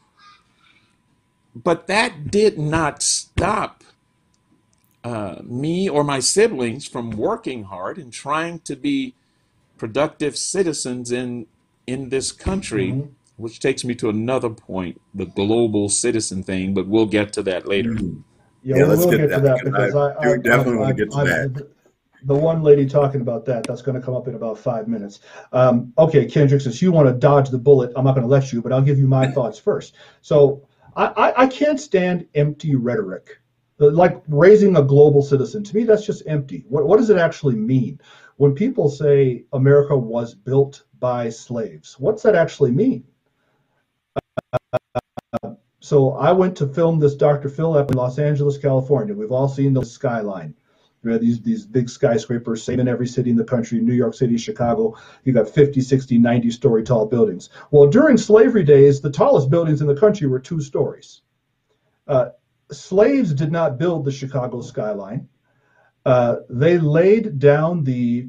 But 1.55 1.87
that 1.87 2.31
did 2.31 2.59
not 2.59 3.03
stop 3.03 3.83
uh, 5.05 5.41
me 5.45 5.89
or 5.89 6.03
my 6.03 6.19
siblings 6.19 6.87
from 6.87 7.11
working 7.13 7.65
hard 7.65 7.97
and 7.97 8.13
trying 8.13 8.59
to 8.61 8.75
be 8.77 9.15
productive 9.79 10.37
citizens 10.37 11.13
in 11.13 11.47
in 11.87 12.09
this 12.09 12.33
country, 12.33 12.89
Mhm. 12.91 13.11
which 13.37 13.61
takes 13.61 13.85
me 13.85 13.95
to 13.95 14.09
another 14.09 14.51
point, 14.51 15.01
the 15.15 15.27
global 15.27 15.89
citizen 15.89 16.43
thing. 16.43 16.75
But 16.75 16.89
we'll 16.89 17.07
get 17.07 17.33
to 17.35 17.43
that 17.45 17.69
later. 17.69 17.97
Yeah, 18.67 18.79
Yeah, 18.79 18.83
we 18.83 18.89
let's 18.89 19.05
will 19.05 19.11
get 19.13 19.17
get 19.19 19.31
to 19.35 19.41
that 19.43 19.43
that 19.43 19.65
because 19.65 19.95
I 19.95 20.09
I, 20.09 20.33
I, 20.33 20.37
definitely 20.39 20.75
I, 20.75 20.77
wanna 20.77 20.95
get 20.95 21.11
to 21.13 21.17
that. 21.25 21.55
the- 21.55 22.35
one 22.35 22.63
lady 22.65 22.85
talking 22.87 23.21
about 23.21 23.45
that, 23.45 23.63
that's 23.65 23.83
going 23.83 23.95
to 23.95 24.05
come 24.05 24.15
up 24.15 24.27
in 24.27 24.35
about 24.35 24.59
five 24.59 24.89
minutes. 24.89 25.21
Um, 25.53 25.93
okay, 25.97 26.27
Kendrick, 26.27 26.61
since 26.61 26.83
you 26.83 26.91
want 26.91 27.07
to 27.07 27.15
dodge 27.15 27.51
the 27.51 27.59
bullet, 27.59 27.93
I'm 27.95 28.05
not 28.05 28.17
going 28.17 28.27
to 28.27 28.29
let 28.29 28.53
you, 28.53 28.61
but 28.61 28.73
I'll 28.73 28.83
give 28.83 28.99
you 28.99 29.07
my 29.07 29.31
thoughts 29.33 29.61
first. 29.61 29.95
So 30.23 30.67
I, 30.97 31.07
I, 31.07 31.43
I 31.43 31.47
can't 31.47 31.79
stand 31.79 32.27
empty 32.35 32.75
rhetoric, 32.75 33.41
like 33.79 34.21
raising 34.27 34.77
a 34.77 34.83
global 34.83 35.23
citizen. 35.23 35.63
To 35.63 35.77
me, 35.77 35.85
that's 35.85 36.05
just 36.05 36.25
empty. 36.27 36.65
What, 36.69 36.89
what 36.89 36.97
does 36.97 37.11
it 37.11 37.19
actually 37.19 37.55
mean? 37.55 38.01
When 38.39 38.55
people 38.57 38.91
say 38.91 39.45
America 39.53 39.97
was 39.97 40.35
built 40.35 40.83
by 40.99 41.29
slaves, 41.29 41.95
what's 42.01 42.25
that 42.25 42.35
actually 42.35 42.73
mean? 42.73 43.05
So 45.81 46.13
I 46.13 46.33
went 46.33 46.57
to 46.57 46.67
film 46.67 46.99
this 46.99 47.15
Dr. 47.15 47.49
Phil 47.49 47.77
up 47.77 47.91
in 47.91 47.97
Los 47.97 48.19
Angeles, 48.19 48.59
California. 48.59 49.15
We've 49.15 49.33
all 49.33 49.49
seen 49.49 49.73
the 49.73 49.85
skyline. 49.85 50.55
You 51.03 51.11
know, 51.11 51.19
these 51.19 51.41
these 51.41 51.65
big 51.65 51.89
skyscrapers, 51.89 52.65
same 52.65 52.81
in 52.81 52.89
every 52.89 53.07
city 53.07 53.31
in 53.31 53.37
the 53.37 53.45
country, 53.45 53.81
New 53.81 53.95
York 53.95 54.15
City, 54.15 54.37
Chicago. 54.37 54.97
You 55.23 55.33
got 55.33 55.49
50, 55.49 55.81
60, 55.81 56.19
90 56.19 56.51
story 56.51 56.83
tall 56.83 57.07
buildings. 57.07 57.51
Well, 57.71 57.87
during 57.89 58.17
slavery 58.17 58.65
days, 58.65 59.01
the 59.01 59.11
tallest 59.11 59.51
buildings 59.51 59.81
in 59.81 59.87
the 59.87 59.95
country 59.95 60.27
were 60.27 60.41
two 60.41 60.61
stories. 60.61 61.21
Uh, 62.09 62.31
slaves 62.73 63.33
did 63.35 63.53
not 63.53 63.79
build 63.79 64.05
the 64.05 64.11
Chicago 64.11 64.61
skyline. 64.63 65.29
Uh, 66.05 66.37
they 66.49 66.79
laid 66.79 67.39
down 67.39 67.85
the 67.85 68.29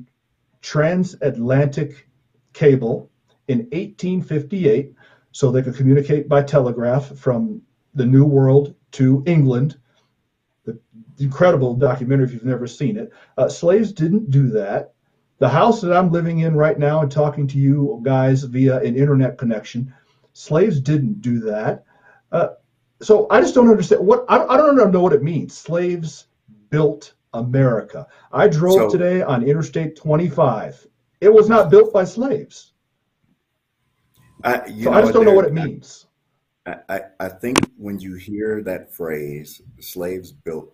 transatlantic 0.62 2.08
cable 2.54 3.10
in 3.48 3.60
1858 3.72 4.94
so 5.32 5.52
they 5.52 5.62
could 5.62 5.76
communicate 5.76 6.28
by 6.28 6.42
telegraph 6.42 7.16
from 7.18 7.62
the 7.94 8.06
New 8.06 8.26
World 8.26 8.76
to 8.94 9.24
England. 9.26 9.78
The 10.66 10.80
incredible 11.20 11.76
documentary, 11.76 12.26
if 12.26 12.34
you've 12.34 12.46
never 12.46 12.68
seen 12.68 12.98
it. 12.98 13.12
Uh, 13.38 13.50
slaves 13.50 13.92
didn't 13.92 14.30
do 14.30 14.50
that. 14.50 14.94
The 15.40 15.50
house 15.50 15.82
that 15.82 15.96
I'm 15.96 16.12
living 16.12 16.40
in 16.40 16.56
right 16.56 16.78
now 16.78 17.02
and 17.02 17.12
talking 17.12 17.48
to 17.48 17.58
you 17.58 18.00
guys 18.04 18.44
via 18.44 18.80
an 18.80 18.96
internet 18.96 19.38
connection, 19.38 19.94
slaves 20.34 20.80
didn't 20.80 21.22
do 21.22 21.40
that. 21.42 21.84
Uh, 22.32 22.50
so 23.02 23.28
I 23.30 23.42
just 23.42 23.54
don't 23.54 23.70
understand 23.70 24.06
what 24.06 24.26
I, 24.28 24.44
I 24.46 24.58
don't 24.58 24.76
know 24.92 25.02
what 25.02 25.14
it 25.14 25.24
means. 25.24 25.56
Slaves 25.56 26.28
built 26.70 27.14
America. 27.34 28.08
I 28.32 28.48
drove 28.48 28.76
So- 28.76 28.90
today 28.90 29.22
on 29.22 29.44
Interstate 29.44 29.96
25. 29.96 30.88
It 31.22 31.34
was 31.34 31.50
not 31.50 31.72
built 31.72 31.94
by 31.94 32.04
slaves. 32.04 32.74
I, 34.44 34.70
so 34.84 34.92
I 34.92 35.02
just 35.02 35.14
don't 35.14 35.26
know 35.26 35.34
what 35.34 35.46
it 35.46 35.54
means. 35.54 36.06
I, 36.90 37.02
I 37.20 37.30
think 37.30 37.60
when 37.78 38.00
you 38.00 38.16
hear 38.16 38.62
that 38.64 38.94
phrase, 38.94 39.62
slaves 39.80 40.32
built 40.32 40.74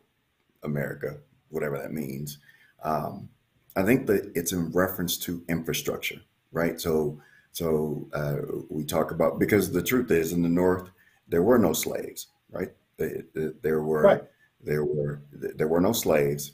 America, 0.64 1.18
whatever 1.50 1.78
that 1.78 1.94
means, 1.94 2.40
um, 2.84 3.30
I 3.76 3.84
think 3.84 4.08
that 4.08 4.32
it's 4.36 4.52
in 4.52 4.72
reference 4.72 5.18
to 5.20 5.44
infrastructure, 5.50 6.22
right? 6.52 6.80
So, 6.80 7.22
so 7.52 8.08
uh, 8.14 8.38
we 8.70 8.86
talk 8.86 9.12
about 9.12 9.40
because 9.40 9.72
the 9.72 9.84
truth 9.84 10.12
is, 10.12 10.34
in 10.34 10.42
the 10.42 10.50
North, 10.50 10.90
there 11.28 11.44
were 11.44 11.60
no 11.60 11.74
slaves, 11.74 12.28
right? 12.52 12.72
They, 12.98 13.24
they, 13.34 13.50
there 13.62 13.82
were 13.82 14.02
right. 14.02 14.24
there 14.62 14.86
were 14.86 15.22
there 15.32 15.68
were 15.68 15.82
no 15.82 15.94
slaves, 15.94 16.54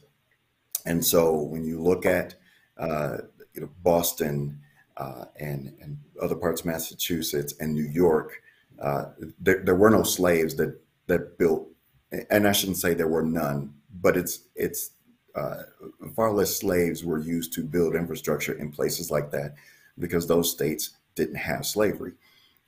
and 0.86 1.04
so 1.04 1.36
when 1.36 1.66
you 1.66 1.82
look 1.82 2.06
at 2.06 2.36
uh, 2.78 3.18
you 3.54 3.62
know, 3.62 3.70
Boston 3.84 4.60
uh, 5.00 5.26
and 5.40 5.74
and 5.82 5.98
other 6.22 6.36
parts 6.36 6.62
of 6.62 6.68
Massachusetts 6.68 7.56
and 7.60 7.74
New 7.74 7.88
York, 7.88 8.44
uh, 8.82 9.06
there, 9.40 9.64
there 9.64 9.76
were 9.76 9.90
no 9.90 10.04
slaves 10.04 10.56
that 10.56 10.80
that 11.08 11.38
built, 11.38 11.68
and 12.30 12.48
I 12.48 12.52
shouldn't 12.52 12.78
say 12.78 12.94
there 12.94 13.08
were 13.08 13.24
none, 13.24 13.74
but 14.02 14.18
it's 14.18 14.42
it's 14.56 14.92
uh, 15.36 15.64
far 16.16 16.32
less 16.34 16.58
slaves 16.58 17.04
were 17.04 17.20
used 17.20 17.54
to 17.54 17.64
build 17.64 17.96
infrastructure 17.96 18.54
in 18.54 18.72
places 18.72 19.10
like 19.10 19.32
that 19.32 19.56
because 19.98 20.28
those 20.28 20.52
states 20.52 20.92
didn't 21.16 21.36
have 21.36 21.66
slavery. 21.66 22.14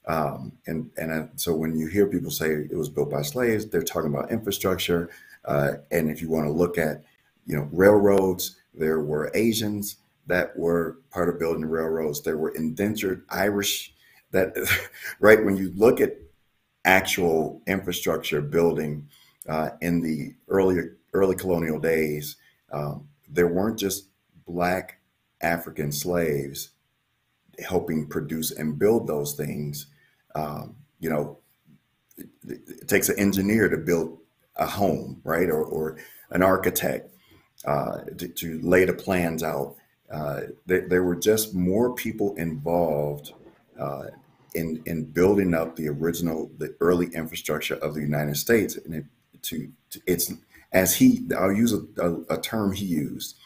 Um, 0.07 0.53
and 0.67 0.89
and 0.97 1.13
I, 1.13 1.29
so 1.35 1.53
when 1.53 1.77
you 1.77 1.87
hear 1.87 2.07
people 2.07 2.31
say 2.31 2.49
it 2.49 2.75
was 2.75 2.89
built 2.89 3.11
by 3.11 3.21
slaves, 3.23 3.67
they're 3.67 3.83
talking 3.83 4.13
about 4.13 4.31
infrastructure. 4.31 5.09
Uh, 5.45 5.73
and 5.91 6.09
if 6.09 6.21
you 6.21 6.29
want 6.29 6.45
to 6.45 6.51
look 6.51 6.77
at, 6.77 7.03
you 7.45 7.55
know, 7.57 7.67
railroads, 7.71 8.57
there 8.73 9.01
were 9.01 9.31
Asians 9.33 9.97
that 10.27 10.57
were 10.57 10.99
part 11.11 11.29
of 11.29 11.39
building 11.39 11.65
railroads. 11.65 12.21
There 12.21 12.37
were 12.37 12.51
indentured 12.55 13.23
Irish 13.29 13.93
that, 14.31 14.55
right? 15.19 15.43
When 15.43 15.57
you 15.57 15.71
look 15.75 16.01
at 16.01 16.17
actual 16.85 17.61
infrastructure 17.67 18.41
building 18.41 19.07
uh, 19.47 19.71
in 19.81 20.01
the 20.01 20.33
early 20.47 20.89
early 21.13 21.35
colonial 21.35 21.79
days, 21.79 22.37
um, 22.71 23.07
there 23.29 23.47
weren't 23.47 23.77
just 23.77 24.07
black 24.45 24.99
African 25.41 25.91
slaves 25.91 26.71
helping 27.59 28.07
produce 28.07 28.51
and 28.51 28.79
build 28.79 29.07
those 29.07 29.33
things. 29.33 29.87
Um, 30.35 30.75
you 30.99 31.09
know, 31.09 31.39
it, 32.17 32.29
it, 32.47 32.87
takes 32.87 33.09
an 33.09 33.19
engineer 33.19 33.67
to 33.69 33.77
build 33.77 34.19
a 34.55 34.65
home, 34.65 35.21
right, 35.23 35.49
or, 35.49 35.63
or 35.63 35.97
an 36.29 36.43
architect 36.43 37.13
uh, 37.65 38.01
to, 38.17 38.27
to, 38.27 38.59
lay 38.61 38.85
the 38.85 38.93
plans 38.93 39.43
out. 39.43 39.75
Uh, 40.11 40.41
there, 40.65 40.87
there, 40.87 41.03
were 41.03 41.15
just 41.15 41.55
more 41.55 41.93
people 41.95 42.35
involved 42.35 43.33
uh, 43.79 44.07
in 44.55 44.81
in 44.85 45.05
building 45.05 45.53
up 45.53 45.75
the 45.75 45.87
original, 45.87 46.51
the 46.57 46.75
early 46.81 47.07
infrastructure 47.13 47.75
of 47.75 47.93
the 47.93 48.01
United 48.01 48.35
States, 48.35 48.75
and 48.75 48.93
it, 48.93 49.05
to, 49.41 49.71
to 49.89 50.01
it's 50.05 50.33
as 50.73 50.95
he, 50.95 51.27
I'll 51.37 51.51
use 51.51 51.73
a, 51.73 51.81
a, 52.01 52.35
a 52.35 52.41
term 52.41 52.71
he 52.71 52.85
used, 52.85 53.37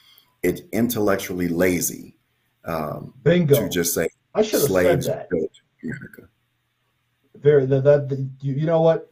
it's 0.43 0.61
intellectually 0.72 1.47
lazy 1.47 2.16
um, 2.66 3.13
Bingo. 3.24 3.61
to 3.61 3.70
just 3.70 3.93
say 3.93 4.07
I 4.34 4.41
should 4.41 4.61
have 4.61 4.70
said 4.70 5.01
that. 5.03 5.28
America. 5.84 6.30
Very 7.36 7.66
that, 7.68 7.84
that 7.84 8.30
you, 8.41 8.53
you 8.53 8.66
know 8.66 8.82
what 8.82 9.11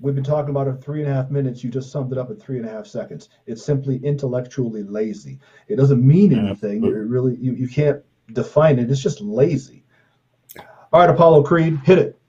we've 0.00 0.14
been 0.14 0.24
talking 0.24 0.50
about 0.50 0.68
it 0.68 0.82
three 0.82 1.02
and 1.02 1.10
a 1.10 1.14
half 1.14 1.30
minutes. 1.30 1.62
You 1.62 1.70
just 1.70 1.90
summed 1.90 2.12
it 2.12 2.18
up 2.18 2.30
in 2.30 2.36
three 2.36 2.58
and 2.58 2.66
a 2.66 2.70
half 2.70 2.86
seconds. 2.86 3.28
It's 3.46 3.64
simply 3.64 3.96
intellectually 4.04 4.82
lazy. 4.82 5.38
It 5.68 5.76
doesn't 5.76 6.04
mean 6.06 6.36
anything. 6.36 6.84
It 6.84 6.88
really 6.88 7.36
you, 7.36 7.52
you 7.52 7.68
can't 7.68 8.02
define 8.32 8.78
it. 8.78 8.90
It's 8.90 9.02
just 9.02 9.20
lazy. 9.20 9.84
All 10.92 11.00
right, 11.00 11.10
Apollo 11.10 11.42
Creed, 11.44 11.78
hit 11.84 11.98
it. 11.98 12.20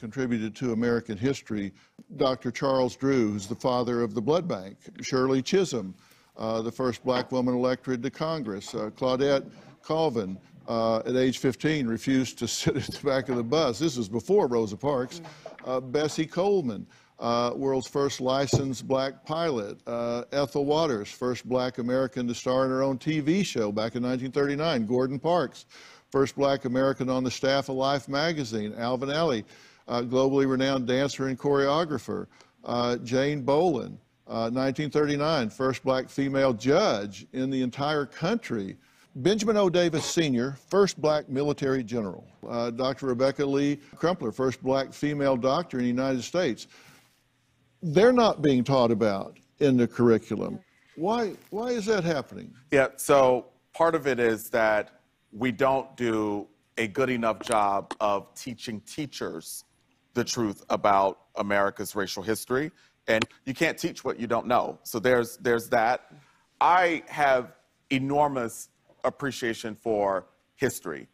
contributed 0.00 0.56
to 0.56 0.72
American 0.72 1.16
history. 1.16 1.72
Dr. 2.16 2.50
Charles 2.50 2.96
Drew, 2.96 3.32
who's 3.32 3.46
the 3.46 3.54
father 3.54 4.02
of 4.02 4.14
the 4.14 4.22
blood 4.22 4.48
bank, 4.48 4.78
Shirley 5.02 5.42
Chisholm, 5.42 5.94
uh, 6.36 6.62
the 6.62 6.72
first 6.72 7.04
black 7.04 7.30
woman 7.30 7.54
elected 7.54 8.02
to 8.02 8.10
Congress, 8.10 8.74
uh, 8.74 8.90
Claudette 8.96 9.48
Colvin, 9.82 10.38
uh, 10.70 11.02
at 11.04 11.16
age 11.16 11.38
15, 11.38 11.88
refused 11.88 12.38
to 12.38 12.46
sit 12.48 12.76
at 12.76 12.86
the 12.86 13.06
back 13.06 13.28
of 13.28 13.36
the 13.36 13.42
bus. 13.42 13.80
This 13.80 13.96
was 13.96 14.08
before 14.08 14.46
Rosa 14.46 14.76
Parks. 14.76 15.20
Uh, 15.66 15.80
Bessie 15.80 16.26
Coleman, 16.26 16.86
uh, 17.18 17.52
world's 17.56 17.88
first 17.88 18.20
licensed 18.20 18.86
black 18.86 19.24
pilot. 19.26 19.78
Uh, 19.86 20.22
Ethel 20.30 20.64
Waters, 20.64 21.10
first 21.10 21.46
black 21.48 21.78
American 21.78 22.28
to 22.28 22.34
star 22.34 22.64
in 22.64 22.70
her 22.70 22.84
own 22.84 22.98
TV 22.98 23.44
show 23.44 23.72
back 23.72 23.96
in 23.96 24.02
1939. 24.04 24.86
Gordon 24.86 25.18
Parks, 25.18 25.66
first 26.12 26.36
black 26.36 26.64
American 26.64 27.10
on 27.10 27.24
the 27.24 27.30
staff 27.30 27.68
of 27.68 27.74
Life 27.74 28.08
magazine. 28.08 28.72
Alvin 28.78 29.08
Ailey, 29.08 29.44
uh, 29.88 30.02
globally 30.02 30.48
renowned 30.48 30.86
dancer 30.86 31.26
and 31.26 31.38
choreographer. 31.38 32.28
Uh, 32.64 32.96
Jane 32.98 33.44
Bolin, 33.44 33.98
1939, 34.26 35.46
uh, 35.46 35.50
first 35.50 35.82
black 35.82 36.08
female 36.08 36.52
judge 36.52 37.26
in 37.32 37.50
the 37.50 37.60
entire 37.60 38.06
country. 38.06 38.76
Benjamin 39.16 39.56
O. 39.56 39.68
Davis 39.68 40.04
Sr., 40.04 40.56
first 40.68 41.00
black 41.00 41.28
military 41.28 41.82
general. 41.82 42.26
Uh, 42.48 42.70
Dr. 42.70 43.06
Rebecca 43.06 43.44
Lee 43.44 43.80
Crumpler, 43.96 44.30
first 44.30 44.62
black 44.62 44.92
female 44.92 45.36
doctor 45.36 45.78
in 45.78 45.84
the 45.84 45.88
United 45.88 46.22
States. 46.22 46.68
They're 47.82 48.12
not 48.12 48.40
being 48.40 48.62
taught 48.62 48.90
about 48.90 49.38
in 49.58 49.76
the 49.76 49.88
curriculum. 49.88 50.60
Why, 50.94 51.32
why 51.50 51.68
is 51.68 51.86
that 51.86 52.04
happening? 52.04 52.54
Yeah, 52.70 52.88
so 52.96 53.46
part 53.72 53.94
of 53.94 54.06
it 54.06 54.20
is 54.20 54.48
that 54.50 55.00
we 55.32 55.50
don't 55.50 55.96
do 55.96 56.46
a 56.78 56.86
good 56.86 57.10
enough 57.10 57.40
job 57.40 57.94
of 58.00 58.32
teaching 58.34 58.80
teachers 58.82 59.64
the 60.14 60.24
truth 60.24 60.64
about 60.70 61.20
America's 61.36 61.96
racial 61.96 62.22
history. 62.22 62.70
And 63.08 63.24
you 63.44 63.54
can't 63.54 63.76
teach 63.78 64.04
what 64.04 64.20
you 64.20 64.26
don't 64.26 64.46
know. 64.46 64.78
So 64.84 64.98
there's, 64.98 65.36
there's 65.38 65.68
that. 65.70 66.12
I 66.60 67.02
have 67.08 67.54
enormous 67.90 68.68
appreciation 69.04 69.74
for 69.74 70.26
history, 70.56 71.08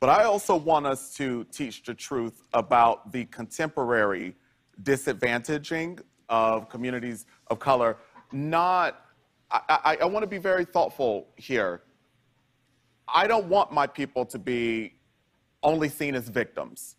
but 0.00 0.08
I 0.08 0.24
also 0.24 0.56
want 0.56 0.86
us 0.86 1.14
to 1.14 1.44
teach 1.44 1.82
the 1.82 1.94
truth 1.94 2.42
about 2.52 3.12
the 3.12 3.24
contemporary 3.26 4.34
disadvantaging 4.82 6.00
of 6.28 6.68
communities 6.68 7.26
of 7.48 7.58
color. 7.58 7.96
Not, 8.32 9.06
I, 9.50 9.60
I, 9.68 9.96
I 10.02 10.04
want 10.04 10.22
to 10.22 10.28
be 10.28 10.38
very 10.38 10.64
thoughtful 10.64 11.28
here. 11.36 11.82
I 13.12 13.26
don't 13.26 13.46
want 13.46 13.72
my 13.72 13.86
people 13.86 14.24
to 14.26 14.38
be 14.38 14.94
only 15.62 15.88
seen 15.88 16.14
as 16.14 16.28
victims. 16.28 16.96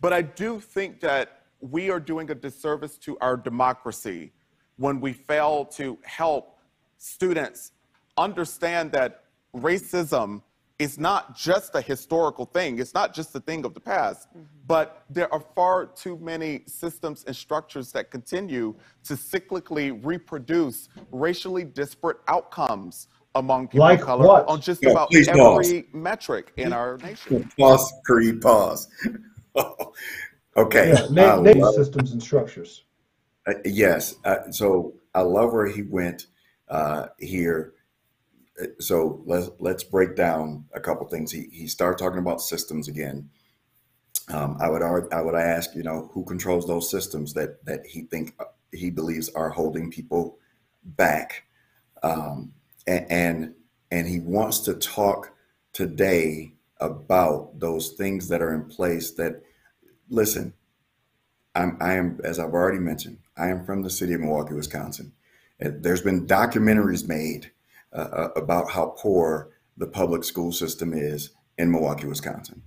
But 0.00 0.12
I 0.12 0.22
do 0.22 0.60
think 0.60 1.00
that 1.00 1.42
we 1.60 1.90
are 1.90 2.00
doing 2.00 2.30
a 2.30 2.34
disservice 2.34 2.96
to 2.98 3.16
our 3.20 3.36
democracy 3.36 4.32
when 4.76 5.00
we 5.00 5.12
fail 5.12 5.64
to 5.64 5.98
help 6.02 6.58
students 6.98 7.72
understand 8.16 8.92
that 8.92 9.24
racism 9.56 10.42
is 10.78 10.98
not 10.98 11.36
just 11.36 11.74
a 11.74 11.80
historical 11.80 12.44
thing, 12.44 12.78
it's 12.78 12.92
not 12.92 13.14
just 13.14 13.34
a 13.34 13.40
thing 13.40 13.64
of 13.64 13.72
the 13.72 13.80
past, 13.80 14.28
mm-hmm. 14.28 14.42
but 14.66 15.04
there 15.08 15.32
are 15.32 15.42
far 15.54 15.86
too 15.86 16.18
many 16.18 16.62
systems 16.66 17.24
and 17.26 17.34
structures 17.34 17.92
that 17.92 18.10
continue 18.10 18.74
to 19.04 19.14
cyclically 19.14 19.98
reproduce 20.04 20.88
racially 21.10 21.64
disparate 21.64 22.18
outcomes 22.28 23.08
among 23.36 23.68
people 23.68 23.80
like 23.80 24.00
of 24.00 24.06
color 24.06 24.26
what? 24.26 24.48
on 24.48 24.60
just 24.60 24.84
about 24.84 25.14
every 25.14 25.34
pause. 25.34 25.84
metric 25.92 26.52
in 26.56 26.72
our 26.72 26.98
nation. 26.98 27.50
Pause, 27.58 27.92
Creed, 28.04 28.40
pause. 28.40 28.88
okay. 30.56 30.92
Yeah, 30.94 31.06
name, 31.10 31.42
name 31.42 31.72
systems 31.72 32.12
and 32.12 32.22
structures. 32.22 32.84
Uh, 33.46 33.54
yes. 33.64 34.16
Uh, 34.24 34.50
so 34.50 34.94
I 35.14 35.20
love 35.20 35.52
where 35.52 35.66
he 35.66 35.82
went 35.82 36.26
uh, 36.68 37.08
here. 37.18 37.74
So 38.80 39.22
let's 39.26 39.50
let's 39.58 39.84
break 39.84 40.16
down 40.16 40.64
a 40.74 40.80
couple 40.80 41.06
things. 41.06 41.30
He 41.30 41.48
he 41.52 41.66
started 41.66 41.98
talking 41.98 42.18
about 42.18 42.40
systems 42.40 42.88
again. 42.88 43.28
Um, 44.28 44.56
I 44.60 44.68
would 44.68 44.82
I 44.82 45.22
would 45.22 45.34
ask 45.34 45.74
you 45.74 45.82
know 45.82 46.10
who 46.12 46.24
controls 46.24 46.66
those 46.66 46.90
systems 46.90 47.34
that 47.34 47.64
that 47.66 47.86
he 47.86 48.02
think 48.02 48.34
uh, 48.40 48.44
he 48.72 48.90
believes 48.90 49.28
are 49.30 49.50
holding 49.50 49.90
people 49.90 50.38
back, 50.84 51.44
um, 52.02 52.52
and, 52.86 53.06
and 53.10 53.54
and 53.90 54.08
he 54.08 54.20
wants 54.20 54.60
to 54.60 54.74
talk 54.74 55.32
today 55.72 56.52
about 56.80 57.58
those 57.58 57.90
things 57.90 58.28
that 58.28 58.42
are 58.42 58.54
in 58.54 58.64
place 58.64 59.12
that 59.12 59.42
listen 60.08 60.52
I'm, 61.54 61.76
I 61.80 61.94
am 61.94 62.20
as 62.24 62.38
I've 62.38 62.52
already 62.52 62.78
mentioned 62.78 63.18
I 63.36 63.48
am 63.48 63.64
from 63.64 63.82
the 63.82 63.90
city 63.90 64.12
of 64.14 64.20
Milwaukee 64.20 64.54
Wisconsin 64.54 65.12
there's 65.58 66.02
been 66.02 66.26
documentaries 66.26 67.08
made 67.08 67.50
uh, 67.96 68.08
uh, 68.12 68.28
about 68.36 68.70
how 68.70 68.94
poor 68.98 69.50
the 69.76 69.86
public 69.86 70.24
school 70.24 70.52
system 70.52 70.92
is 70.92 71.30
in 71.58 71.70
Milwaukee 71.70 72.06
Wisconsin 72.06 72.62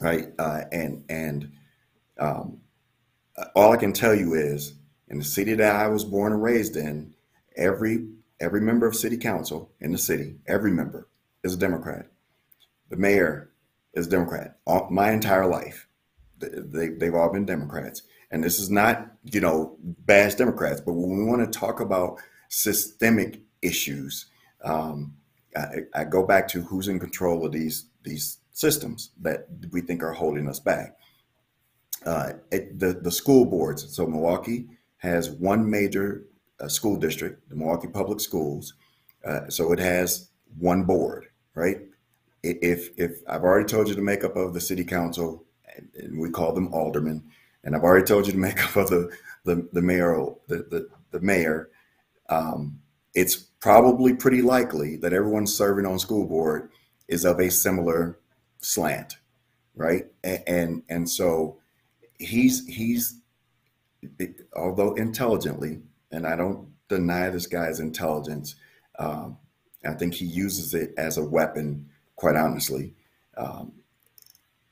right 0.00 0.28
uh, 0.38 0.62
and 0.72 1.04
and 1.08 1.52
um, 2.18 2.60
all 3.54 3.72
I 3.72 3.76
can 3.76 3.92
tell 3.92 4.14
you 4.14 4.34
is 4.34 4.74
in 5.08 5.18
the 5.18 5.24
city 5.24 5.54
that 5.54 5.76
I 5.76 5.88
was 5.88 6.04
born 6.04 6.32
and 6.32 6.42
raised 6.42 6.76
in 6.76 7.14
every 7.56 8.08
every 8.40 8.60
member 8.60 8.86
of 8.86 8.96
city 8.96 9.16
council 9.16 9.70
in 9.80 9.92
the 9.92 9.98
city 9.98 10.36
every 10.46 10.72
member 10.72 11.08
is 11.44 11.54
a 11.54 11.58
Democrat 11.58 12.06
the 12.90 12.96
mayor 12.96 13.50
is 13.94 14.06
a 14.06 14.10
Democrat 14.10 14.58
all, 14.66 14.88
my 14.90 15.10
entire 15.12 15.46
life. 15.46 15.86
They, 16.38 16.88
they've 16.88 17.14
all 17.14 17.32
been 17.32 17.46
Democrats. 17.46 18.02
And 18.30 18.42
this 18.42 18.58
is 18.58 18.70
not, 18.70 19.10
you 19.24 19.40
know, 19.40 19.76
bash 19.82 20.34
Democrats, 20.34 20.80
but 20.80 20.92
when 20.92 21.18
we 21.18 21.24
want 21.24 21.40
to 21.52 21.58
talk 21.58 21.80
about 21.80 22.18
systemic 22.48 23.40
issues, 23.62 24.26
um, 24.64 25.14
I, 25.56 25.82
I, 25.94 26.04
go 26.04 26.24
back 26.24 26.46
to 26.48 26.62
who's 26.62 26.88
in 26.88 27.00
control 27.00 27.44
of 27.44 27.52
these 27.52 27.86
these 28.04 28.38
systems 28.52 29.10
that 29.22 29.46
we 29.72 29.80
think 29.80 30.02
are 30.02 30.12
holding 30.12 30.48
us 30.48 30.60
back. 30.60 30.96
Uh, 32.04 32.32
it, 32.50 32.78
the 32.78 32.92
the 32.92 33.10
school 33.10 33.44
boards. 33.44 33.94
So 33.94 34.06
Milwaukee 34.06 34.66
has 34.98 35.30
one 35.30 35.68
major 35.68 36.24
uh, 36.60 36.68
school 36.68 36.96
district, 36.96 37.48
the 37.48 37.56
Milwaukee 37.56 37.88
Public 37.88 38.20
Schools. 38.20 38.74
Uh, 39.24 39.48
so 39.48 39.72
it 39.72 39.78
has 39.78 40.30
one 40.58 40.84
board, 40.84 41.26
right? 41.54 41.78
If 42.42 42.90
if 42.96 43.20
I've 43.28 43.42
already 43.42 43.66
told 43.66 43.88
you 43.88 43.94
the 43.94 44.02
makeup 44.02 44.36
of 44.36 44.54
the 44.54 44.60
city 44.60 44.84
council, 44.84 45.44
and 45.76 46.18
we 46.18 46.30
call 46.30 46.54
them 46.54 46.72
aldermen, 46.72 47.24
and 47.64 47.74
I've 47.74 47.82
already 47.82 48.06
told 48.06 48.26
you 48.26 48.32
the 48.32 48.38
makeup 48.38 48.76
of 48.76 48.88
the 48.88 49.10
the, 49.44 49.68
the 49.72 49.82
mayor 49.82 50.26
the 50.46 50.56
the, 50.56 50.88
the 51.10 51.20
mayor. 51.20 51.70
Um, 52.28 52.80
it's 53.14 53.49
probably 53.60 54.14
pretty 54.14 54.42
likely 54.42 54.96
that 54.96 55.12
everyone 55.12 55.46
serving 55.46 55.86
on 55.86 55.98
school 55.98 56.26
board 56.26 56.70
is 57.08 57.24
of 57.24 57.38
a 57.40 57.50
similar 57.50 58.18
slant, 58.58 59.18
right? 59.74 60.06
And 60.24 60.42
and, 60.46 60.82
and 60.88 61.08
so 61.08 61.58
he's 62.18 62.66
he's 62.66 63.20
although 64.56 64.94
intelligently, 64.94 65.80
and 66.10 66.26
I 66.26 66.36
don't 66.36 66.68
deny 66.88 67.30
this 67.30 67.46
guy's 67.46 67.80
intelligence. 67.80 68.56
Um, 68.98 69.38
I 69.84 69.94
think 69.94 70.14
he 70.14 70.26
uses 70.26 70.74
it 70.74 70.92
as 70.98 71.16
a 71.16 71.24
weapon, 71.24 71.88
quite 72.16 72.36
honestly. 72.36 72.94
Um, 73.36 73.72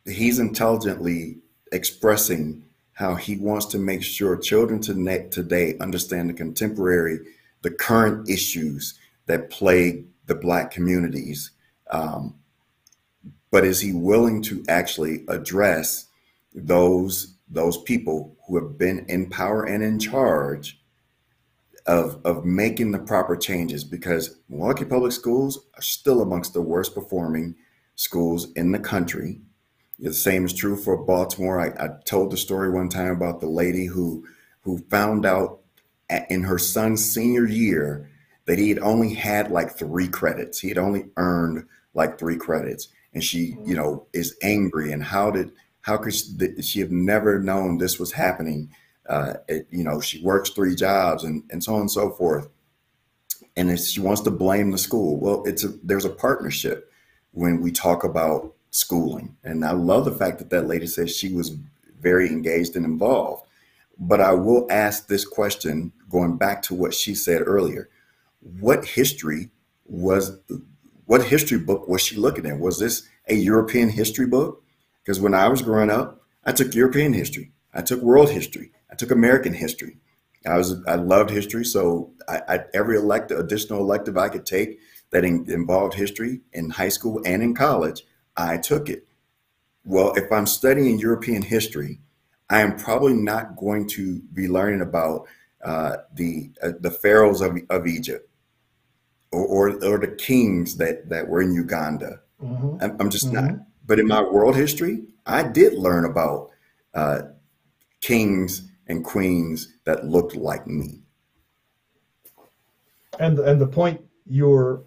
he's 0.05 0.39
intelligently 0.39 1.39
expressing 1.73 2.65
how 2.93 3.15
he 3.15 3.37
wants 3.37 3.67
to 3.67 3.79
make 3.79 4.03
sure 4.03 4.37
children 4.37 4.81
today 4.81 5.77
understand 5.81 6.29
the 6.29 6.35
contemporary, 6.35 7.21
the 7.63 7.71
current 7.71 8.29
issues 8.29 8.95
that 9.27 9.51
plague 9.51 10.07
the 10.27 10.35
Black 10.35 10.71
communities. 10.71 11.51
Um, 11.91 12.35
but 13.51 13.65
is 13.65 13.81
he 13.81 13.93
willing 13.93 14.43
to 14.43 14.63
actually 14.69 15.25
address 15.29 16.07
those 16.55 17.35
those 17.51 17.79
people 17.83 18.37
who 18.47 18.57
have 18.57 18.77
been 18.77 19.07
in 19.09 19.31
power 19.31 19.65
and 19.65 19.83
in 19.83 19.99
charge 19.99 20.81
of 21.87 22.21
of 22.25 22.45
making 22.45 22.93
the 22.93 22.99
proper 22.99 23.37
changes? 23.37 23.85
Because 23.85 24.37
Milwaukee 24.49 24.85
Public 24.85 25.13
Schools 25.13 25.67
are 25.75 25.83
still 25.83 26.21
amongst 26.21 26.53
the 26.53 26.63
worst 26.63 26.95
performing 26.95 27.57
schools 27.95 28.53
in 28.53 28.71
the 28.73 28.79
country. 28.79 29.41
The 29.99 30.13
same 30.13 30.45
is 30.45 30.53
true 30.53 30.77
for 30.77 30.97
Baltimore. 31.05 31.59
I, 31.59 31.85
I 31.85 31.89
told 32.05 32.31
the 32.31 32.37
story 32.37 32.71
one 32.71 32.89
time 32.89 33.13
about 33.13 33.41
the 33.41 33.49
lady 33.49 33.87
who 33.87 34.27
who 34.61 34.79
found 34.91 35.25
out 35.25 35.61
in 36.31 36.43
her 36.43 36.59
son's 36.59 37.05
senior 37.05 37.47
year 37.47 38.09
that 38.47 38.59
he 38.59 38.71
had 38.71 38.79
only 38.79 39.13
had 39.13 39.51
like 39.51 39.77
three 39.77 40.09
credits. 40.09 40.59
He 40.59 40.69
had 40.69 40.79
only 40.79 41.07
earned 41.17 41.67
like 41.95 42.19
three 42.19 42.37
credits, 42.37 42.89
and 43.13 43.23
she, 43.23 43.57
you 43.65 43.75
know, 43.75 44.07
is 44.13 44.37
angry. 44.43 44.93
And 44.93 45.03
how 45.05 45.31
did 45.31 45.53
how 45.83 45.97
could 45.97 46.15
she, 46.15 46.81
have 46.81 46.91
never 46.91 47.39
known 47.39 47.79
this 47.79 47.99
was 47.99 48.13
happening? 48.13 48.71
Uh, 49.09 49.35
it, 49.49 49.67
you 49.71 49.85
know, 49.85 50.01
she 50.01 50.23
works 50.23 50.51
three 50.51 50.75
jobs 50.75 51.25
and 51.25 51.43
and 51.51 51.63
so 51.63 51.75
on 51.75 51.83
and 51.83 51.91
so 51.91 52.11
forth. 52.11 52.49
And 53.57 53.79
she 53.79 54.01
wants 54.01 54.23
to 54.23 54.31
blame 54.31 54.71
the 54.71 54.79
school. 54.79 55.19
Well, 55.19 55.43
it's 55.45 55.65
a 55.65 55.69
there's 55.83 56.05
a 56.05 56.11
partnership 56.11 56.91
when 57.33 57.61
we 57.61 57.71
talk 57.71 58.05
about 58.05 58.55
schooling. 58.71 59.37
And 59.45 59.65
I 59.65 59.73
love 59.73 60.05
the 60.05 60.13
fact 60.13 60.39
that 60.39 60.51
that 60.51 60.67
lady 60.67 60.87
says 60.87 61.15
she 61.15 61.35
was 61.35 61.57
very 62.01 62.29
engaged 62.29 62.77
and 62.77 62.85
involved. 62.85 63.45
But 63.99 64.21
I 64.21 64.33
will 64.33 64.67
ask 64.71 65.09
this 65.09 65.27
question 65.27 65.93
going 66.09 66.37
back 66.37 66.63
to 66.63 66.75
what 66.75 66.95
she 66.95 67.15
said 67.15 67.43
earlier. 67.45 67.89
What 68.41 68.85
history 68.85 69.51
was 69.85 70.39
what 71.07 71.25
history 71.25 71.59
book 71.59 71.89
was 71.89 72.03
she 72.03 72.17
looking 72.17 72.47
at? 72.47 72.59
Was 72.59 72.79
this 72.79 73.09
a 73.29 73.35
European 73.35 73.89
history 73.89 74.27
book? 74.27 74.63
Because 75.03 75.21
when 75.21 75.35
I 75.35 75.49
was 75.49 75.63
growing 75.63 75.91
up, 75.91 76.21
I 76.45 76.53
took 76.53 76.75
European 76.75 77.15
history, 77.15 77.53
I 77.73 77.83
took 77.83 78.03
world 78.03 78.31
history, 78.31 78.73
I 78.91 78.95
took 78.95 79.11
American 79.11 79.55
history. 79.55 79.99
I 80.47 80.57
was 80.57 80.77
I 80.87 80.95
loved 80.95 81.31
history, 81.31 81.65
so 81.65 82.13
I, 82.29 82.41
I 82.49 82.61
every 82.75 82.97
elect 82.97 83.31
additional 83.31 83.81
elective 83.81 84.17
I 84.17 84.29
could 84.29 84.47
take 84.47 84.79
that 85.11 85.25
in, 85.25 85.51
involved 85.51 85.95
history 85.95 86.41
in 86.53 86.71
high 86.71 86.91
school 86.91 87.21
and 87.25 87.43
in 87.43 87.55
college, 87.55 88.03
I 88.37 88.59
took 88.59 88.89
it. 88.89 89.07
Well, 89.85 90.13
if 90.15 90.31
I'm 90.31 90.47
studying 90.47 90.99
European 90.99 91.43
history, 91.43 92.01
I 92.51 92.61
am 92.61 92.77
probably 92.77 93.15
not 93.15 93.57
going 93.57 93.89
to 93.91 94.21
be 94.33 94.49
learning 94.49 94.81
about 94.81 95.27
uh, 95.65 95.97
the 96.15 96.51
uh, 96.63 96.73
the 96.81 96.91
pharaohs 96.91 97.41
of, 97.41 97.59
of 97.71 97.87
Egypt 97.87 98.29
or, 99.33 99.47
or, 99.47 99.85
or 99.85 99.99
the 99.99 100.15
kings 100.19 100.77
that 100.77 101.09
that 101.09 101.29
were 101.29 101.43
in 101.43 101.53
Uganda. 101.53 102.21
Mm-hmm. 102.43 102.83
I'm, 102.83 102.97
I'm, 103.01 103.11
just 103.11 103.27
mm-hmm. 103.27 103.47
not. 103.47 103.67
But 103.87 103.99
in 103.99 104.07
my 104.07 104.23
world 104.23 104.55
history, 104.55 105.03
I 105.27 105.43
did 105.43 105.75
learn 105.75 106.05
about 106.05 106.51
uh, 106.95 107.23
kings 108.01 108.71
and 108.87 109.05
queens 109.05 109.77
that 109.85 110.07
looked 110.07 110.37
like 110.37 110.67
me. 110.67 111.03
And 113.19 113.39
and 113.39 113.61
the 113.61 113.67
point 113.67 114.01
you're 114.27 114.85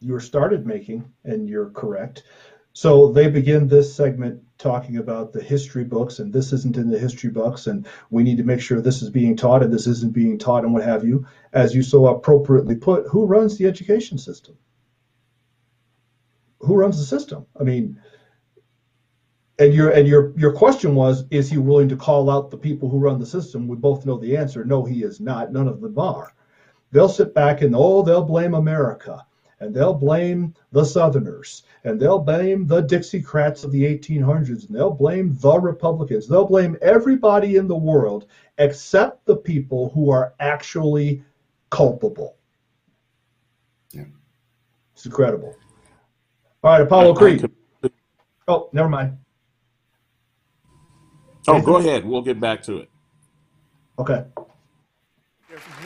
you're 0.00 0.20
started 0.20 0.66
making, 0.66 1.04
and 1.24 1.48
you're 1.48 1.70
correct, 1.70 2.24
so 2.72 3.12
they 3.12 3.28
begin 3.28 3.68
this 3.68 3.94
segment 3.94 4.42
talking 4.64 4.96
about 4.96 5.34
the 5.34 5.42
history 5.42 5.84
books, 5.84 6.18
and 6.18 6.32
this 6.32 6.50
isn't 6.50 6.78
in 6.78 6.90
the 6.90 6.98
history 6.98 7.28
books, 7.28 7.66
and 7.66 7.86
we 8.08 8.22
need 8.22 8.38
to 8.38 8.44
make 8.44 8.62
sure 8.62 8.80
this 8.80 9.02
is 9.02 9.10
being 9.10 9.36
taught 9.36 9.62
and 9.62 9.70
this 9.70 9.86
isn't 9.86 10.14
being 10.14 10.38
taught, 10.38 10.64
and 10.64 10.72
what 10.72 10.82
have 10.82 11.04
you. 11.04 11.26
As 11.52 11.74
you 11.74 11.82
so 11.82 12.06
appropriately 12.06 12.74
put, 12.74 13.06
who 13.06 13.26
runs 13.26 13.58
the 13.58 13.66
education 13.66 14.16
system? 14.16 14.56
Who 16.60 16.76
runs 16.76 16.98
the 16.98 17.04
system? 17.04 17.44
I 17.60 17.62
mean, 17.62 18.00
and 19.58 19.74
your 19.74 19.90
and 19.90 20.08
your 20.08 20.32
your 20.38 20.54
question 20.54 20.94
was, 20.94 21.24
is 21.30 21.50
he 21.50 21.58
willing 21.58 21.90
to 21.90 21.96
call 21.96 22.30
out 22.30 22.50
the 22.50 22.56
people 22.56 22.88
who 22.88 22.98
run 22.98 23.20
the 23.20 23.26
system? 23.26 23.68
We 23.68 23.76
both 23.76 24.06
know 24.06 24.16
the 24.16 24.34
answer. 24.34 24.64
No, 24.64 24.82
he 24.82 25.02
is 25.02 25.20
not. 25.20 25.52
None 25.52 25.68
of 25.68 25.82
them 25.82 25.98
are. 25.98 26.32
They'll 26.90 27.10
sit 27.10 27.34
back 27.34 27.60
and 27.60 27.74
oh, 27.76 28.02
they'll 28.02 28.24
blame 28.24 28.54
America 28.54 29.26
and 29.60 29.74
they'll 29.74 29.94
blame 29.94 30.54
the 30.72 30.84
Southerners, 30.84 31.62
and 31.84 32.00
they'll 32.00 32.18
blame 32.18 32.66
the 32.66 32.82
Dixiecrats 32.82 33.64
of 33.64 33.72
the 33.72 33.82
1800s, 33.82 34.66
and 34.66 34.76
they'll 34.76 34.90
blame 34.90 35.36
the 35.40 35.58
Republicans. 35.58 36.28
They'll 36.28 36.46
blame 36.46 36.76
everybody 36.82 37.56
in 37.56 37.68
the 37.68 37.76
world 37.76 38.26
except 38.58 39.24
the 39.26 39.36
people 39.36 39.90
who 39.90 40.10
are 40.10 40.34
actually 40.40 41.22
culpable. 41.70 42.36
Yeah. 43.92 44.04
It's 44.94 45.06
incredible. 45.06 45.56
All 46.62 46.72
right, 46.72 46.80
Apollo 46.80 47.14
Creed. 47.14 47.50
Oh, 48.46 48.68
never 48.72 48.88
mind. 48.88 49.18
Oh, 51.46 51.60
go 51.60 51.76
ahead. 51.76 52.04
We'll 52.04 52.22
get 52.22 52.40
back 52.40 52.62
to 52.64 52.78
it. 52.78 52.90
Okay. 53.98 54.24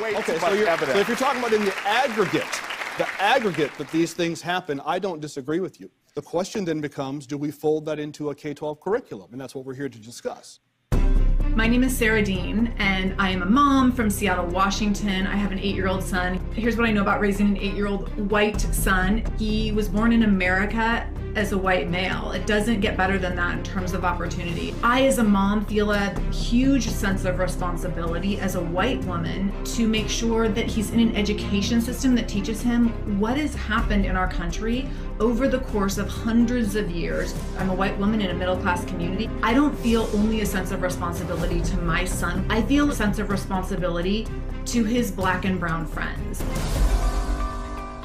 okay, 0.00 0.38
so, 0.38 0.38
so 0.38 0.98
if 0.98 1.08
you're 1.08 1.16
talking 1.16 1.40
about 1.40 1.52
in 1.52 1.64
the 1.64 1.74
aggregate, 1.84 2.44
the 2.98 3.08
aggregate 3.22 3.70
that 3.78 3.88
these 3.92 4.12
things 4.12 4.42
happen, 4.42 4.82
I 4.84 4.98
don't 4.98 5.20
disagree 5.20 5.60
with 5.60 5.80
you. 5.80 5.88
The 6.14 6.22
question 6.22 6.64
then 6.64 6.80
becomes 6.80 7.28
do 7.28 7.38
we 7.38 7.52
fold 7.52 7.86
that 7.86 8.00
into 8.00 8.30
a 8.30 8.34
K 8.34 8.52
12 8.52 8.80
curriculum? 8.80 9.28
And 9.30 9.40
that's 9.40 9.54
what 9.54 9.64
we're 9.64 9.74
here 9.74 9.88
to 9.88 9.98
discuss. 9.98 10.58
My 11.54 11.66
name 11.66 11.84
is 11.84 11.96
Sarah 11.96 12.22
Dean, 12.22 12.74
and 12.78 13.14
I 13.18 13.30
am 13.30 13.42
a 13.42 13.46
mom 13.46 13.92
from 13.92 14.10
Seattle, 14.10 14.46
Washington. 14.46 15.26
I 15.28 15.36
have 15.36 15.52
an 15.52 15.60
eight 15.60 15.76
year 15.76 15.86
old 15.86 16.02
son. 16.02 16.44
Here's 16.52 16.76
what 16.76 16.88
I 16.88 16.92
know 16.92 17.02
about 17.02 17.20
raising 17.20 17.46
an 17.46 17.56
eight 17.56 17.74
year 17.74 17.86
old 17.86 18.08
white 18.30 18.60
son 18.60 19.24
he 19.38 19.70
was 19.70 19.88
born 19.88 20.12
in 20.12 20.24
America 20.24 21.08
as 21.38 21.52
a 21.52 21.58
white 21.58 21.88
male. 21.88 22.32
It 22.32 22.48
doesn't 22.48 22.80
get 22.80 22.96
better 22.96 23.16
than 23.16 23.36
that 23.36 23.58
in 23.58 23.62
terms 23.62 23.92
of 23.92 24.04
opportunity. 24.04 24.74
I, 24.82 25.06
as 25.06 25.18
a 25.18 25.24
mom, 25.24 25.64
feel 25.66 25.92
a 25.92 26.18
huge 26.32 26.88
sense 26.88 27.24
of 27.24 27.38
responsibility 27.38 28.40
as 28.40 28.56
a 28.56 28.60
white 28.60 29.04
woman 29.04 29.52
to 29.76 29.86
make 29.86 30.08
sure 30.08 30.48
that 30.48 30.66
he's 30.66 30.90
in 30.90 30.98
an 30.98 31.14
education 31.14 31.80
system 31.80 32.16
that 32.16 32.28
teaches 32.28 32.60
him 32.60 32.88
what 33.20 33.36
has 33.36 33.54
happened 33.54 34.04
in 34.04 34.16
our 34.16 34.28
country 34.28 34.88
over 35.20 35.46
the 35.46 35.60
course 35.60 35.96
of 35.96 36.08
hundreds 36.08 36.74
of 36.74 36.90
years. 36.90 37.36
I'm 37.56 37.70
a 37.70 37.74
white 37.74 37.96
woman 37.98 38.20
in 38.20 38.30
a 38.30 38.34
middle 38.34 38.56
class 38.56 38.84
community. 38.84 39.30
I 39.40 39.54
don't 39.54 39.78
feel 39.78 40.10
only 40.14 40.40
a 40.40 40.46
sense 40.46 40.72
of 40.72 40.82
responsibility 40.82 41.60
to 41.60 41.76
my 41.78 42.04
son, 42.04 42.44
I 42.50 42.62
feel 42.62 42.90
a 42.90 42.94
sense 42.94 43.20
of 43.20 43.30
responsibility 43.30 44.26
to 44.66 44.82
his 44.82 45.12
black 45.12 45.44
and 45.44 45.60
brown 45.60 45.86
friends. 45.86 46.42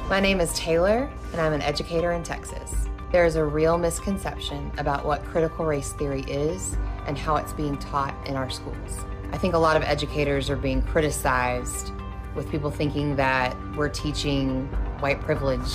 My 0.08 0.20
name 0.20 0.40
is 0.40 0.52
Taylor, 0.52 1.10
and 1.32 1.40
I'm 1.40 1.52
an 1.52 1.62
educator 1.62 2.12
in 2.12 2.22
Texas. 2.22 2.84
There 3.14 3.24
is 3.24 3.36
a 3.36 3.44
real 3.44 3.78
misconception 3.78 4.72
about 4.76 5.04
what 5.06 5.22
critical 5.22 5.64
race 5.64 5.92
theory 5.92 6.22
is 6.22 6.76
and 7.06 7.16
how 7.16 7.36
it's 7.36 7.52
being 7.52 7.78
taught 7.78 8.12
in 8.26 8.34
our 8.34 8.50
schools. 8.50 9.04
I 9.30 9.38
think 9.38 9.54
a 9.54 9.58
lot 9.58 9.76
of 9.76 9.84
educators 9.84 10.50
are 10.50 10.56
being 10.56 10.82
criticized 10.82 11.92
with 12.34 12.50
people 12.50 12.72
thinking 12.72 13.14
that 13.14 13.56
we're 13.76 13.88
teaching 13.88 14.66
white 14.98 15.20
privilege 15.20 15.72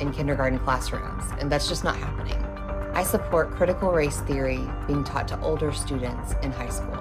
in 0.00 0.14
kindergarten 0.14 0.58
classrooms, 0.60 1.24
and 1.38 1.52
that's 1.52 1.68
just 1.68 1.84
not 1.84 1.94
happening. 1.94 2.42
I 2.94 3.02
support 3.02 3.50
critical 3.50 3.92
race 3.92 4.20
theory 4.22 4.66
being 4.86 5.04
taught 5.04 5.28
to 5.28 5.40
older 5.42 5.72
students 5.72 6.32
in 6.42 6.52
high 6.52 6.70
school. 6.70 6.96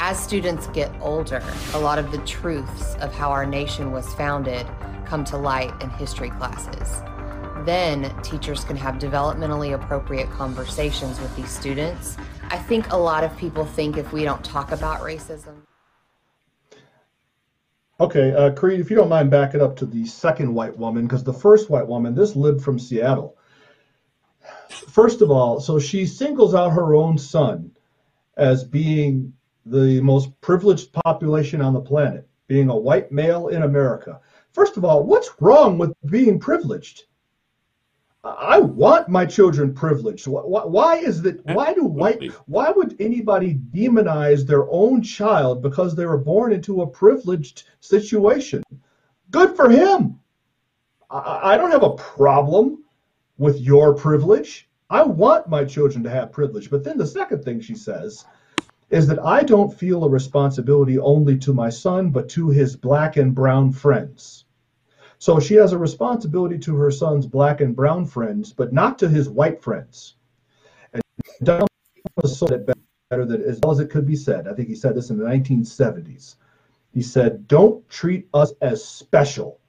As 0.00 0.18
students 0.18 0.66
get 0.66 0.90
older, 1.00 1.44
a 1.74 1.78
lot 1.78 2.00
of 2.00 2.10
the 2.10 2.18
truths 2.26 2.96
of 2.96 3.14
how 3.14 3.30
our 3.30 3.46
nation 3.46 3.92
was 3.92 4.12
founded 4.14 4.66
come 5.06 5.22
to 5.26 5.36
light 5.36 5.72
in 5.80 5.90
history 5.90 6.30
classes. 6.30 7.02
Then 7.64 8.14
teachers 8.22 8.64
can 8.64 8.76
have 8.76 8.96
developmentally 8.96 9.74
appropriate 9.74 10.30
conversations 10.30 11.20
with 11.20 11.34
these 11.36 11.50
students. 11.50 12.16
I 12.50 12.58
think 12.58 12.92
a 12.92 12.96
lot 12.96 13.24
of 13.24 13.36
people 13.36 13.64
think 13.64 13.96
if 13.96 14.12
we 14.12 14.24
don't 14.24 14.44
talk 14.44 14.72
about 14.72 15.00
racism. 15.00 15.62
Okay, 18.00 18.32
uh, 18.32 18.50
Creed, 18.50 18.80
if 18.80 18.90
you 18.90 18.96
don't 18.96 19.08
mind 19.08 19.30
backing 19.30 19.60
up 19.60 19.76
to 19.76 19.86
the 19.86 20.04
second 20.06 20.52
white 20.52 20.76
woman, 20.76 21.06
because 21.06 21.22
the 21.22 21.32
first 21.32 21.70
white 21.70 21.86
woman, 21.86 22.14
this 22.16 22.34
lived 22.34 22.62
from 22.62 22.78
Seattle. 22.78 23.36
First 24.68 25.22
of 25.22 25.30
all, 25.30 25.60
so 25.60 25.78
she 25.78 26.04
singles 26.04 26.54
out 26.54 26.70
her 26.70 26.96
own 26.96 27.16
son 27.16 27.70
as 28.36 28.64
being 28.64 29.32
the 29.66 30.00
most 30.00 30.28
privileged 30.40 30.92
population 30.92 31.60
on 31.60 31.74
the 31.74 31.80
planet, 31.80 32.26
being 32.48 32.70
a 32.70 32.76
white 32.76 33.12
male 33.12 33.48
in 33.48 33.62
America. 33.62 34.20
First 34.52 34.76
of 34.76 34.84
all, 34.84 35.04
what's 35.04 35.30
wrong 35.40 35.78
with 35.78 35.94
being 36.10 36.40
privileged? 36.40 37.04
I 38.24 38.60
want 38.60 39.08
my 39.08 39.26
children 39.26 39.74
privileged. 39.74 40.26
Why 40.28 40.96
is 40.98 41.22
that? 41.22 41.44
Why 41.44 41.74
do 41.74 41.84
white? 41.84 42.30
Why 42.46 42.70
would 42.70 42.94
anybody 43.00 43.54
demonize 43.54 44.46
their 44.46 44.70
own 44.70 45.02
child 45.02 45.60
because 45.60 45.96
they 45.96 46.06
were 46.06 46.18
born 46.18 46.52
into 46.52 46.82
a 46.82 46.86
privileged 46.86 47.64
situation? 47.80 48.62
Good 49.30 49.56
for 49.56 49.68
him. 49.68 50.20
I 51.10 51.56
don't 51.56 51.72
have 51.72 51.82
a 51.82 51.94
problem 51.94 52.84
with 53.38 53.60
your 53.60 53.92
privilege. 53.94 54.68
I 54.88 55.02
want 55.02 55.48
my 55.48 55.64
children 55.64 56.04
to 56.04 56.10
have 56.10 56.30
privilege. 56.30 56.70
But 56.70 56.84
then 56.84 56.98
the 56.98 57.06
second 57.06 57.44
thing 57.44 57.60
she 57.60 57.74
says 57.74 58.24
is 58.90 59.08
that 59.08 59.24
I 59.24 59.42
don't 59.42 59.74
feel 59.74 60.04
a 60.04 60.08
responsibility 60.08 60.98
only 60.98 61.38
to 61.38 61.52
my 61.52 61.70
son, 61.70 62.10
but 62.10 62.28
to 62.30 62.50
his 62.50 62.76
black 62.76 63.16
and 63.16 63.34
brown 63.34 63.72
friends. 63.72 64.44
So 65.22 65.38
she 65.38 65.54
has 65.54 65.72
a 65.72 65.78
responsibility 65.78 66.58
to 66.58 66.74
her 66.74 66.90
son's 66.90 67.28
black 67.28 67.60
and 67.60 67.76
brown 67.76 68.06
friends, 68.06 68.52
but 68.52 68.72
not 68.72 68.98
to 68.98 69.08
his 69.08 69.28
white 69.28 69.62
friends. 69.62 70.16
And 70.92 71.00
Donald 71.44 71.68
said 72.24 72.50
it 72.50 72.66
better 72.66 73.24
than 73.24 73.40
as 73.42 73.60
well 73.62 73.70
as 73.70 73.78
it 73.78 73.88
could 73.88 74.04
be 74.04 74.16
said. 74.16 74.48
I 74.48 74.52
think 74.52 74.66
he 74.66 74.74
said 74.74 74.96
this 74.96 75.10
in 75.10 75.18
the 75.18 75.24
1970s. 75.24 76.34
He 76.92 77.02
said, 77.02 77.46
"Don't 77.46 77.88
treat 77.88 78.28
us 78.34 78.52
as 78.62 78.84
special. 78.84 79.60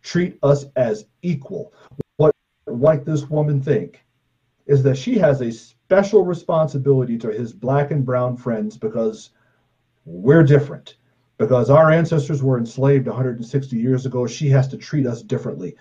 Treat 0.00 0.38
us 0.44 0.66
as 0.76 1.06
equal." 1.22 1.72
What 2.18 2.32
like 2.68 3.04
this 3.04 3.28
woman 3.28 3.60
think 3.60 4.04
is 4.66 4.80
that 4.84 4.96
she 4.96 5.18
has 5.18 5.40
a 5.40 5.50
special 5.50 6.24
responsibility 6.24 7.18
to 7.18 7.32
his 7.32 7.52
black 7.52 7.90
and 7.90 8.06
brown 8.06 8.36
friends 8.36 8.78
because 8.78 9.30
we're 10.04 10.44
different 10.44 10.98
because 11.40 11.70
our 11.70 11.90
ancestors 11.90 12.42
were 12.42 12.58
enslaved 12.58 13.06
160 13.06 13.74
years 13.74 14.04
ago, 14.04 14.26
she 14.26 14.50
has 14.50 14.68
to 14.68 14.76
treat 14.76 15.06
us 15.06 15.22
differently. 15.22 15.74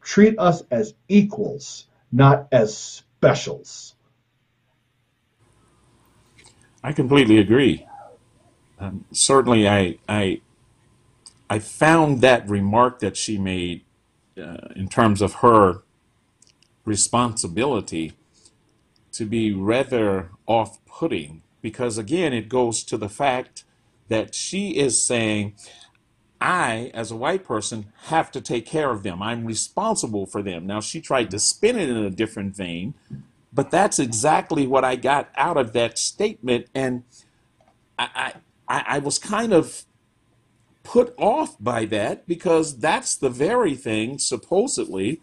Treat 0.00 0.38
us 0.38 0.62
as 0.70 0.94
equals, 1.08 1.86
not 2.12 2.46
as 2.52 2.76
specials. 2.76 3.96
I 6.84 6.92
completely 6.92 7.38
agree. 7.38 7.84
Um, 8.78 9.04
certainly, 9.10 9.68
I, 9.68 9.98
I, 10.08 10.42
I 11.50 11.58
found 11.58 12.20
that 12.20 12.48
remark 12.48 13.00
that 13.00 13.16
she 13.16 13.36
made 13.36 13.82
uh, 14.40 14.68
in 14.76 14.88
terms 14.88 15.20
of 15.20 15.34
her 15.34 15.82
responsibility 16.84 18.12
to 19.10 19.26
be 19.26 19.52
rather 19.52 20.30
off 20.46 20.78
putting 20.86 21.42
because, 21.60 21.98
again, 21.98 22.32
it 22.32 22.48
goes 22.48 22.84
to 22.84 22.96
the 22.96 23.08
fact 23.08 23.64
that 24.10 24.34
she 24.34 24.76
is 24.76 25.02
saying, 25.02 25.54
I, 26.40 26.90
as 26.94 27.10
a 27.10 27.16
white 27.16 27.44
person, 27.44 27.92
have 28.06 28.30
to 28.32 28.40
take 28.40 28.66
care 28.66 28.90
of 28.90 29.02
them. 29.04 29.22
I'm 29.22 29.46
responsible 29.46 30.26
for 30.26 30.42
them. 30.42 30.66
Now, 30.66 30.80
she 30.80 31.00
tried 31.00 31.30
to 31.30 31.38
spin 31.38 31.78
it 31.78 31.88
in 31.88 31.96
a 31.96 32.10
different 32.10 32.56
vein, 32.56 32.94
but 33.52 33.70
that's 33.70 33.98
exactly 33.98 34.66
what 34.66 34.84
I 34.84 34.96
got 34.96 35.30
out 35.36 35.56
of 35.56 35.72
that 35.74 35.96
statement. 35.96 36.66
And 36.74 37.04
I, 37.98 38.34
I, 38.68 38.84
I 38.96 38.98
was 38.98 39.18
kind 39.18 39.52
of 39.52 39.84
put 40.82 41.14
off 41.16 41.56
by 41.60 41.84
that 41.86 42.26
because 42.26 42.78
that's 42.78 43.14
the 43.14 43.30
very 43.30 43.76
thing, 43.76 44.18
supposedly, 44.18 45.20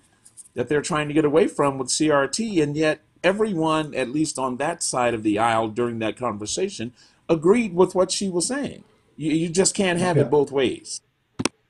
that 0.54 0.70
they're 0.70 0.82
trying 0.82 1.10
to 1.10 1.14
get 1.14 1.26
away 1.26 1.48
from 1.48 1.78
with 1.78 1.90
CRT. 1.90 2.64
And 2.64 2.78
yet, 2.78 3.02
everyone, 3.22 3.94
at 3.96 4.10
least 4.10 4.40
on 4.40 4.58
that 4.58 4.82
side 4.82 5.14
of 5.14 5.24
the 5.24 5.40
aisle 5.40 5.68
during 5.68 6.00
that 6.00 6.16
conversation, 6.16 6.94
agreed 7.30 7.74
with 7.74 7.96
what 7.96 8.12
she 8.12 8.30
was 8.30 8.48
saying. 8.48 8.84
You, 9.16 9.32
you 9.32 9.50
just 9.50 9.76
can't 9.76 10.00
have 10.00 10.18
yeah. 10.18 10.24
it 10.24 10.30
both 10.30 10.52
ways. 10.52 11.02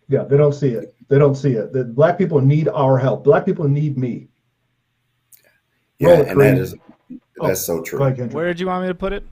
Yeah, 0.10 0.24
they 0.24 0.38
don't 0.38 0.54
see 0.54 0.70
it. 0.70 0.96
They 1.10 1.18
don't 1.18 1.36
see 1.36 1.54
it. 1.54 1.74
The 1.74 1.84
black 1.84 2.18
people 2.18 2.42
need 2.42 2.68
our 2.70 2.98
help. 2.98 3.24
Black 3.24 3.46
people 3.46 3.68
need 3.68 3.98
me. 3.98 4.28
Yeah, 6.00 6.22
and 6.22 6.40
that 6.40 6.58
is 6.58 6.76
that's 7.10 7.70
oh, 7.70 7.78
so 7.78 7.82
true. 7.82 8.02
Ahead, 8.04 8.34
Where 8.34 8.48
did 8.48 8.60
you 8.60 8.68
want 8.68 8.84
me 8.84 8.88
to 8.90 8.96
put 8.96 9.14
it? 9.14 9.26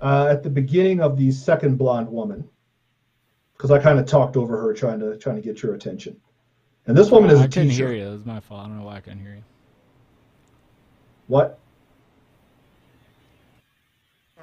Uh, 0.00 0.28
at 0.30 0.42
the 0.42 0.50
beginning 0.50 1.00
of 1.00 1.16
the 1.16 1.30
second 1.30 1.78
blonde 1.78 2.08
woman, 2.08 2.48
because 3.56 3.70
I 3.70 3.78
kind 3.78 3.98
of 3.98 4.06
talked 4.06 4.36
over 4.36 4.56
her, 4.56 4.74
trying 4.74 5.00
to 5.00 5.16
trying 5.16 5.36
to 5.36 5.42
get 5.42 5.62
your 5.62 5.74
attention. 5.74 6.20
And 6.86 6.96
this 6.96 7.10
woman 7.10 7.30
is 7.30 7.38
a 7.38 7.44
I 7.44 7.46
couldn't 7.46 7.68
teacher. 7.68 7.88
hear 7.88 7.96
you. 7.96 8.08
It 8.08 8.12
was 8.12 8.26
my 8.26 8.40
fault. 8.40 8.64
I 8.64 8.68
don't 8.68 8.78
know 8.78 8.84
why 8.84 8.96
I 8.96 9.00
couldn't 9.00 9.20
hear 9.20 9.34
you. 9.34 9.44
What? 11.28 11.58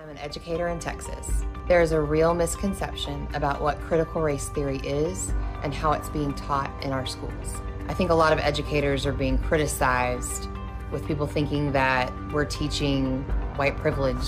I'm 0.02 0.08
an 0.08 0.18
educator 0.20 0.70
in 0.70 0.80
Texas. 0.80 1.44
There 1.68 1.82
is 1.82 1.92
a 1.92 2.00
real 2.00 2.34
misconception 2.34 3.28
about 3.34 3.62
what 3.62 3.82
critical 3.82 4.22
race 4.22 4.48
theory 4.48 4.78
is 4.78 5.34
and 5.62 5.74
how 5.74 5.92
it's 5.92 6.08
being 6.08 6.34
taught 6.36 6.72
in 6.86 6.94
our 6.94 7.06
schools. 7.06 7.62
I 7.90 7.94
think 7.94 8.10
a 8.10 8.14
lot 8.14 8.32
of 8.32 8.40
educators 8.40 9.06
are 9.06 9.12
being 9.12 9.38
criticized 9.38 10.48
with 10.90 11.06
people 11.06 11.28
thinking 11.28 11.74
that 11.74 12.14
we're 12.32 12.46
teaching 12.46 13.24
white 13.58 13.76
privilege 13.76 14.24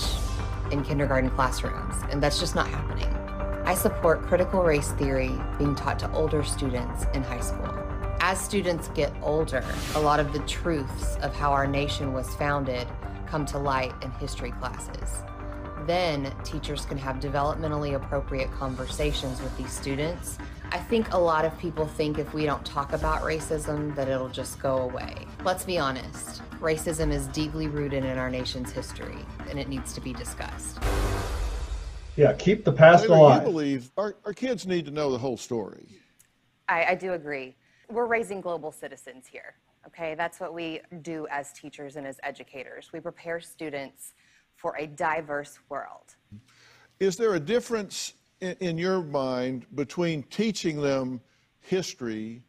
in 0.70 0.84
kindergarten 0.84 1.30
classrooms, 1.30 1.94
and 2.10 2.22
that's 2.22 2.38
just 2.38 2.54
not 2.54 2.68
happening. 2.68 3.08
I 3.64 3.74
support 3.74 4.20
critical 4.24 4.62
race 4.62 4.92
theory 4.92 5.32
being 5.56 5.74
taught 5.74 5.98
to 6.00 6.12
older 6.12 6.42
students 6.42 7.06
in 7.14 7.22
high 7.22 7.40
school. 7.40 7.72
As 8.20 8.38
students 8.38 8.88
get 8.88 9.10
older, 9.22 9.64
a 9.94 10.00
lot 10.00 10.20
of 10.20 10.34
the 10.34 10.40
truths 10.40 11.16
of 11.22 11.34
how 11.34 11.50
our 11.50 11.66
nation 11.66 12.12
was 12.12 12.34
founded 12.34 12.86
come 13.26 13.46
to 13.46 13.56
light 13.56 13.94
in 14.02 14.10
history 14.10 14.50
classes. 14.50 15.22
Then 15.86 16.32
teachers 16.44 16.84
can 16.84 16.98
have 16.98 17.16
developmentally 17.16 17.94
appropriate 17.94 18.50
conversations 18.52 19.42
with 19.42 19.56
these 19.56 19.72
students. 19.72 20.38
I 20.70 20.78
think 20.78 21.12
a 21.12 21.18
lot 21.18 21.44
of 21.44 21.58
people 21.58 21.86
think 21.86 22.18
if 22.18 22.32
we 22.32 22.46
don't 22.46 22.64
talk 22.64 22.92
about 22.92 23.22
racism, 23.22 23.94
that 23.96 24.08
it'll 24.08 24.28
just 24.28 24.60
go 24.60 24.78
away. 24.78 25.14
Let's 25.44 25.64
be 25.64 25.78
honest 25.78 26.42
racism 26.62 27.12
is 27.12 27.26
deeply 27.28 27.66
rooted 27.66 28.04
in 28.04 28.16
our 28.16 28.30
nation's 28.30 28.70
history, 28.70 29.18
and 29.50 29.58
it 29.58 29.68
needs 29.68 29.92
to 29.92 30.00
be 30.00 30.12
discussed. 30.12 30.78
Yeah, 32.14 32.32
keep 32.34 32.64
the 32.64 32.72
past 32.72 33.04
Taylor, 33.04 33.16
alive. 33.16 33.40
I 33.40 33.44
believe 33.44 33.90
our, 33.96 34.14
our 34.24 34.32
kids 34.32 34.64
need 34.64 34.84
to 34.84 34.92
know 34.92 35.10
the 35.10 35.18
whole 35.18 35.36
story. 35.36 35.88
I, 36.68 36.84
I 36.84 36.94
do 36.94 37.14
agree. 37.14 37.56
We're 37.90 38.06
raising 38.06 38.40
global 38.40 38.70
citizens 38.70 39.26
here. 39.26 39.56
Okay, 39.88 40.14
that's 40.14 40.38
what 40.38 40.54
we 40.54 40.80
do 41.02 41.26
as 41.30 41.52
teachers 41.52 41.96
and 41.96 42.06
as 42.06 42.20
educators. 42.22 42.90
We 42.92 43.00
prepare 43.00 43.40
students 43.40 44.14
for 44.62 44.76
a 44.78 44.86
diverse 44.86 45.58
world. 45.68 46.14
Is 47.00 47.16
there 47.16 47.34
a 47.34 47.40
difference 47.40 48.14
in, 48.40 48.56
in 48.60 48.78
your 48.78 49.02
mind 49.02 49.66
between 49.74 50.22
teaching 50.24 50.80
them 50.80 51.20
history 51.60 52.44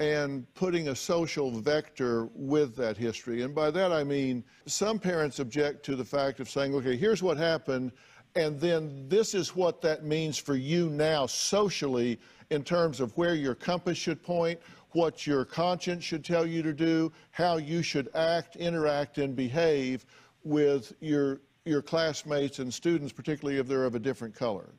and 0.00 0.52
putting 0.54 0.88
a 0.88 0.96
social 0.96 1.50
vector 1.50 2.30
with 2.34 2.74
that 2.76 2.96
history? 2.96 3.42
And 3.42 3.54
by 3.54 3.70
that 3.72 3.92
I 3.92 4.02
mean 4.02 4.42
some 4.64 4.98
parents 4.98 5.38
object 5.38 5.84
to 5.84 5.96
the 5.96 6.04
fact 6.04 6.40
of 6.40 6.48
saying, 6.48 6.74
okay, 6.76 6.96
here's 6.96 7.22
what 7.22 7.36
happened, 7.36 7.92
and 8.34 8.58
then 8.58 9.06
this 9.08 9.34
is 9.34 9.54
what 9.54 9.82
that 9.82 10.02
means 10.02 10.38
for 10.38 10.56
you 10.56 10.88
now 10.88 11.26
socially 11.26 12.18
in 12.48 12.64
terms 12.64 13.00
of 13.00 13.14
where 13.18 13.34
your 13.34 13.54
compass 13.54 13.98
should 13.98 14.22
point, 14.22 14.58
what 14.92 15.26
your 15.26 15.44
conscience 15.44 16.04
should 16.04 16.24
tell 16.24 16.46
you 16.46 16.62
to 16.62 16.72
do, 16.72 17.12
how 17.32 17.58
you 17.58 17.82
should 17.82 18.08
act, 18.14 18.56
interact, 18.56 19.18
and 19.18 19.36
behave 19.36 20.06
with 20.42 20.94
your 21.00 21.40
your 21.64 21.82
classmates 21.82 22.58
and 22.58 22.72
students, 22.72 23.12
particularly 23.12 23.58
if 23.58 23.66
they're 23.66 23.84
of 23.84 23.94
a 23.94 23.98
different 23.98 24.34
color? 24.34 24.70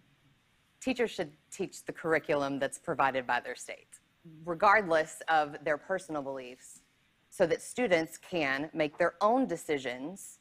Teachers 0.79 1.11
should 1.11 1.31
teach 1.51 1.83
the 1.85 1.91
curriculum 1.91 2.57
that's 2.57 2.79
provided 2.79 3.27
by 3.27 3.39
their 3.39 3.55
state, 3.55 3.99
regardless 4.45 5.21
of 5.27 5.63
their 5.63 5.77
personal 5.77 6.21
beliefs, 6.21 6.81
so 7.29 7.45
that 7.45 7.61
students 7.61 8.17
can 8.17 8.69
make 8.73 8.97
their 8.97 9.13
own 9.21 9.45
decisions 9.45 10.39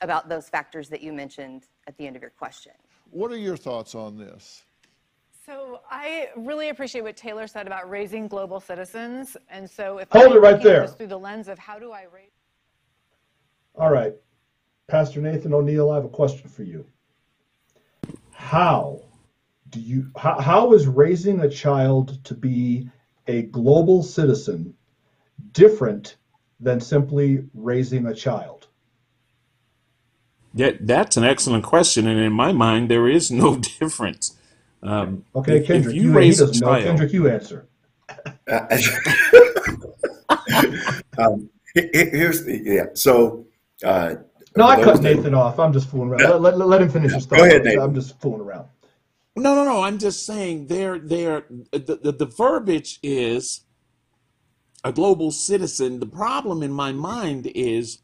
about 0.00 0.28
those 0.28 0.48
factors 0.48 0.88
that 0.88 1.00
you 1.00 1.12
mentioned 1.12 1.64
at 1.86 1.96
the 1.96 2.06
end 2.06 2.16
of 2.16 2.22
your 2.22 2.30
question. 2.30 2.72
What 3.10 3.30
are 3.30 3.38
your 3.38 3.56
thoughts 3.56 3.94
on 3.94 4.18
this? 4.18 4.64
So 5.44 5.80
I 5.90 6.28
really 6.36 6.68
appreciate 6.68 7.02
what 7.02 7.16
Taylor 7.16 7.46
said 7.46 7.66
about 7.66 7.90
raising 7.90 8.28
global 8.28 8.60
citizens. 8.60 9.36
And 9.50 9.68
so 9.68 9.98
if 9.98 10.08
hold 10.10 10.32
I 10.32 10.36
it 10.36 10.38
right 10.38 10.62
there 10.62 10.86
through 10.86 11.08
the 11.08 11.18
lens 11.18 11.48
of 11.48 11.58
how 11.58 11.78
do 11.78 11.90
I 11.90 12.04
raise. 12.12 12.30
All 13.74 13.90
right, 13.90 14.14
Pastor 14.92 15.22
Nathan 15.22 15.54
O'Neill, 15.54 15.90
I 15.90 15.94
have 15.94 16.04
a 16.04 16.10
question 16.10 16.50
for 16.50 16.64
you. 16.64 16.84
How 18.30 19.00
do 19.70 19.80
you 19.80 20.10
how, 20.18 20.38
how 20.38 20.74
is 20.74 20.86
raising 20.86 21.40
a 21.40 21.48
child 21.48 22.22
to 22.24 22.34
be 22.34 22.90
a 23.26 23.44
global 23.44 24.02
citizen 24.02 24.74
different 25.52 26.16
than 26.60 26.78
simply 26.78 27.42
raising 27.54 28.04
a 28.04 28.14
child? 28.14 28.66
Yeah, 30.52 30.72
that's 30.78 31.16
an 31.16 31.24
excellent 31.24 31.64
question, 31.64 32.06
and 32.06 32.20
in 32.20 32.34
my 32.34 32.52
mind, 32.52 32.90
there 32.90 33.08
is 33.08 33.30
no 33.30 33.56
difference. 33.80 34.36
Um, 34.82 35.24
okay, 35.34 35.60
if, 35.60 35.68
Kendrick, 35.68 35.96
if 35.96 36.02
you, 36.02 36.10
you 36.10 36.14
raise 36.14 36.38
a 36.38 36.52
child, 36.52 36.84
Kendrick, 36.84 37.14
you 37.14 37.30
answer. 37.30 37.66
um, 41.16 41.48
here's 41.74 42.44
the, 42.44 42.60
yeah. 42.62 42.86
So 42.92 43.46
uh, 43.82 44.16
no, 44.56 44.66
I 44.66 44.82
cut 44.82 45.02
Nathan 45.02 45.34
off. 45.34 45.58
I'm 45.58 45.72
just 45.72 45.88
fooling 45.90 46.10
around. 46.10 46.20
Yeah. 46.20 46.28
Let, 46.34 46.58
let, 46.58 46.68
let, 46.68 46.82
him 46.82 46.88
finish 46.88 47.12
his 47.12 47.26
thought. 47.26 47.38
Go 47.38 47.44
ahead, 47.44 47.64
Nathan. 47.64 47.80
I'm 47.80 47.94
just 47.94 48.20
fooling 48.20 48.40
around. 48.40 48.68
No, 49.34 49.54
no, 49.54 49.64
no. 49.64 49.82
I'm 49.82 49.98
just 49.98 50.26
saying 50.26 50.66
there, 50.66 50.98
there. 50.98 51.46
The, 51.70 51.98
the, 52.02 52.12
the 52.12 52.26
verbiage 52.26 52.98
is 53.02 53.62
a 54.84 54.92
global 54.92 55.30
citizen. 55.30 56.00
The 56.00 56.06
problem 56.06 56.62
in 56.62 56.72
my 56.72 56.92
mind 56.92 57.50
is 57.54 57.98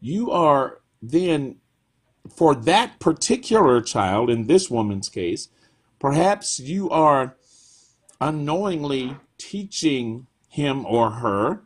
you 0.00 0.30
are 0.30 0.80
then 1.02 1.56
for 2.28 2.54
that 2.54 2.98
particular 3.00 3.80
child 3.80 4.30
in 4.30 4.46
this 4.46 4.70
woman's 4.70 5.08
case, 5.08 5.48
perhaps 5.98 6.60
you 6.60 6.90
are 6.90 7.36
unknowingly 8.20 9.16
teaching 9.38 10.26
him 10.48 10.84
or 10.86 11.10
her 11.10 11.62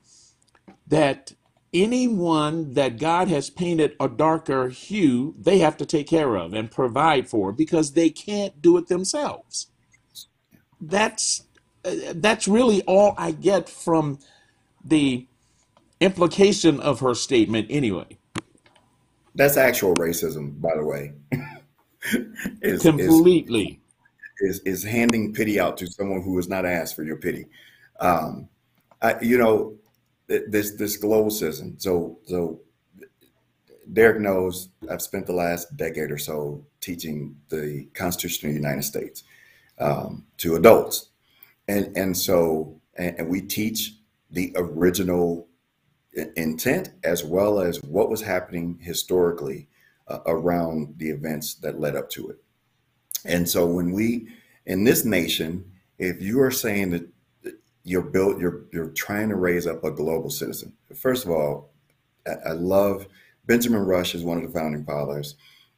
that 0.86 1.32
anyone 1.74 2.74
that 2.74 2.98
God 2.98 3.28
has 3.28 3.50
painted 3.50 3.96
a 3.98 4.08
darker 4.08 4.68
hue, 4.68 5.34
they 5.38 5.58
have 5.58 5.76
to 5.78 5.86
take 5.86 6.06
care 6.06 6.36
of 6.36 6.54
and 6.54 6.70
provide 6.70 7.28
for 7.28 7.52
because 7.52 7.92
they 7.92 8.08
can't 8.08 8.62
do 8.62 8.78
it 8.78 8.86
themselves. 8.86 9.66
That's 10.80 11.44
uh, 11.84 12.14
that's 12.14 12.48
really 12.48 12.82
all 12.82 13.14
I 13.18 13.32
get 13.32 13.68
from 13.68 14.20
the 14.84 15.26
implication 16.00 16.80
of 16.80 17.00
her 17.00 17.14
statement 17.14 17.66
anyway. 17.70 18.18
That's 19.34 19.56
actual 19.56 19.94
racism, 19.96 20.60
by 20.60 20.76
the 20.76 20.84
way. 20.84 21.12
is, 22.62 22.82
Completely. 22.82 23.80
Is, 24.38 24.60
is, 24.60 24.82
is 24.82 24.84
handing 24.84 25.32
pity 25.32 25.58
out 25.58 25.76
to 25.78 25.86
someone 25.86 26.22
who 26.22 26.36
has 26.36 26.48
not 26.48 26.64
asked 26.64 26.94
for 26.94 27.02
your 27.02 27.16
pity. 27.16 27.46
Um, 28.00 28.48
I, 29.02 29.20
you 29.20 29.38
know, 29.38 29.76
this 30.26 30.72
this 30.72 30.96
global 30.96 31.30
system. 31.30 31.76
So 31.78 32.18
so 32.26 32.60
Derek 33.92 34.20
knows 34.20 34.70
I've 34.90 35.02
spent 35.02 35.26
the 35.26 35.32
last 35.32 35.76
decade 35.76 36.10
or 36.10 36.18
so 36.18 36.64
teaching 36.80 37.36
the 37.48 37.86
Constitution 37.94 38.48
of 38.48 38.54
the 38.54 38.60
United 38.60 38.82
States 38.82 39.24
um, 39.78 40.24
to 40.38 40.56
adults, 40.56 41.10
and 41.68 41.96
and 41.96 42.16
so 42.16 42.80
and, 42.96 43.18
and, 43.18 43.28
we 43.28 43.40
teach 43.40 43.94
the 44.30 44.52
original 44.56 45.48
intent 46.36 46.90
as 47.02 47.24
well 47.24 47.60
as 47.60 47.82
what 47.82 48.08
was 48.08 48.22
happening 48.22 48.78
historically 48.80 49.68
uh, 50.08 50.20
around 50.26 50.94
the 50.98 51.10
events 51.10 51.54
that 51.54 51.80
led 51.80 51.96
up 51.96 52.08
to 52.08 52.28
it. 52.28 52.36
And 53.24 53.48
so 53.48 53.66
when 53.66 53.92
we 53.92 54.28
in 54.66 54.84
this 54.84 55.04
nation, 55.04 55.64
if 55.98 56.22
you 56.22 56.40
are 56.40 56.50
saying 56.50 56.90
that 56.90 57.08
you're 57.84 58.02
built 58.02 58.40
you're 58.40 58.64
you're 58.72 58.90
trying 58.90 59.28
to 59.28 59.36
raise 59.36 59.66
up 59.66 59.84
a 59.84 59.90
global 59.90 60.30
citizen. 60.30 60.72
First 60.94 61.24
of 61.24 61.30
all 61.30 61.70
i, 62.26 62.52
love 62.52 63.06
benjamin 63.46 63.82
rush 63.82 64.14
is 64.14 64.22
one 64.22 64.38
of 64.38 64.42
the 64.42 64.58
founding 64.58 64.84
fathers. 64.84 65.36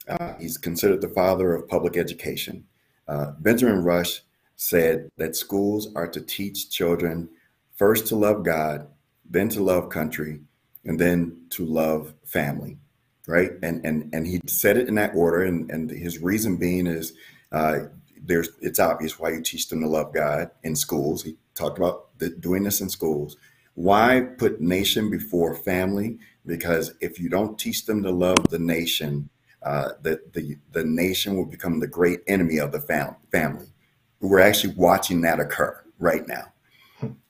Uh, 0.09 0.35
he's 0.39 0.57
considered 0.57 1.01
the 1.01 1.09
father 1.09 1.55
of 1.55 1.69
public 1.69 1.97
education. 1.97 2.65
Uh, 3.09 3.33
benjamin 3.41 3.83
rush 3.83 4.23
said 4.57 5.11
that 5.17 5.37
schools 5.37 5.89
are 5.95 6.09
to 6.09 6.21
teach 6.21 6.71
children 6.71 7.29
first 7.77 8.07
to 8.07 8.17
love 8.17 8.43
god 8.45 8.87
then 9.29 9.49
to 9.49 9.63
love 9.63 9.89
country 9.91 10.41
and 10.85 10.99
then 10.99 11.37
to 11.51 11.65
love 11.65 12.15
family 12.25 12.79
right? 13.27 13.53
And 13.63 13.85
and 13.85 14.13
and 14.15 14.27
he 14.27 14.41
said 14.47 14.77
it 14.77 14.89
in 14.89 14.95
that 14.97 15.15
order 15.15 15.43
and 15.43 15.71
and 15.71 15.91
his 15.91 16.23
reason 16.23 16.57
being 16.57 16.87
is 16.87 17.13
uh, 17.53 17.81
there's 18.23 18.51
it's 18.61 18.81
obvious 18.81 19.19
why 19.19 19.31
you 19.31 19.43
teach 19.43 19.69
them 19.69 19.81
to 19.81 19.89
love 19.89 20.15
god 20.15 20.51
in 20.63 20.77
schools. 20.77 21.23
He 21.23 21.37
talked 21.57 21.79
about 21.79 22.17
the, 22.19 22.31
doing 22.31 22.63
this 22.63 22.81
in 22.81 22.89
schools. 22.89 23.37
Why 23.75 24.27
put 24.39 24.61
nation 24.61 25.11
before 25.11 25.55
family? 25.55 26.19
Because 26.47 26.95
if 27.01 27.19
you 27.19 27.29
don't 27.29 27.59
teach 27.59 27.85
them 27.87 28.03
to 28.03 28.11
love 28.11 28.39
the 28.51 28.59
nation, 28.59 29.29
uh, 29.63 29.91
the, 30.03 30.21
the, 30.33 30.57
the 30.73 30.85
nation 30.85 31.37
will 31.37 31.45
become 31.45 31.81
the 31.81 31.87
great 31.87 32.21
enemy 32.27 32.59
of 32.59 32.73
the 32.73 32.81
fam- 32.81 33.17
family. 33.33 33.67
We're 34.21 34.41
actually 34.41 34.75
watching 34.75 35.21
that 35.23 35.41
occur 35.41 35.85
right 35.99 36.27
now. 36.27 36.53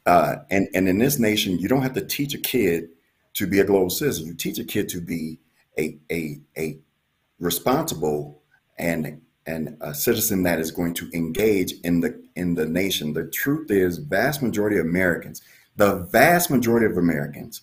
Uh, 0.05 0.37
and, 0.51 0.69
and 0.75 0.89
in 0.89 0.99
this 0.99 1.19
nation, 1.19 1.59
you 1.59 1.69
don't 1.69 1.83
have 1.83 1.95
to 1.95 2.05
teach 2.05 2.35
a 2.35 2.39
kid 2.39 2.91
to 3.35 3.47
be 3.47 3.61
a 3.61 3.65
global 3.65 3.91
citizen. 3.91 4.27
You 4.27 4.35
teach 4.35 4.59
a 4.59 4.65
kid 4.65 4.89
to 4.91 5.01
be 5.01 5.39
a, 5.79 5.99
a, 6.13 6.41
a 6.57 6.79
responsible 7.41 8.43
and 8.79 9.21
and 9.47 9.77
a 9.81 9.95
citizen 9.95 10.43
that 10.43 10.59
is 10.59 10.71
going 10.71 10.95
to 10.95 11.09
engage 11.15 11.75
in 11.85 12.01
the 12.01 12.21
in 12.35 12.55
the 12.55 12.67
nation. 12.67 13.13
The 13.13 13.29
truth 13.29 13.71
is, 13.71 13.99
vast 13.99 14.43
majority 14.43 14.79
of 14.79 14.87
Americans, 14.87 15.43
the 15.77 15.97
vast 16.11 16.51
majority 16.51 16.87
of 16.87 16.97
Americans, 16.97 17.63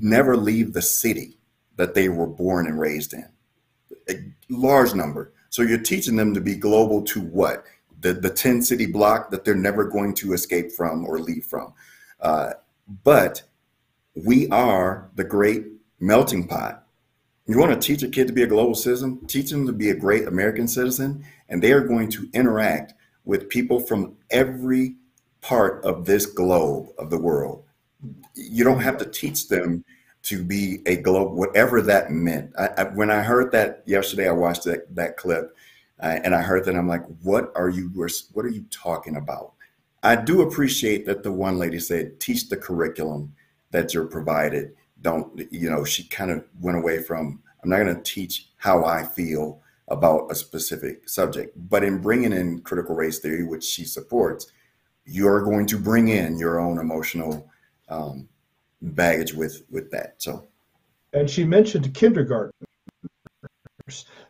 never 0.00 0.36
leave 0.36 0.72
the 0.72 0.82
city 0.82 1.38
that 1.76 1.94
they 1.94 2.08
were 2.08 2.26
born 2.26 2.66
and 2.66 2.80
raised 2.80 3.14
in. 3.14 3.28
A 4.08 4.14
large 4.48 4.94
number. 4.94 5.32
So 5.50 5.62
you're 5.62 5.78
teaching 5.78 6.16
them 6.16 6.34
to 6.34 6.40
be 6.40 6.54
global 6.54 7.02
to 7.04 7.20
what? 7.20 7.64
The 8.00 8.14
the 8.14 8.30
ten 8.30 8.62
city 8.62 8.86
block 8.86 9.30
that 9.30 9.44
they're 9.44 9.54
never 9.54 9.84
going 9.84 10.14
to 10.14 10.32
escape 10.32 10.72
from 10.72 11.04
or 11.04 11.18
leave 11.18 11.44
from. 11.44 11.74
Uh, 12.20 12.54
but 13.04 13.42
we 14.14 14.48
are 14.48 15.10
the 15.14 15.24
great 15.24 15.66
melting 16.00 16.48
pot 16.48 16.86
you 17.50 17.58
want 17.58 17.72
to 17.72 17.86
teach 17.86 18.02
a 18.02 18.08
kid 18.08 18.26
to 18.28 18.32
be 18.32 18.42
a 18.42 18.46
global 18.46 18.74
citizen, 18.74 19.24
teach 19.26 19.50
them 19.50 19.66
to 19.66 19.72
be 19.72 19.90
a 19.90 19.94
great 19.94 20.28
American 20.28 20.68
citizen, 20.68 21.24
and 21.48 21.60
they 21.60 21.72
are 21.72 21.80
going 21.80 22.08
to 22.10 22.28
interact 22.32 22.94
with 23.24 23.48
people 23.48 23.80
from 23.80 24.16
every 24.30 24.96
part 25.40 25.84
of 25.84 26.04
this 26.04 26.26
globe 26.26 26.88
of 26.98 27.10
the 27.10 27.18
world. 27.18 27.64
You 28.34 28.64
don't 28.64 28.80
have 28.80 28.98
to 28.98 29.04
teach 29.04 29.48
them 29.48 29.84
to 30.22 30.44
be 30.44 30.82
a 30.86 30.96
globe, 30.96 31.32
whatever 31.32 31.80
that 31.82 32.10
meant. 32.10 32.52
I, 32.58 32.68
I, 32.78 32.84
when 32.84 33.10
I 33.10 33.22
heard 33.22 33.52
that 33.52 33.82
yesterday, 33.86 34.28
I 34.28 34.32
watched 34.32 34.64
that, 34.64 34.94
that 34.94 35.16
clip 35.16 35.56
uh, 36.02 36.18
and 36.22 36.34
I 36.34 36.42
heard 36.42 36.64
that 36.66 36.76
I'm 36.76 36.88
like, 36.88 37.04
what 37.22 37.52
are 37.54 37.68
you, 37.68 37.90
what 38.32 38.44
are 38.44 38.50
you 38.50 38.64
talking 38.70 39.16
about? 39.16 39.54
I 40.02 40.16
do 40.16 40.42
appreciate 40.42 41.04
that 41.06 41.22
the 41.22 41.32
one 41.32 41.58
lady 41.58 41.78
said, 41.78 42.20
teach 42.20 42.48
the 42.48 42.56
curriculum 42.56 43.34
that 43.70 43.92
you're 43.92 44.06
provided 44.06 44.74
don't 45.02 45.40
you 45.50 45.70
know 45.70 45.84
she 45.84 46.04
kind 46.04 46.30
of 46.30 46.44
went 46.60 46.76
away 46.76 47.02
from 47.02 47.40
i'm 47.62 47.70
not 47.70 47.78
going 47.78 47.94
to 47.94 48.02
teach 48.02 48.50
how 48.56 48.84
i 48.84 49.02
feel 49.02 49.60
about 49.90 50.30
a 50.30 50.34
specific 50.34 51.08
subject. 51.08 51.52
But 51.68 51.82
in 51.84 51.98
bringing 51.98 52.32
in 52.32 52.60
critical 52.62 52.94
race 52.94 53.18
theory 53.18 53.44
which 53.44 53.64
she 53.64 53.84
supports 53.84 54.46
you're 55.04 55.42
going 55.42 55.66
to 55.66 55.76
bring 55.76 56.08
in 56.08 56.38
your 56.38 56.60
own 56.60 56.78
emotional 56.78 57.50
um, 57.88 58.28
baggage 58.80 59.34
with 59.34 59.62
with 59.70 59.90
that 59.90 60.14
so. 60.18 60.46
And 61.12 61.28
she 61.28 61.44
mentioned 61.44 61.92
kindergarten. 61.92 62.52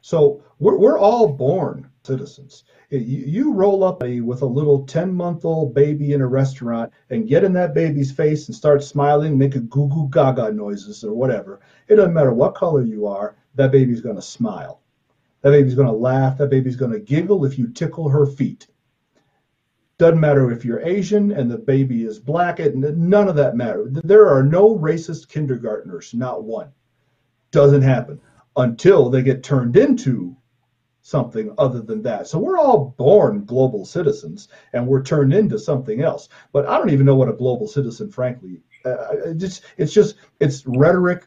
So 0.01 0.43
we're, 0.59 0.79
we're 0.79 0.99
all 0.99 1.29
born 1.29 1.91
citizens 2.05 2.65
you 2.91 3.53
roll 3.53 3.85
up 3.85 4.03
with 4.03 4.43
a 4.43 4.47
little 4.47 4.85
10 4.85 5.13
month 5.13 5.45
old 5.45 5.75
baby 5.75 6.13
in 6.13 6.21
a 6.21 6.27
restaurant 6.27 6.93
and 7.11 7.29
get 7.29 7.45
in 7.45 7.53
that 7.53 7.75
baby's 7.75 8.11
face 8.11 8.49
and 8.49 8.55
start 8.55 8.83
smiling, 8.83 9.39
make 9.39 9.55
a 9.55 9.61
goo 9.61 9.89
goo 9.89 10.09
gaga 10.11 10.53
noises 10.53 11.05
or 11.05 11.15
whatever. 11.15 11.61
It 11.89 11.97
doesn't 11.97 12.15
matter 12.15 12.33
what 12.33 12.55
color 12.55 12.83
you 12.83 13.07
are, 13.07 13.37
that 13.55 13.73
baby's 13.73 14.01
going 14.01 14.17
to 14.17 14.23
smile. 14.23 14.81
That 15.43 15.53
baby's 15.53 15.75
going 15.75 15.87
to 15.87 15.93
laugh. 15.93 16.39
That 16.39 16.51
baby's 16.51 16.77
going 16.77 16.93
to 16.93 17.01
giggle 17.01 17.45
if 17.45 17.59
you 17.59 17.69
tickle 17.69 18.09
her 18.09 18.27
feet. 18.27 18.67
Doesn't 19.99 20.21
matter 20.21 20.51
if 20.51 20.65
you're 20.65 20.81
Asian 20.81 21.31
and 21.31 21.51
the 21.51 21.59
baby 21.59 22.05
is 22.05 22.19
black, 22.19 22.59
none 22.59 23.29
of 23.29 23.37
that 23.37 23.55
matters. 23.55 23.93
There 24.03 24.29
are 24.29 24.43
no 24.43 24.77
racist 24.77 25.29
kindergartners, 25.29 26.15
not 26.15 26.43
one. 26.43 26.71
Doesn't 27.51 27.83
happen 27.83 28.21
until 28.57 29.11
they 29.11 29.23
get 29.23 29.43
turned 29.43 29.77
into 29.77 30.37
something 31.11 31.53
other 31.59 31.83
than 31.83 32.03
that. 32.03 32.29
So 32.29 32.39
we're 32.39 32.59
all 32.59 32.95
born 32.97 33.45
global 33.45 33.85
citizens 33.85 34.49
and 34.73 34.87
we're 34.87 35.03
turned 35.03 35.35
into 35.35 35.59
something 35.59 36.03
else. 36.03 36.29
But 36.53 36.67
I 36.67 36.79
don't 36.79 36.91
even 36.91 37.05
know 37.05 37.17
what 37.17 37.29
a 37.29 37.33
global 37.33 37.67
citizen, 37.67 38.11
frankly. 38.11 38.61
Uh, 38.85 38.97
it's, 39.25 39.61
it's 39.77 39.93
just, 39.93 40.15
it's 40.39 40.65
rhetoric 40.67 41.27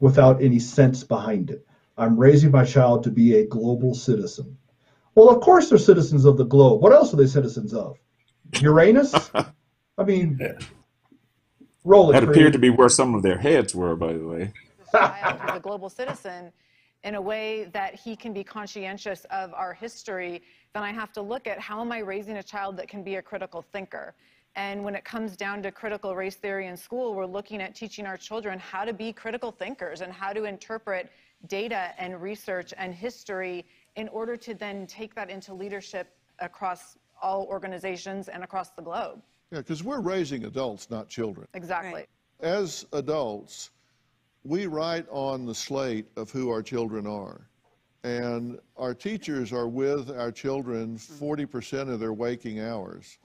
without 0.00 0.42
any 0.42 0.58
sense 0.58 1.04
behind 1.04 1.50
it. 1.50 1.66
I'm 1.96 2.18
raising 2.18 2.50
my 2.50 2.64
child 2.64 3.04
to 3.04 3.10
be 3.10 3.36
a 3.36 3.46
global 3.46 3.94
citizen. 3.94 4.58
Well, 5.14 5.30
of 5.30 5.40
course 5.40 5.68
they're 5.68 5.78
citizens 5.78 6.24
of 6.24 6.36
the 6.36 6.44
globe. 6.44 6.82
What 6.82 6.92
else 6.92 7.12
are 7.14 7.16
they 7.16 7.26
citizens 7.26 7.72
of? 7.72 7.96
Uranus? 8.60 9.14
I 9.34 10.04
mean, 10.04 10.38
yeah. 10.40 10.52
roll 11.84 12.10
it. 12.10 12.12
That 12.14 12.24
appeared 12.24 12.52
to 12.52 12.58
be 12.58 12.70
where 12.70 12.88
some 12.88 13.14
of 13.14 13.22
their 13.22 13.38
heads 13.38 13.74
were, 13.74 13.96
by 13.96 14.12
the 14.12 14.26
way. 14.26 14.52
as 14.94 15.56
a 15.56 15.60
global 15.60 15.88
citizen 15.88 16.52
in 17.04 17.14
a 17.14 17.20
way 17.20 17.64
that 17.72 17.94
he 17.94 18.16
can 18.16 18.32
be 18.32 18.42
conscientious 18.42 19.24
of 19.30 19.54
our 19.54 19.72
history, 19.72 20.42
then 20.74 20.82
I 20.82 20.92
have 20.92 21.12
to 21.12 21.22
look 21.22 21.46
at 21.46 21.58
how 21.58 21.80
am 21.80 21.92
I 21.92 21.98
raising 21.98 22.38
a 22.38 22.42
child 22.42 22.76
that 22.78 22.88
can 22.88 23.02
be 23.02 23.16
a 23.16 23.22
critical 23.22 23.62
thinker. 23.62 24.14
And 24.56 24.82
when 24.82 24.94
it 24.94 25.04
comes 25.04 25.36
down 25.36 25.62
to 25.62 25.70
critical 25.70 26.16
race 26.16 26.34
theory 26.34 26.66
in 26.66 26.76
school, 26.76 27.14
we're 27.14 27.26
looking 27.26 27.62
at 27.62 27.74
teaching 27.74 28.06
our 28.06 28.16
children 28.16 28.58
how 28.58 28.84
to 28.84 28.92
be 28.92 29.12
critical 29.12 29.52
thinkers 29.52 30.00
and 30.00 30.12
how 30.12 30.32
to 30.32 30.44
interpret 30.44 31.10
data 31.46 31.92
and 31.98 32.20
research 32.20 32.74
and 32.76 32.92
history 32.92 33.64
in 33.94 34.08
order 34.08 34.36
to 34.36 34.54
then 34.54 34.86
take 34.86 35.14
that 35.14 35.30
into 35.30 35.54
leadership 35.54 36.08
across 36.40 36.96
all 37.22 37.46
organizations 37.46 38.28
and 38.28 38.42
across 38.42 38.70
the 38.70 38.82
globe. 38.82 39.22
Yeah, 39.52 39.58
because 39.58 39.84
we're 39.84 40.00
raising 40.00 40.44
adults, 40.44 40.90
not 40.90 41.08
children. 41.08 41.46
Exactly. 41.54 41.92
Right. 41.92 42.08
As 42.40 42.86
adults, 42.92 43.70
we 44.48 44.66
write 44.66 45.06
on 45.10 45.44
the 45.44 45.54
slate 45.54 46.06
of 46.16 46.30
who 46.30 46.48
our 46.48 46.62
children 46.62 47.06
are. 47.06 47.42
And 48.02 48.58
our 48.78 48.94
teachers 48.94 49.52
are 49.52 49.68
with 49.68 50.10
our 50.10 50.32
children 50.32 50.96
40% 50.96 51.90
of 51.92 52.00
their 52.00 52.14
waking 52.14 52.60
hours. 52.60 53.18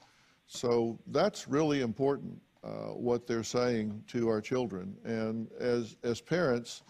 So 0.48 1.00
that's 1.08 1.48
really 1.48 1.80
important, 1.80 2.42
uh, 2.62 2.90
what 2.90 3.26
they're 3.26 3.44
saying 3.44 4.04
to 4.08 4.28
our 4.28 4.42
children. 4.42 4.98
And 5.06 5.50
as, 5.62 5.96
as 6.04 6.20
parents, 6.20 6.84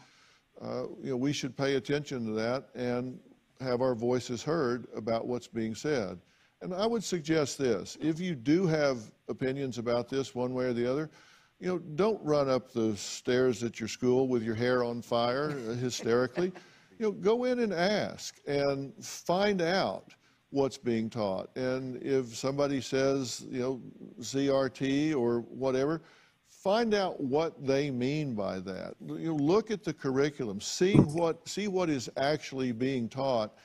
uh, 0.59 0.86
you 1.03 1.11
know, 1.11 1.17
we 1.17 1.31
should 1.31 1.55
pay 1.55 1.75
attention 1.75 2.25
to 2.25 2.31
that 2.31 2.69
and 2.73 3.19
have 3.61 3.81
our 3.81 3.93
voices 3.93 4.41
heard 4.41 4.88
about 4.95 5.27
what's 5.27 5.47
being 5.47 5.75
said. 5.75 6.19
And 6.61 6.73
I 6.73 6.88
would 6.88 7.03
suggest 7.03 7.59
this 7.59 7.99
if 8.01 8.19
you 8.19 8.34
do 8.34 8.65
have 8.65 9.11
opinions 9.27 9.77
about 9.77 10.09
this 10.09 10.34
one 10.34 10.55
way 10.55 10.65
or 10.65 10.73
the 10.73 10.89
other, 10.89 11.11
you 11.60 11.68
know, 11.68 11.80
don't 11.80 12.22
run 12.24 12.49
up 12.49 12.72
the 12.72 12.95
stairs 12.97 13.64
at 13.64 13.80
your 13.80 13.89
school 13.89 14.28
with 14.28 14.43
your 14.43 14.56
hair 14.56 14.84
on 14.84 15.01
fire 15.01 15.51
uh, 15.51 15.74
hysterically. 15.76 16.51
you 16.99 17.06
know, 17.06 17.12
go 17.12 17.45
in 17.45 17.60
and 17.60 17.74
ask 17.74 18.38
and 18.47 18.93
find 19.04 19.62
out 19.62 20.14
what's 20.49 20.78
being 20.78 21.10
taught. 21.10 21.49
And 21.56 22.01
if 22.04 22.36
somebody 22.36 22.80
says, 22.80 23.45
you 23.49 23.60
know, 23.60 23.82
CRT 24.22 25.16
or 25.16 25.41
whatever, 25.41 26.01
find 26.47 26.93
out 26.93 27.20
what 27.20 27.66
they 27.66 27.89
mean 27.91 28.36
by 28.36 28.60
that. 28.60 28.93
You 29.06 29.30
know, 29.30 29.36
look 29.36 29.72
at 29.72 29.84
the 29.84 29.93
curriculum, 29.93 30.62
see 30.62 30.95
what 30.95 31.47
see 31.47 31.68
what 31.68 31.89
is 31.89 32.10
actually 32.18 32.72
being 32.72 33.10
taught, 33.10 33.58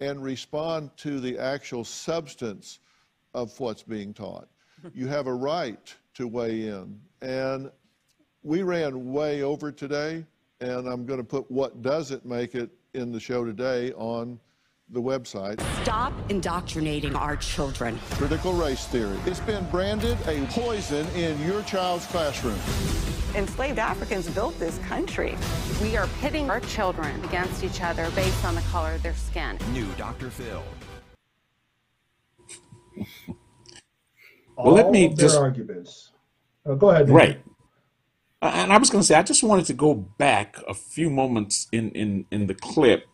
and 0.00 0.22
respond 0.22 0.90
to 0.96 1.20
the 1.20 1.38
actual 1.38 1.84
substance 1.84 2.80
of 3.34 3.58
what's 3.60 3.82
being 3.82 4.12
taught. 4.14 4.48
You 4.94 5.06
have 5.08 5.26
a 5.26 5.34
right 5.34 5.94
to 6.14 6.26
weigh 6.26 6.68
in. 6.68 6.98
And 7.22 7.70
we 8.42 8.62
ran 8.62 9.12
way 9.12 9.42
over 9.42 9.70
today, 9.70 10.24
and 10.60 10.88
I'm 10.88 11.04
going 11.04 11.20
to 11.20 11.24
put 11.24 11.50
what 11.50 11.82
doesn't 11.82 12.24
make 12.24 12.54
it 12.54 12.70
in 12.94 13.12
the 13.12 13.20
show 13.20 13.44
today 13.44 13.92
on 13.92 14.40
the 14.88 15.00
website. 15.00 15.60
Stop 15.82 16.12
indoctrinating 16.30 17.14
our 17.14 17.36
children. 17.36 17.98
Critical 18.12 18.52
race 18.52 18.86
theory. 18.86 19.18
It's 19.26 19.40
been 19.40 19.64
branded 19.70 20.18
a 20.26 20.44
poison 20.46 21.06
in 21.14 21.40
your 21.46 21.62
child's 21.62 22.06
classroom. 22.06 22.58
Enslaved 23.36 23.78
Africans 23.78 24.28
built 24.30 24.58
this 24.58 24.78
country. 24.78 25.36
We 25.80 25.96
are 25.96 26.08
pitting 26.20 26.50
our 26.50 26.60
children 26.60 27.22
against 27.24 27.62
each 27.62 27.80
other 27.80 28.10
based 28.12 28.44
on 28.44 28.56
the 28.56 28.62
color 28.62 28.94
of 28.94 29.02
their 29.02 29.14
skin. 29.14 29.56
New 29.72 29.86
Dr. 29.96 30.30
Phil. 30.30 30.64
well, 34.56 34.74
let 34.74 34.90
me 34.90 35.14
just 35.14 35.36
arguments. 35.36 36.09
Uh, 36.70 36.74
go 36.74 36.90
ahead. 36.90 37.08
Right. 37.08 37.42
Uh, 38.42 38.52
and 38.54 38.72
I 38.72 38.78
was 38.78 38.90
going 38.90 39.02
to 39.02 39.06
say, 39.06 39.14
I 39.14 39.22
just 39.22 39.42
wanted 39.42 39.66
to 39.66 39.74
go 39.74 39.94
back 39.94 40.56
a 40.68 40.74
few 40.74 41.10
moments 41.10 41.68
in, 41.72 41.90
in, 41.90 42.26
in 42.30 42.46
the 42.46 42.54
clip 42.54 43.06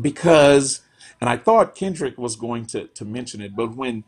because, 0.00 0.80
and 1.20 1.28
I 1.28 1.36
thought 1.36 1.74
Kendrick 1.74 2.16
was 2.16 2.36
going 2.36 2.66
to, 2.66 2.86
to 2.86 3.04
mention 3.04 3.40
it, 3.40 3.54
but 3.54 3.76
when 3.76 4.04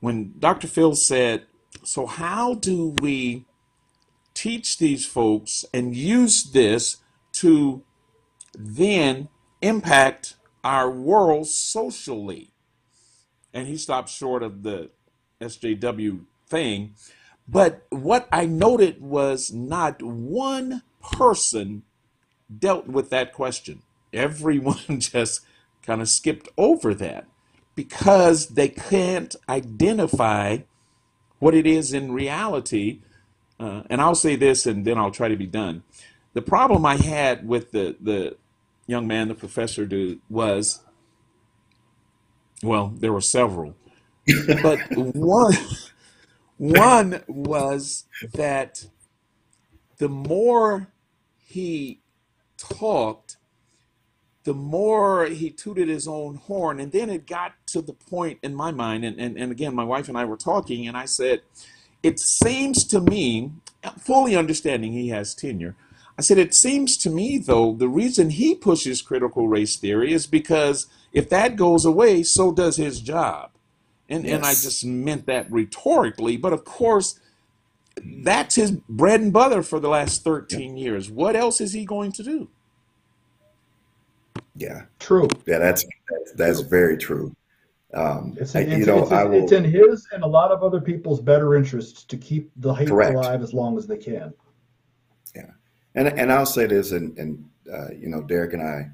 when 0.00 0.34
Dr. 0.40 0.66
Phil 0.66 0.96
said, 0.96 1.46
so 1.84 2.06
how 2.06 2.54
do 2.54 2.96
we 3.00 3.44
teach 4.34 4.78
these 4.78 5.06
folks 5.06 5.64
and 5.72 5.94
use 5.94 6.42
this 6.42 6.96
to 7.34 7.84
then 8.52 9.28
impact 9.60 10.34
our 10.64 10.90
world 10.90 11.46
socially? 11.46 12.50
And 13.54 13.68
he 13.68 13.76
stopped 13.76 14.08
short 14.08 14.42
of 14.42 14.64
the 14.64 14.90
SJW 15.40 16.24
thing. 16.48 16.94
But 17.48 17.86
what 17.90 18.28
I 18.32 18.46
noted 18.46 19.00
was 19.00 19.52
not 19.52 20.02
one 20.02 20.82
person 21.02 21.82
dealt 22.58 22.86
with 22.86 23.10
that 23.10 23.32
question. 23.32 23.82
Everyone 24.12 24.78
just 25.00 25.40
kind 25.82 26.00
of 26.00 26.08
skipped 26.08 26.48
over 26.56 26.94
that 26.94 27.26
because 27.74 28.48
they 28.48 28.68
can't 28.68 29.34
identify 29.48 30.58
what 31.38 31.54
it 31.54 31.66
is 31.66 31.92
in 31.92 32.12
reality. 32.12 33.00
Uh, 33.58 33.82
and 33.90 34.00
I'll 34.00 34.14
say 34.14 34.36
this 34.36 34.66
and 34.66 34.84
then 34.84 34.98
I'll 34.98 35.10
try 35.10 35.28
to 35.28 35.36
be 35.36 35.46
done. 35.46 35.82
The 36.34 36.42
problem 36.42 36.86
I 36.86 36.96
had 36.96 37.46
with 37.46 37.72
the, 37.72 37.96
the 38.00 38.36
young 38.86 39.06
man, 39.06 39.28
the 39.28 39.34
professor, 39.34 39.86
dude, 39.86 40.20
was 40.30 40.80
well, 42.62 42.94
there 42.96 43.12
were 43.12 43.20
several 43.20 43.74
but 44.62 44.78
one 44.94 45.54
one 46.62 47.24
was 47.26 48.04
that 48.34 48.86
the 49.98 50.08
more 50.08 50.86
he 51.36 51.98
talked, 52.56 53.36
the 54.44 54.54
more 54.54 55.24
he 55.24 55.50
tooted 55.50 55.88
his 55.88 56.06
own 56.06 56.36
horn. 56.36 56.78
And 56.78 56.92
then 56.92 57.10
it 57.10 57.26
got 57.26 57.54
to 57.66 57.82
the 57.82 57.92
point 57.92 58.38
in 58.44 58.54
my 58.54 58.70
mind, 58.70 59.04
and, 59.04 59.18
and, 59.18 59.36
and 59.36 59.50
again, 59.50 59.74
my 59.74 59.82
wife 59.82 60.08
and 60.08 60.16
I 60.16 60.24
were 60.24 60.36
talking, 60.36 60.86
and 60.86 60.96
I 60.96 61.04
said, 61.04 61.40
It 62.00 62.20
seems 62.20 62.84
to 62.84 63.00
me, 63.00 63.50
fully 63.98 64.36
understanding 64.36 64.92
he 64.92 65.08
has 65.08 65.34
tenure, 65.34 65.74
I 66.16 66.22
said, 66.22 66.38
It 66.38 66.54
seems 66.54 66.96
to 66.98 67.10
me, 67.10 67.38
though, 67.38 67.74
the 67.74 67.88
reason 67.88 68.30
he 68.30 68.54
pushes 68.54 69.02
critical 69.02 69.48
race 69.48 69.74
theory 69.74 70.12
is 70.12 70.28
because 70.28 70.86
if 71.12 71.28
that 71.30 71.56
goes 71.56 71.84
away, 71.84 72.22
so 72.22 72.52
does 72.52 72.76
his 72.76 73.00
job. 73.00 73.51
And, 74.08 74.24
yes. 74.24 74.34
and 74.34 74.44
I 74.44 74.50
just 74.50 74.84
meant 74.84 75.26
that 75.26 75.50
rhetorically. 75.50 76.36
But 76.36 76.52
of 76.52 76.64
course, 76.64 77.18
that's 78.04 78.56
his 78.56 78.70
bread 78.70 79.20
and 79.20 79.32
butter 79.32 79.62
for 79.62 79.80
the 79.80 79.88
last 79.88 80.24
13 80.24 80.76
years. 80.76 81.10
What 81.10 81.36
else 81.36 81.60
is 81.60 81.72
he 81.72 81.84
going 81.84 82.12
to 82.12 82.22
do? 82.22 82.48
Yeah. 84.54 84.82
True. 84.98 85.28
Yeah, 85.46 85.58
that's 85.58 85.84
that's, 86.10 86.32
that's 86.32 86.60
very 86.60 86.96
true. 86.96 87.34
Um, 87.94 88.36
it's, 88.40 88.54
in, 88.54 88.70
I, 88.70 88.74
it's, 88.74 88.86
know, 88.86 89.02
it's, 89.02 89.10
will, 89.10 89.42
it's, 89.42 89.52
in 89.52 89.64
his 89.64 90.08
and 90.12 90.22
a 90.22 90.26
lot 90.26 90.50
of 90.50 90.62
other 90.62 90.80
people's 90.80 91.20
better 91.20 91.54
interests 91.54 92.04
to 92.04 92.16
keep 92.16 92.50
the 92.56 92.72
hate 92.72 92.88
correct. 92.88 93.14
alive 93.14 93.42
as 93.42 93.52
long 93.52 93.76
as 93.76 93.86
they 93.86 93.98
can. 93.98 94.32
Yeah, 95.36 95.50
and 95.94 96.08
and 96.08 96.32
I'll 96.32 96.46
say 96.46 96.66
this, 96.66 96.92
and 96.92 97.16
and 97.18 97.44
uh, 97.70 97.90
you 97.90 98.08
know, 98.08 98.22
Derek 98.22 98.54
and 98.54 98.62
I, 98.62 98.88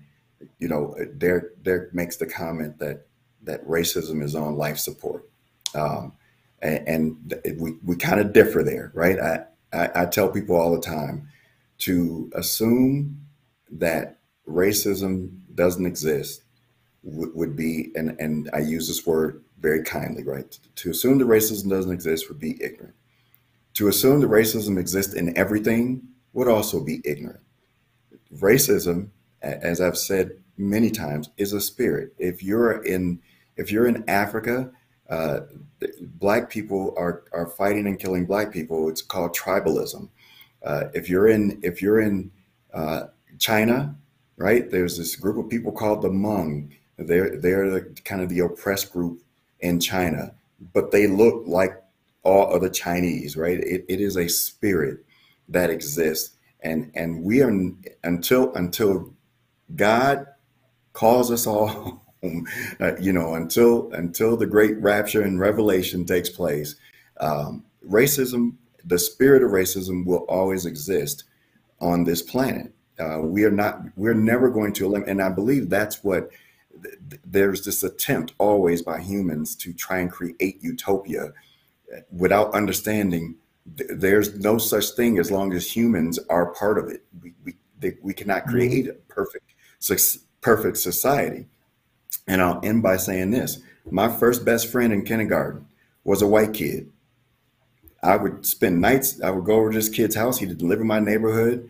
you 0.59 0.67
know, 0.67 0.97
Derek 1.19 1.63
Derek 1.63 1.95
makes 1.95 2.17
the 2.17 2.27
comment 2.27 2.77
that 2.81 3.07
that 3.43 3.66
racism 3.66 4.22
is 4.22 4.34
on 4.34 4.57
life 4.57 4.78
support. 4.78 5.28
Um, 5.74 6.12
and, 6.61 6.89
and, 6.89 7.61
we, 7.61 7.74
we 7.84 7.97
kind 7.97 8.20
of 8.20 8.32
differ 8.32 8.62
there, 8.62 8.91
right? 8.95 9.18
I, 9.18 9.45
I, 9.72 10.03
I 10.03 10.07
tell 10.07 10.28
people 10.28 10.57
all 10.57 10.72
the 10.72 10.80
time 10.80 11.28
to 11.78 12.30
assume 12.34 13.20
that 13.70 14.18
racism 14.49 15.39
doesn't 15.55 15.86
exist 15.86 16.43
would, 17.03 17.57
be, 17.57 17.91
and, 17.95 18.16
and 18.18 18.51
I 18.53 18.59
use 18.59 18.89
this 18.89 19.07
word 19.07 19.43
very 19.61 19.82
kindly, 19.82 20.24
right? 20.24 20.59
To 20.76 20.91
assume 20.91 21.18
that 21.18 21.26
racism 21.26 21.70
doesn't 21.70 21.93
exist 21.93 22.28
would 22.28 22.41
be 22.41 22.62
ignorant. 22.62 22.95
To 23.74 23.89
assume 23.89 24.20
that 24.20 24.30
racism 24.30 24.78
exists 24.78 25.14
in 25.14 25.36
everything 25.36 26.03
would 26.32 26.49
also 26.49 26.82
be 26.82 27.01
ignorant. 27.05 27.41
Racism, 28.34 29.09
as 29.43 29.80
I've 29.80 29.97
said 29.97 30.32
many 30.57 30.91
times, 30.91 31.30
is 31.36 31.53
a 31.53 31.61
spirit. 31.61 32.14
If 32.18 32.43
you're 32.43 32.82
in 32.84 33.20
if 33.59 33.71
you're 33.71 33.87
in 33.87 34.09
Africa, 34.09 34.71
uh, 35.11 35.41
black 36.01 36.49
people 36.49 36.95
are, 36.97 37.25
are 37.33 37.47
fighting 37.47 37.87
and 37.87 37.99
killing 37.99 38.25
black 38.25 38.53
people. 38.53 38.89
It's 38.89 39.03
called 39.03 39.37
tribalism. 39.37 40.09
Uh, 40.65 40.85
if 40.95 41.09
you're 41.09 41.29
in 41.29 41.61
if 41.63 41.83
you're 41.83 42.01
in 42.01 42.31
uh, 42.73 43.05
China, 43.39 43.95
right? 44.37 44.71
There's 44.71 44.99
this 44.99 45.17
group 45.17 45.39
of 45.39 45.51
people 45.51 45.73
called 45.73 46.03
the 46.03 46.09
Hmong. 46.09 46.71
They're 46.97 47.37
they're 47.37 47.71
the, 47.71 47.81
kind 48.05 48.23
of 48.23 48.29
the 48.29 48.41
oppressed 48.41 48.93
group 48.93 49.23
in 49.61 49.81
China, 49.81 50.35
but 50.73 50.91
they 50.91 51.07
look 51.07 51.45
like 51.47 51.83
all 52.23 52.53
other 52.53 52.69
Chinese, 52.69 53.37
right? 53.37 53.59
It, 53.59 53.85
it 53.89 54.01
is 54.01 54.17
a 54.17 54.29
spirit 54.29 55.05
that 55.49 55.71
exists, 55.71 56.37
and 56.61 56.91
and 56.95 57.23
we 57.23 57.41
are 57.41 57.53
until 58.03 58.53
until 58.55 59.15
God 59.77 60.27
calls 60.93 61.31
us 61.31 61.47
all 61.47 62.03
uh, 62.81 62.97
you 63.01 63.12
know, 63.12 63.35
until 63.35 63.91
until 63.93 64.37
the 64.37 64.47
great 64.47 64.77
rapture 64.79 65.23
and 65.23 65.41
revelation 65.41 66.05
takes 66.05 66.29
place, 66.29 66.75
um, 67.21 67.64
racism, 67.87 68.55
the 68.85 68.99
spirit 68.99 69.43
of 69.43 69.51
racism, 69.51 70.05
will 70.05 70.25
always 70.29 70.66
exist 70.66 71.25
on 71.81 72.05
this 72.05 72.23
planet. 72.23 72.73
Uh, 72.99 73.21
we 73.21 73.45
are 73.45 73.51
not. 73.51 73.81
We're 73.97 74.14
never 74.14 74.51
going 74.51 74.73
to 74.75 74.87
eliminate. 74.87 75.11
And 75.11 75.23
I 75.23 75.31
believe 75.31 75.71
that's 75.71 76.03
what. 76.03 76.31
Th- 76.83 77.21
there's 77.25 77.64
this 77.64 77.83
attempt 77.83 78.35
always 78.39 78.83
by 78.83 79.01
humans 79.01 79.57
to 79.57 79.73
try 79.73 79.99
and 79.99 80.11
create 80.11 80.62
utopia 80.62 81.33
without 82.12 82.55
understanding 82.55 83.35
th- 83.77 83.91
there's 83.93 84.39
no 84.39 84.59
such 84.59 84.91
thing 84.91 85.19
as 85.19 85.31
long 85.31 85.53
as 85.53 85.71
humans 85.71 86.19
are 86.29 86.53
part 86.55 86.79
of 86.79 86.89
it. 86.89 87.05
We, 87.23 87.35
we, 87.45 87.55
they, 87.79 87.97
we 88.03 88.14
cannot 88.14 88.43
mm-hmm. 88.43 88.51
create 88.51 88.89
a 88.89 88.95
perfect, 89.09 89.55
perfect 90.41 90.77
society. 90.79 91.47
And 92.27 92.43
I'll 92.43 92.61
end 92.63 92.83
by 92.83 92.97
saying 92.97 93.31
this 93.31 93.61
my 93.91 94.09
first 94.09 94.45
best 94.45 94.71
friend 94.71 94.93
in 94.93 95.05
kindergarten 95.05 95.67
was 96.05 96.23
a 96.23 96.27
white 96.27 96.55
kid. 96.55 96.91
I 98.03 98.17
would 98.17 98.47
spend 98.47 98.81
nights, 98.81 99.21
I 99.23 99.31
would 99.31 99.45
go 99.45 99.57
over 99.57 99.71
to 99.71 99.77
this 99.77 99.89
kid's 99.89 100.15
house. 100.15 100.39
He'd 100.39 100.63
live 100.63 100.81
in 100.81 100.87
my 100.87 101.01
neighborhood. 101.01 101.69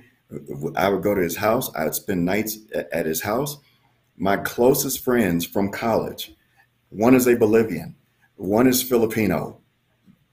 I 0.77 0.89
would 0.89 1.03
go 1.03 1.15
to 1.15 1.23
his 1.23 1.37
house. 1.37 1.75
I 1.75 1.85
would 1.85 1.95
spend 1.95 2.25
nights 2.25 2.59
at 2.93 3.07
his 3.07 3.23
house. 3.23 3.57
My 4.17 4.37
closest 4.37 5.03
friends 5.03 5.47
from 5.47 5.71
college, 5.71 6.35
one 6.91 7.15
is 7.15 7.27
a 7.27 7.37
Bolivian, 7.37 7.95
one 8.37 8.67
is 8.67 8.83
Filipino, 8.83 9.61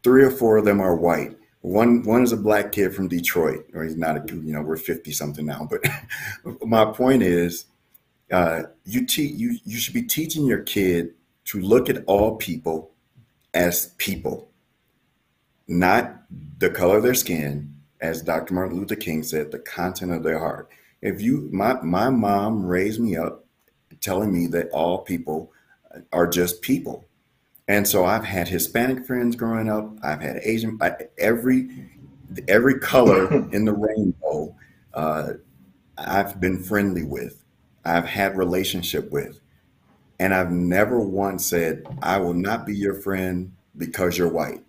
three 0.04 0.24
or 0.24 0.32
four 0.32 0.58
of 0.58 0.66
them 0.66 0.82
are 0.82 0.96
white. 0.96 1.38
One 1.62 2.04
one 2.04 2.24
is 2.24 2.32
a 2.32 2.38
black 2.38 2.72
kid 2.72 2.94
from 2.94 3.08
Detroit, 3.08 3.66
or 3.74 3.84
he's 3.84 3.98
not 3.98 4.18
a 4.18 4.36
you 4.36 4.54
know 4.54 4.62
we're 4.62 4.78
fifty 4.78 5.12
something 5.12 5.46
now. 5.46 5.68
But 5.70 5.84
my 6.68 6.86
point 6.86 7.24
is, 7.24 7.66
uh, 8.32 8.64
you 8.86 9.06
teach 9.06 9.34
you 9.36 9.58
you 9.64 9.78
should 9.78 9.94
be 9.94 10.04
teaching 10.04 10.46
your 10.46 10.64
kid 10.64 11.14
to 11.46 11.60
look 11.60 11.90
at 11.90 12.04
all 12.06 12.36
people 12.36 12.92
as 13.54 13.94
people, 13.98 14.50
not 15.68 16.22
the 16.58 16.70
color 16.70 16.98
of 16.98 17.04
their 17.04 17.14
skin, 17.14 17.74
as 18.02 18.22
Dr. 18.22 18.54
Martin 18.54 18.78
Luther 18.78 18.96
King 18.96 19.24
said, 19.24 19.52
the 19.52 19.60
content 19.60 20.12
of 20.12 20.24
their 20.24 20.40
heart. 20.40 20.70
If 21.02 21.22
you 21.22 21.50
my 21.52 21.80
my 21.82 22.10
mom 22.10 22.66
raised 22.66 23.00
me 23.00 23.16
up 23.16 23.46
telling 24.02 24.34
me 24.34 24.48
that 24.48 24.70
all 24.70 25.00
people 25.00 25.52
are 26.12 26.28
just 26.28 26.62
people 26.62 27.06
and 27.68 27.88
so 27.88 28.06
I've 28.06 28.24
had 28.24 28.48
Hispanic 28.48 29.06
friends 29.06 29.36
growing 29.36 29.70
up. 29.70 29.90
I've 30.04 30.22
had 30.22 30.38
Asian, 30.44 30.80
every 31.18 31.70
every 32.48 32.80
color 32.80 33.34
in 33.52 33.66
the 33.66 33.74
rainbow. 33.74 34.56
Uh, 34.94 35.34
I've 35.98 36.40
been 36.40 36.62
friendly 36.62 37.04
with. 37.04 37.44
I've 37.86 38.06
had 38.06 38.38
relationship 38.38 39.12
with, 39.12 39.40
and 40.20 40.34
I've 40.34 40.52
never 40.52 41.00
once 41.00 41.46
said, 41.46 41.84
"I 42.02 42.18
will 42.18 42.34
not 42.34 42.66
be 42.66 42.76
your 42.76 42.96
friend 42.96 43.52
because 43.78 44.18
you're 44.18 44.30
white. 44.32 44.64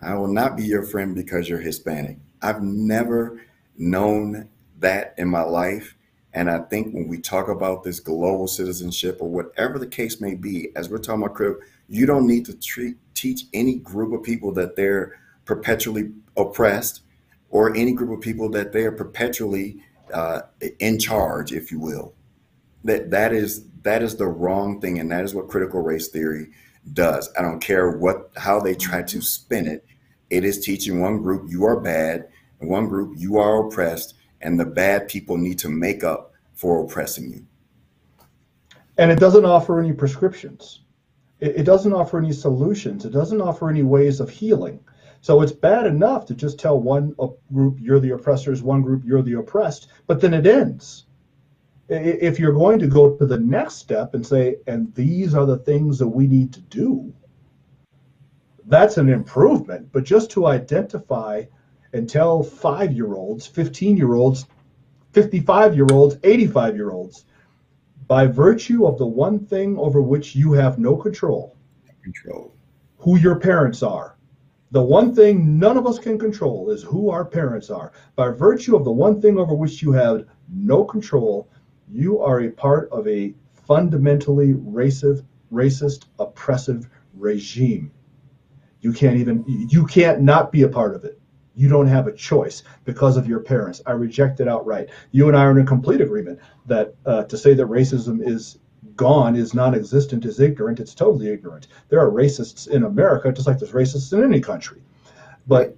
I 0.00 0.14
will 0.14 0.32
not 0.32 0.56
be 0.56 0.64
your 0.64 0.82
friend 0.82 1.14
because 1.14 1.48
you're 1.48 1.60
Hispanic." 1.60 2.18
I've 2.42 2.62
never 2.62 3.40
known 3.78 4.48
that 4.80 5.14
in 5.16 5.28
my 5.28 5.42
life. 5.42 5.96
And 6.34 6.50
I 6.50 6.60
think 6.60 6.92
when 6.92 7.08
we 7.08 7.18
talk 7.18 7.48
about 7.48 7.84
this 7.84 8.00
global 8.00 8.48
citizenship 8.48 9.18
or 9.20 9.28
whatever 9.28 9.78
the 9.78 9.86
case 9.86 10.20
may 10.20 10.34
be, 10.34 10.70
as 10.76 10.88
we're 10.88 10.98
talking 10.98 11.22
about 11.22 11.34
critical, 11.34 11.62
you 11.88 12.06
don't 12.06 12.26
need 12.26 12.46
to 12.46 12.54
treat, 12.54 12.96
teach 13.14 13.44
any 13.52 13.76
group 13.76 14.12
of 14.12 14.22
people 14.22 14.52
that 14.54 14.76
they're 14.76 15.18
perpetually 15.44 16.10
oppressed 16.36 17.02
or 17.50 17.74
any 17.76 17.92
group 17.92 18.10
of 18.10 18.20
people 18.20 18.48
that 18.50 18.72
they 18.72 18.84
are 18.84 18.92
perpetually 18.92 19.76
uh, 20.12 20.40
in 20.78 20.98
charge, 20.98 21.52
if 21.52 21.70
you 21.70 21.78
will. 21.78 22.14
That 22.84 23.10
that 23.10 23.32
is 23.32 23.64
that 23.82 24.02
is 24.02 24.16
the 24.16 24.26
wrong 24.26 24.80
thing, 24.80 24.98
and 24.98 25.10
that 25.12 25.24
is 25.24 25.34
what 25.34 25.48
critical 25.48 25.80
race 25.80 26.08
theory 26.08 26.48
does. 26.92 27.30
I 27.38 27.42
don't 27.42 27.60
care 27.60 27.90
what 27.90 28.30
how 28.36 28.60
they 28.60 28.74
try 28.74 29.02
to 29.02 29.20
spin 29.20 29.66
it. 29.66 29.84
It 30.30 30.44
is 30.44 30.64
teaching 30.64 31.00
one 31.00 31.22
group 31.22 31.50
you 31.50 31.64
are 31.64 31.80
bad, 31.80 32.28
and 32.60 32.70
one 32.70 32.88
group 32.88 33.14
you 33.16 33.38
are 33.38 33.66
oppressed, 33.66 34.14
and 34.40 34.58
the 34.58 34.64
bad 34.64 35.08
people 35.08 35.36
need 35.36 35.58
to 35.60 35.68
make 35.68 36.02
up 36.02 36.32
for 36.54 36.84
oppressing 36.84 37.30
you. 37.30 37.46
And 38.98 39.10
it 39.10 39.18
doesn't 39.18 39.44
offer 39.44 39.80
any 39.80 39.92
prescriptions 39.92 40.82
it, 41.42 41.56
it 41.56 41.62
doesn't 41.64 41.92
offer 41.92 42.18
any 42.18 42.32
solutions. 42.32 43.04
It 43.04 43.10
doesn't 43.10 43.42
offer 43.42 43.68
any 43.68 43.82
ways 43.82 44.20
of 44.20 44.30
healing. 44.30 44.80
So 45.20 45.42
it's 45.42 45.52
bad 45.52 45.86
enough 45.86 46.24
to 46.26 46.34
just 46.34 46.58
tell 46.58 46.80
one 46.80 47.14
uh, 47.18 47.28
group 47.52 47.76
you're 47.78 48.00
the 48.00 48.14
oppressors, 48.14 48.62
one 48.62 48.82
group 48.82 49.02
you're 49.04 49.22
the 49.22 49.34
oppressed, 49.34 49.88
but 50.06 50.20
then 50.20 50.32
it 50.34 50.46
ends. 50.46 51.04
If 51.92 52.38
you're 52.38 52.52
going 52.52 52.78
to 52.78 52.86
go 52.86 53.16
to 53.16 53.26
the 53.26 53.38
next 53.38 53.74
step 53.74 54.14
and 54.14 54.26
say, 54.26 54.56
and 54.66 54.94
these 54.94 55.34
are 55.34 55.44
the 55.44 55.58
things 55.58 55.98
that 55.98 56.08
we 56.08 56.26
need 56.26 56.52
to 56.54 56.60
do, 56.62 57.12
that's 58.66 58.96
an 58.96 59.08
improvement. 59.08 59.90
But 59.92 60.04
just 60.04 60.30
to 60.32 60.46
identify 60.46 61.44
and 61.92 62.08
tell 62.08 62.42
five 62.42 62.92
year 62.92 63.14
olds, 63.14 63.46
15 63.46 63.96
year 63.96 64.14
olds, 64.14 64.46
55 65.12 65.74
year 65.74 65.86
olds, 65.92 66.16
85 66.22 66.76
year 66.76 66.90
olds, 66.90 67.26
by 68.06 68.26
virtue 68.26 68.86
of 68.86 68.98
the 68.98 69.06
one 69.06 69.38
thing 69.46 69.78
over 69.78 70.00
which 70.00 70.34
you 70.34 70.52
have 70.52 70.78
no 70.78 70.96
control, 70.96 71.56
control, 72.02 72.54
who 72.98 73.18
your 73.18 73.38
parents 73.38 73.82
are. 73.82 74.16
The 74.70 74.82
one 74.82 75.14
thing 75.14 75.58
none 75.58 75.76
of 75.76 75.86
us 75.86 75.98
can 75.98 76.18
control 76.18 76.70
is 76.70 76.82
who 76.82 77.10
our 77.10 77.26
parents 77.26 77.68
are. 77.68 77.92
By 78.16 78.30
virtue 78.30 78.74
of 78.74 78.84
the 78.84 78.92
one 78.92 79.20
thing 79.20 79.38
over 79.38 79.54
which 79.54 79.82
you 79.82 79.92
have 79.92 80.26
no 80.48 80.82
control, 80.82 81.50
you 81.92 82.20
are 82.20 82.40
a 82.40 82.50
part 82.50 82.88
of 82.90 83.06
a 83.06 83.34
fundamentally 83.66 84.54
racist, 84.54 85.24
racist, 85.52 86.06
oppressive 86.18 86.88
regime. 87.14 87.92
You 88.80 88.92
can't 88.92 89.18
even 89.18 89.44
you 89.46 89.86
can't 89.86 90.22
not 90.22 90.50
be 90.50 90.62
a 90.62 90.68
part 90.68 90.96
of 90.96 91.04
it. 91.04 91.20
You 91.54 91.68
don't 91.68 91.86
have 91.86 92.06
a 92.06 92.12
choice 92.12 92.62
because 92.84 93.16
of 93.18 93.28
your 93.28 93.40
parents. 93.40 93.82
I 93.84 93.92
reject 93.92 94.40
it 94.40 94.48
outright. 94.48 94.88
You 95.10 95.28
and 95.28 95.36
I 95.36 95.44
are 95.44 95.58
in 95.58 95.66
complete 95.66 96.00
agreement 96.00 96.40
that 96.66 96.94
uh, 97.04 97.24
to 97.24 97.36
say 97.36 97.52
that 97.54 97.66
racism 97.66 98.26
is 98.26 98.58
gone, 98.96 99.36
is 99.36 99.52
non 99.52 99.74
existent, 99.74 100.24
is 100.24 100.40
ignorant. 100.40 100.80
It's 100.80 100.94
totally 100.94 101.28
ignorant. 101.28 101.68
There 101.90 102.00
are 102.00 102.10
racists 102.10 102.68
in 102.68 102.84
America, 102.84 103.30
just 103.32 103.46
like 103.46 103.58
there's 103.58 103.72
racists 103.72 104.12
in 104.12 104.24
any 104.24 104.40
country. 104.40 104.82
But 105.46 105.76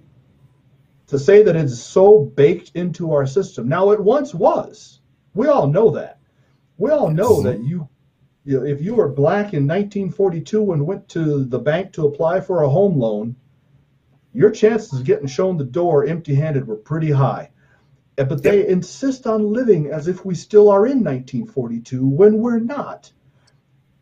to 1.07 1.19
say 1.19 1.43
that 1.43 1.55
it's 1.55 1.77
so 1.77 2.19
baked 2.19 2.71
into 2.73 3.11
our 3.11 3.27
system, 3.27 3.67
now 3.67 3.91
it 3.91 3.99
once 3.99 4.33
was. 4.33 5.01
We 5.35 5.47
all 5.47 5.67
know 5.67 5.91
that. 5.91 6.19
We 6.77 6.89
all 6.89 7.09
know 7.09 7.37
mm-hmm. 7.37 7.47
that 7.47 7.59
you, 7.59 7.87
you 8.45 8.59
know, 8.59 8.65
if 8.65 8.81
you 8.81 8.95
were 8.95 9.09
black 9.09 9.53
in 9.53 9.67
1942 9.67 10.71
and 10.71 10.87
went 10.87 11.07
to 11.09 11.43
the 11.43 11.59
bank 11.59 11.93
to 11.93 12.07
apply 12.07 12.41
for 12.41 12.63
a 12.63 12.69
home 12.69 12.97
loan, 12.97 13.35
your 14.33 14.49
chances 14.49 14.99
of 14.99 15.05
getting 15.05 15.27
shown 15.27 15.57
the 15.57 15.63
door 15.63 16.05
empty 16.05 16.35
handed 16.35 16.67
were 16.67 16.75
pretty 16.75 17.11
high. 17.11 17.51
But 18.15 18.41
they 18.41 18.67
insist 18.67 19.27
on 19.27 19.51
living 19.51 19.87
as 19.87 20.07
if 20.07 20.25
we 20.25 20.35
still 20.35 20.69
are 20.69 20.85
in 20.85 21.03
1942 21.03 22.07
when 22.07 22.37
we're 22.37 22.59
not. 22.59 23.11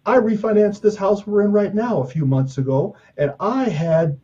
I 0.06 0.18
refinanced 0.18 0.82
this 0.82 0.96
house 0.96 1.26
we're 1.26 1.42
in 1.42 1.52
right 1.52 1.74
now 1.74 2.02
a 2.02 2.08
few 2.08 2.26
months 2.26 2.58
ago, 2.60 2.96
and 3.18 3.34
I 3.40 3.70
had 3.70 4.20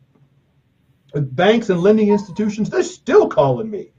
banks 1.14 1.70
and 1.70 1.80
lending 1.80 2.10
institutions, 2.10 2.70
they're 2.70 2.82
still 2.82 3.28
calling 3.28 3.68
me 3.68 3.92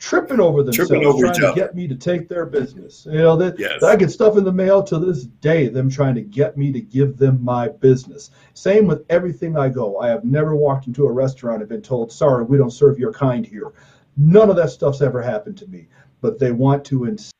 tripping 0.00 0.40
over 0.40 0.62
themselves, 0.62 0.88
tripping 0.88 1.06
over 1.06 1.32
trying 1.32 1.34
to 1.34 1.52
get 1.54 1.74
me 1.74 1.86
to 1.86 1.94
take 1.94 2.28
their 2.28 2.46
business. 2.46 3.06
You 3.08 3.18
know, 3.18 3.36
that 3.36 3.58
yes. 3.58 3.82
I 3.82 3.94
get 3.94 4.10
stuff 4.10 4.36
in 4.36 4.44
the 4.44 4.52
mail 4.52 4.82
to 4.84 4.98
this 4.98 5.24
day, 5.24 5.68
them 5.68 5.90
trying 5.90 6.14
to 6.16 6.22
get 6.22 6.56
me 6.56 6.72
to 6.72 6.80
give 6.80 7.16
them 7.18 7.44
my 7.44 7.68
business. 7.68 8.30
Same 8.54 8.86
with 8.86 9.04
everything 9.10 9.56
I 9.56 9.68
go. 9.68 9.98
I 9.98 10.08
have 10.08 10.24
never 10.24 10.56
walked 10.56 10.86
into 10.86 11.06
a 11.06 11.12
restaurant 11.12 11.60
and 11.60 11.68
been 11.68 11.82
told, 11.82 12.10
sorry, 12.10 12.44
we 12.44 12.56
don't 12.56 12.72
serve 12.72 12.98
your 12.98 13.12
kind 13.12 13.46
here. 13.46 13.72
None 14.16 14.50
of 14.50 14.56
that 14.56 14.70
stuff's 14.70 15.02
ever 15.02 15.22
happened 15.22 15.58
to 15.58 15.66
me. 15.68 15.86
But 16.22 16.38
they 16.38 16.52
want 16.52 16.84
to 16.86 17.04
insist 17.04 17.34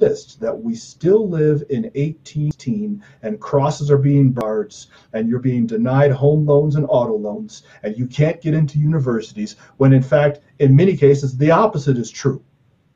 that 0.00 0.58
we 0.58 0.74
still 0.74 1.28
live 1.28 1.62
in 1.68 1.90
18 1.94 3.02
and 3.22 3.40
crosses 3.40 3.90
are 3.90 3.98
being 3.98 4.32
barred 4.32 4.74
and 5.12 5.28
you're 5.28 5.38
being 5.38 5.66
denied 5.66 6.10
home 6.10 6.46
loans 6.46 6.76
and 6.76 6.86
auto 6.88 7.16
loans 7.16 7.64
and 7.82 7.96
you 7.96 8.06
can't 8.06 8.40
get 8.40 8.54
into 8.54 8.78
universities 8.78 9.56
when 9.76 9.92
in 9.92 10.02
fact 10.02 10.40
in 10.58 10.74
many 10.74 10.96
cases 10.96 11.36
the 11.36 11.50
opposite 11.50 11.98
is 11.98 12.10
true. 12.10 12.42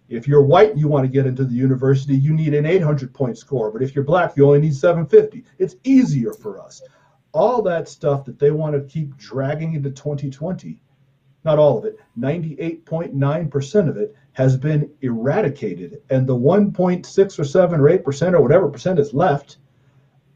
If 0.08 0.26
you're 0.28 0.42
white 0.42 0.70
and 0.70 0.80
you 0.80 0.88
want 0.88 1.04
to 1.04 1.12
get 1.12 1.26
into 1.26 1.44
the 1.44 1.54
university 1.54 2.16
you 2.16 2.32
need 2.32 2.54
an 2.54 2.66
800 2.66 3.12
point 3.12 3.36
score 3.36 3.70
but 3.70 3.82
if 3.82 3.94
you're 3.94 4.04
black 4.04 4.36
you 4.36 4.46
only 4.46 4.60
need 4.60 4.74
750 4.74 5.44
it's 5.58 5.76
easier 5.84 6.32
for 6.32 6.60
us. 6.60 6.82
All 7.32 7.60
that 7.62 7.88
stuff 7.88 8.24
that 8.24 8.38
they 8.38 8.50
want 8.50 8.74
to 8.74 8.92
keep 8.92 9.16
dragging 9.16 9.74
into 9.74 9.90
2020 9.90 10.80
not 11.44 11.58
all 11.58 11.76
of 11.76 11.84
it 11.84 11.98
98.9% 12.18 13.88
of 13.88 13.98
it 13.98 14.14
has 14.34 14.56
been 14.56 14.90
eradicated, 15.00 16.02
and 16.10 16.26
the 16.26 16.36
1.6 16.36 17.38
or 17.38 17.44
7 17.44 17.80
or 17.80 17.88
8 17.88 18.04
percent 18.04 18.34
or 18.34 18.42
whatever 18.42 18.68
percent 18.68 18.98
is 18.98 19.14
left, 19.14 19.56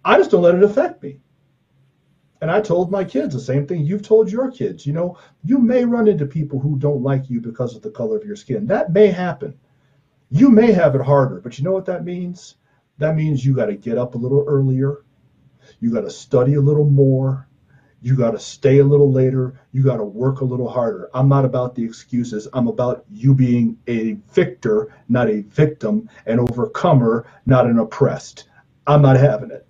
I 0.04 0.16
just 0.16 0.30
don't 0.30 0.42
let 0.42 0.54
it 0.54 0.62
affect 0.62 1.02
me. 1.02 1.20
And 2.40 2.50
I 2.50 2.60
told 2.60 2.92
my 2.92 3.02
kids 3.02 3.34
the 3.34 3.40
same 3.40 3.66
thing 3.66 3.84
you've 3.84 4.02
told 4.02 4.30
your 4.30 4.50
kids. 4.52 4.86
You 4.86 4.92
know, 4.92 5.18
you 5.42 5.58
may 5.58 5.84
run 5.84 6.06
into 6.06 6.24
people 6.24 6.60
who 6.60 6.78
don't 6.78 7.02
like 7.02 7.28
you 7.28 7.40
because 7.40 7.74
of 7.74 7.82
the 7.82 7.90
color 7.90 8.16
of 8.16 8.24
your 8.24 8.36
skin. 8.36 8.66
That 8.66 8.92
may 8.92 9.08
happen. 9.08 9.58
You 10.30 10.48
may 10.48 10.70
have 10.70 10.94
it 10.94 11.02
harder, 11.02 11.40
but 11.40 11.58
you 11.58 11.64
know 11.64 11.72
what 11.72 11.86
that 11.86 12.04
means? 12.04 12.54
That 12.98 13.16
means 13.16 13.44
you 13.44 13.56
got 13.56 13.66
to 13.66 13.74
get 13.74 13.98
up 13.98 14.14
a 14.14 14.18
little 14.18 14.44
earlier. 14.46 15.04
You 15.80 15.92
got 15.92 16.02
to 16.02 16.10
study 16.10 16.54
a 16.54 16.60
little 16.60 16.88
more. 16.88 17.47
You 18.00 18.14
got 18.16 18.30
to 18.30 18.38
stay 18.38 18.78
a 18.78 18.84
little 18.84 19.10
later. 19.10 19.60
You 19.72 19.82
got 19.82 19.96
to 19.96 20.04
work 20.04 20.40
a 20.40 20.44
little 20.44 20.68
harder. 20.68 21.10
I'm 21.14 21.28
not 21.28 21.44
about 21.44 21.74
the 21.74 21.84
excuses. 21.84 22.46
I'm 22.52 22.68
about 22.68 23.04
you 23.10 23.34
being 23.34 23.76
a 23.88 24.12
victor, 24.32 24.94
not 25.08 25.28
a 25.28 25.40
victim, 25.42 26.08
an 26.26 26.38
overcomer, 26.38 27.26
not 27.46 27.66
an 27.66 27.78
oppressed. 27.78 28.48
I'm 28.86 29.02
not 29.02 29.16
having 29.16 29.50
it. 29.50 29.66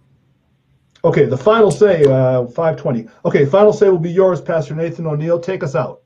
Okay, 1.05 1.25
the 1.25 1.39
final 1.39 1.71
say, 1.71 2.05
uh, 2.05 2.47
520. 2.47 3.09
Okay, 3.25 3.47
final 3.47 3.73
say 3.73 3.89
will 3.89 3.99
be 3.99 4.11
yours, 4.11 4.41
Pastor 4.41 4.75
Nathan 4.75 5.07
O'Neill. 5.07 5.41
Take 5.41 5.63
us 5.63 5.75
out. 5.75 6.03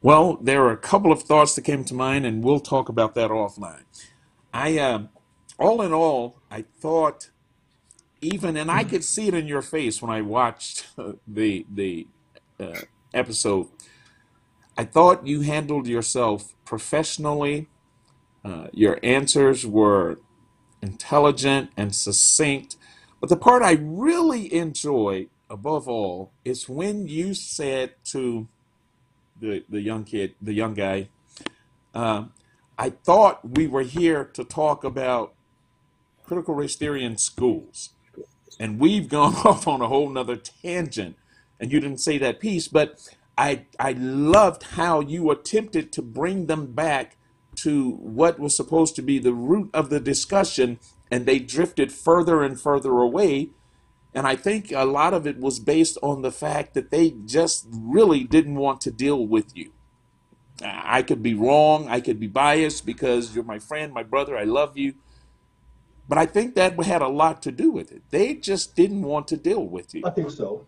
Well, 0.00 0.38
there 0.40 0.64
are 0.64 0.72
a 0.72 0.76
couple 0.76 1.12
of 1.12 1.22
thoughts 1.22 1.54
that 1.54 1.62
came 1.62 1.84
to 1.84 1.94
mind, 1.94 2.24
and 2.24 2.42
we'll 2.42 2.60
talk 2.60 2.88
about 2.88 3.14
that 3.14 3.30
offline. 3.30 3.82
I, 4.52 4.78
uh, 4.78 5.02
all 5.58 5.82
in 5.82 5.92
all, 5.92 6.40
I 6.50 6.64
thought 6.80 7.30
even, 8.20 8.56
and 8.56 8.70
I 8.70 8.84
could 8.84 9.04
see 9.04 9.28
it 9.28 9.34
in 9.34 9.46
your 9.46 9.62
face 9.62 10.02
when 10.02 10.10
I 10.10 10.22
watched 10.22 10.86
the 11.28 11.66
the 11.72 12.06
uh, 12.60 12.80
episode. 13.14 13.68
I 14.76 14.84
thought 14.84 15.26
you 15.26 15.40
handled 15.40 15.86
yourself 15.86 16.54
professionally. 16.64 17.68
Uh, 18.44 18.68
your 18.72 19.00
answers 19.02 19.66
were 19.66 20.20
intelligent 20.80 21.70
and 21.76 21.94
succinct. 21.94 22.76
But 23.20 23.28
the 23.28 23.36
part 23.36 23.62
I 23.62 23.78
really 23.80 24.52
enjoyed 24.54 25.28
above 25.50 25.88
all 25.88 26.32
is 26.44 26.68
when 26.68 27.08
you 27.08 27.34
said 27.34 27.94
to 28.06 28.48
the 29.40 29.64
the 29.68 29.80
young 29.80 30.04
kid, 30.04 30.34
the 30.40 30.52
young 30.52 30.74
guy, 30.74 31.08
uh, 31.94 32.24
I 32.76 32.90
thought 32.90 33.56
we 33.56 33.66
were 33.66 33.82
here 33.82 34.24
to 34.34 34.44
talk 34.44 34.84
about 34.84 35.34
critical 36.24 36.54
race 36.54 36.76
theory 36.76 37.04
in 37.04 37.16
schools 37.16 37.90
and 38.58 38.80
we've 38.80 39.08
gone 39.08 39.34
off 39.44 39.66
on 39.66 39.80
a 39.80 39.88
whole 39.88 40.08
nother 40.08 40.36
tangent 40.36 41.16
and 41.60 41.72
you 41.72 41.80
didn't 41.80 41.98
say 41.98 42.18
that 42.18 42.40
piece 42.40 42.68
but 42.68 43.08
i 43.36 43.64
i 43.78 43.92
loved 43.92 44.62
how 44.74 45.00
you 45.00 45.30
attempted 45.30 45.92
to 45.92 46.02
bring 46.02 46.46
them 46.46 46.72
back 46.72 47.16
to 47.58 47.90
what 47.90 48.38
was 48.38 48.54
supposed 48.54 48.94
to 48.94 49.02
be 49.02 49.18
the 49.18 49.32
root 49.32 49.68
of 49.74 49.90
the 49.90 50.00
discussion 50.00 50.78
and 51.10 51.26
they 51.26 51.38
drifted 51.38 51.90
further 51.92 52.42
and 52.42 52.60
further 52.60 53.00
away. 53.00 53.50
And 54.14 54.26
i 54.26 54.36
think 54.36 54.72
a 54.72 54.84
lot 54.84 55.12
of 55.12 55.26
it 55.26 55.38
was 55.38 55.58
based 55.58 55.98
on 56.02 56.22
the 56.22 56.32
fact 56.32 56.74
that 56.74 56.90
they 56.90 57.10
just 57.10 57.66
really 57.70 58.24
didn't 58.24 58.54
want 58.54 58.80
to 58.82 58.90
deal 58.90 59.26
with 59.26 59.56
you. 59.56 59.72
I 60.62 61.02
could 61.02 61.22
be 61.22 61.34
wrong 61.34 61.88
i 61.88 62.00
could 62.00 62.18
be 62.18 62.26
biased 62.26 62.84
because 62.84 63.34
you're 63.34 63.44
my 63.44 63.60
friend 63.60 63.92
my 63.92 64.02
brother 64.02 64.36
i 64.36 64.44
love 64.44 64.76
you 64.76 64.94
but 66.08 66.18
I 66.18 66.26
think 66.26 66.54
that 66.54 66.82
had 66.84 67.02
a 67.02 67.08
lot 67.08 67.42
to 67.42 67.52
do 67.52 67.70
with 67.70 67.92
it. 67.92 68.02
They 68.10 68.34
just 68.34 68.74
didn't 68.74 69.02
want 69.02 69.28
to 69.28 69.36
deal 69.36 69.64
with 69.64 69.94
you. 69.94 70.02
I 70.04 70.10
think 70.10 70.30
so. 70.30 70.66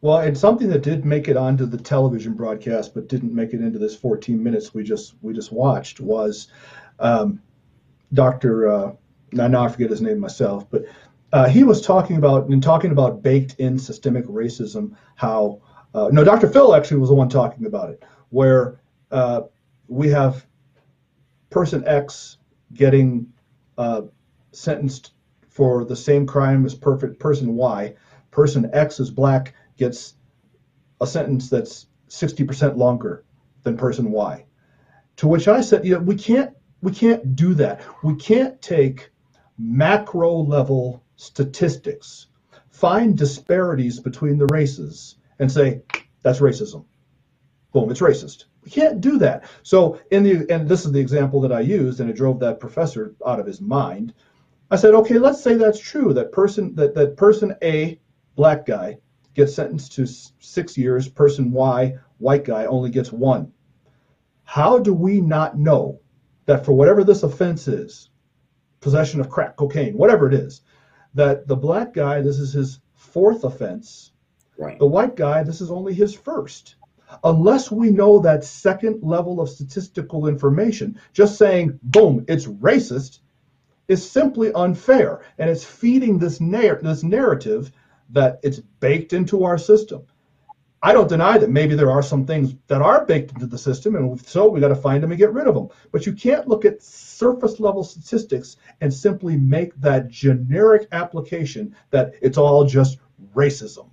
Well, 0.00 0.18
and 0.18 0.36
something 0.36 0.68
that 0.70 0.82
did 0.82 1.04
make 1.04 1.28
it 1.28 1.36
onto 1.36 1.66
the 1.66 1.76
television 1.76 2.34
broadcast, 2.34 2.94
but 2.94 3.08
didn't 3.08 3.34
make 3.34 3.52
it 3.52 3.60
into 3.60 3.78
this 3.78 3.94
14 3.94 4.42
minutes 4.42 4.74
we 4.74 4.82
just 4.82 5.14
we 5.22 5.32
just 5.32 5.52
watched 5.52 6.00
was 6.00 6.48
um, 6.98 7.40
Dr. 8.12 8.68
Uh, 8.68 8.92
now 9.32 9.64
I 9.64 9.68
forget 9.68 9.90
his 9.90 10.02
name 10.02 10.18
myself, 10.18 10.68
but 10.70 10.84
uh, 11.32 11.48
he 11.48 11.64
was 11.64 11.80
talking 11.80 12.16
about 12.16 12.48
and 12.48 12.62
talking 12.62 12.90
about 12.90 13.22
baked 13.22 13.54
in 13.58 13.78
systemic 13.78 14.26
racism. 14.26 14.96
How 15.14 15.60
uh, 15.94 16.08
no, 16.10 16.24
Dr. 16.24 16.48
Phil 16.48 16.74
actually 16.74 16.98
was 16.98 17.10
the 17.10 17.14
one 17.14 17.28
talking 17.28 17.66
about 17.66 17.90
it, 17.90 18.02
where 18.30 18.80
uh, 19.10 19.42
we 19.88 20.08
have 20.08 20.44
person 21.50 21.84
X 21.86 22.38
getting 22.74 23.32
uh, 23.78 24.02
sentenced 24.52 25.12
for 25.48 25.84
the 25.84 25.96
same 25.96 26.26
crime 26.26 26.64
as 26.64 26.74
perfect 26.74 27.18
person 27.18 27.56
Y, 27.56 27.94
person 28.30 28.70
X 28.72 29.00
is 29.00 29.10
black 29.10 29.54
gets 29.76 30.14
a 31.00 31.06
sentence 31.06 31.50
that's 31.50 31.86
60% 32.08 32.76
longer 32.76 33.24
than 33.62 33.76
person 33.76 34.10
Y. 34.10 34.44
To 35.16 35.28
which 35.28 35.48
I 35.48 35.60
said, 35.60 35.84
you 35.84 35.94
know, 35.94 36.00
we 36.00 36.14
can't 36.14 36.54
we 36.80 36.92
can't 36.92 37.36
do 37.36 37.54
that. 37.54 37.80
We 38.02 38.16
can't 38.16 38.60
take 38.60 39.10
macro 39.56 40.34
level 40.34 41.04
statistics, 41.16 42.26
find 42.70 43.16
disparities 43.16 44.00
between 44.00 44.36
the 44.36 44.46
races, 44.46 45.16
and 45.38 45.50
say 45.50 45.82
that's 46.22 46.40
racism. 46.40 46.84
Boom, 47.72 47.90
it's 47.90 48.00
racist. 48.00 48.46
We 48.64 48.70
can't 48.70 49.00
do 49.00 49.18
that. 49.18 49.44
So 49.62 50.00
in 50.10 50.22
the 50.24 50.46
and 50.50 50.68
this 50.68 50.84
is 50.84 50.92
the 50.92 51.00
example 51.00 51.40
that 51.42 51.52
I 51.52 51.60
used, 51.60 52.00
and 52.00 52.10
it 52.10 52.16
drove 52.16 52.40
that 52.40 52.60
professor 52.60 53.14
out 53.26 53.38
of 53.38 53.46
his 53.46 53.60
mind 53.60 54.14
I 54.72 54.76
said, 54.76 54.94
okay, 54.94 55.18
let's 55.18 55.42
say 55.42 55.56
that's 55.56 55.78
true. 55.78 56.14
That 56.14 56.32
person, 56.32 56.74
that, 56.76 56.94
that 56.94 57.18
person 57.18 57.54
A, 57.62 58.00
black 58.36 58.64
guy, 58.64 58.96
gets 59.34 59.54
sentenced 59.54 59.92
to 59.92 60.06
six 60.06 60.78
years. 60.78 61.10
Person 61.10 61.52
Y, 61.52 61.98
white 62.16 62.46
guy, 62.46 62.64
only 62.64 62.88
gets 62.88 63.12
one. 63.12 63.52
How 64.44 64.78
do 64.78 64.94
we 64.94 65.20
not 65.20 65.58
know 65.58 66.00
that 66.46 66.64
for 66.64 66.72
whatever 66.72 67.04
this 67.04 67.22
offense 67.22 67.68
is, 67.68 68.08
possession 68.80 69.20
of 69.20 69.28
crack 69.28 69.56
cocaine, 69.56 69.94
whatever 69.94 70.26
it 70.26 70.32
is, 70.32 70.62
that 71.12 71.46
the 71.46 71.56
black 71.56 71.92
guy, 71.92 72.22
this 72.22 72.38
is 72.38 72.54
his 72.54 72.80
fourth 72.94 73.44
offense. 73.44 74.12
Right. 74.56 74.78
The 74.78 74.86
white 74.86 75.16
guy, 75.16 75.42
this 75.42 75.60
is 75.60 75.70
only 75.70 75.92
his 75.92 76.14
first. 76.14 76.76
Unless 77.24 77.70
we 77.70 77.90
know 77.90 78.20
that 78.20 78.42
second 78.42 79.02
level 79.02 79.38
of 79.38 79.50
statistical 79.50 80.28
information, 80.28 80.98
just 81.12 81.36
saying, 81.36 81.78
boom, 81.82 82.24
it's 82.26 82.46
racist 82.46 83.18
is 83.88 84.08
simply 84.08 84.52
unfair. 84.54 85.22
And 85.38 85.50
it's 85.50 85.64
feeding 85.64 86.18
this, 86.18 86.40
narr- 86.40 86.80
this 86.82 87.02
narrative 87.02 87.72
that 88.10 88.40
it's 88.42 88.60
baked 88.80 89.12
into 89.12 89.44
our 89.44 89.58
system. 89.58 90.06
I 90.84 90.92
don't 90.92 91.08
deny 91.08 91.38
that 91.38 91.50
maybe 91.50 91.76
there 91.76 91.92
are 91.92 92.02
some 92.02 92.26
things 92.26 92.56
that 92.66 92.82
are 92.82 93.04
baked 93.04 93.32
into 93.32 93.46
the 93.46 93.58
system, 93.58 93.94
and 93.94 94.20
so 94.26 94.48
we 94.48 94.58
got 94.58 94.68
to 94.68 94.74
find 94.74 95.00
them 95.00 95.12
and 95.12 95.18
get 95.18 95.32
rid 95.32 95.46
of 95.46 95.54
them. 95.54 95.68
But 95.92 96.06
you 96.06 96.12
can't 96.12 96.48
look 96.48 96.64
at 96.64 96.82
surface 96.82 97.60
level 97.60 97.84
statistics 97.84 98.56
and 98.80 98.92
simply 98.92 99.36
make 99.36 99.76
that 99.80 100.08
generic 100.08 100.88
application 100.90 101.76
that 101.90 102.14
it's 102.20 102.36
all 102.36 102.64
just 102.66 102.98
racism. 103.32 103.90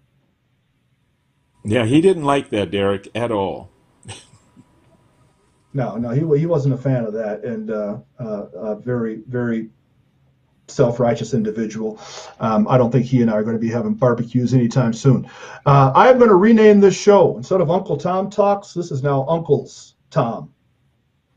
Yeah, 1.64 1.86
he 1.86 2.02
didn't 2.02 2.24
like 2.24 2.50
that, 2.50 2.72
Derek, 2.72 3.08
at 3.14 3.32
all. 3.32 3.70
no, 5.74 5.96
no, 5.98 6.10
he, 6.10 6.40
he 6.40 6.48
wasn't 6.48 6.74
a 6.74 6.78
fan 6.78 7.06
of 7.06 7.14
that, 7.14 7.44
and 7.44 7.70
uh, 7.70 8.00
uh, 8.20 8.46
uh, 8.56 8.76
very, 8.76 9.22
very 9.28 9.70
self-righteous 10.70 11.34
individual. 11.34 12.00
Um, 12.40 12.68
I 12.68 12.78
don't 12.78 12.92
think 12.92 13.06
he 13.06 13.22
and 13.22 13.30
I 13.30 13.36
are 13.36 13.44
going 13.44 13.56
to 13.56 13.62
be 13.62 13.70
having 13.70 13.94
barbecues 13.94 14.54
anytime 14.54 14.94
soon. 14.94 15.30
Uh, 15.66 15.92
I 15.96 16.10
am 16.10 16.18
going 16.18 16.30
to 16.30 16.36
rename 16.36 16.80
this 16.80 16.96
show 16.96 17.38
instead 17.38 17.62
of 17.62 17.70
Uncle 17.70 17.98
Tom 17.98 18.30
Talks. 18.30 18.74
This 18.74 18.92
is 18.92 19.04
now 19.04 19.26
Uncle's 19.28 19.96
Tom. 20.10 20.54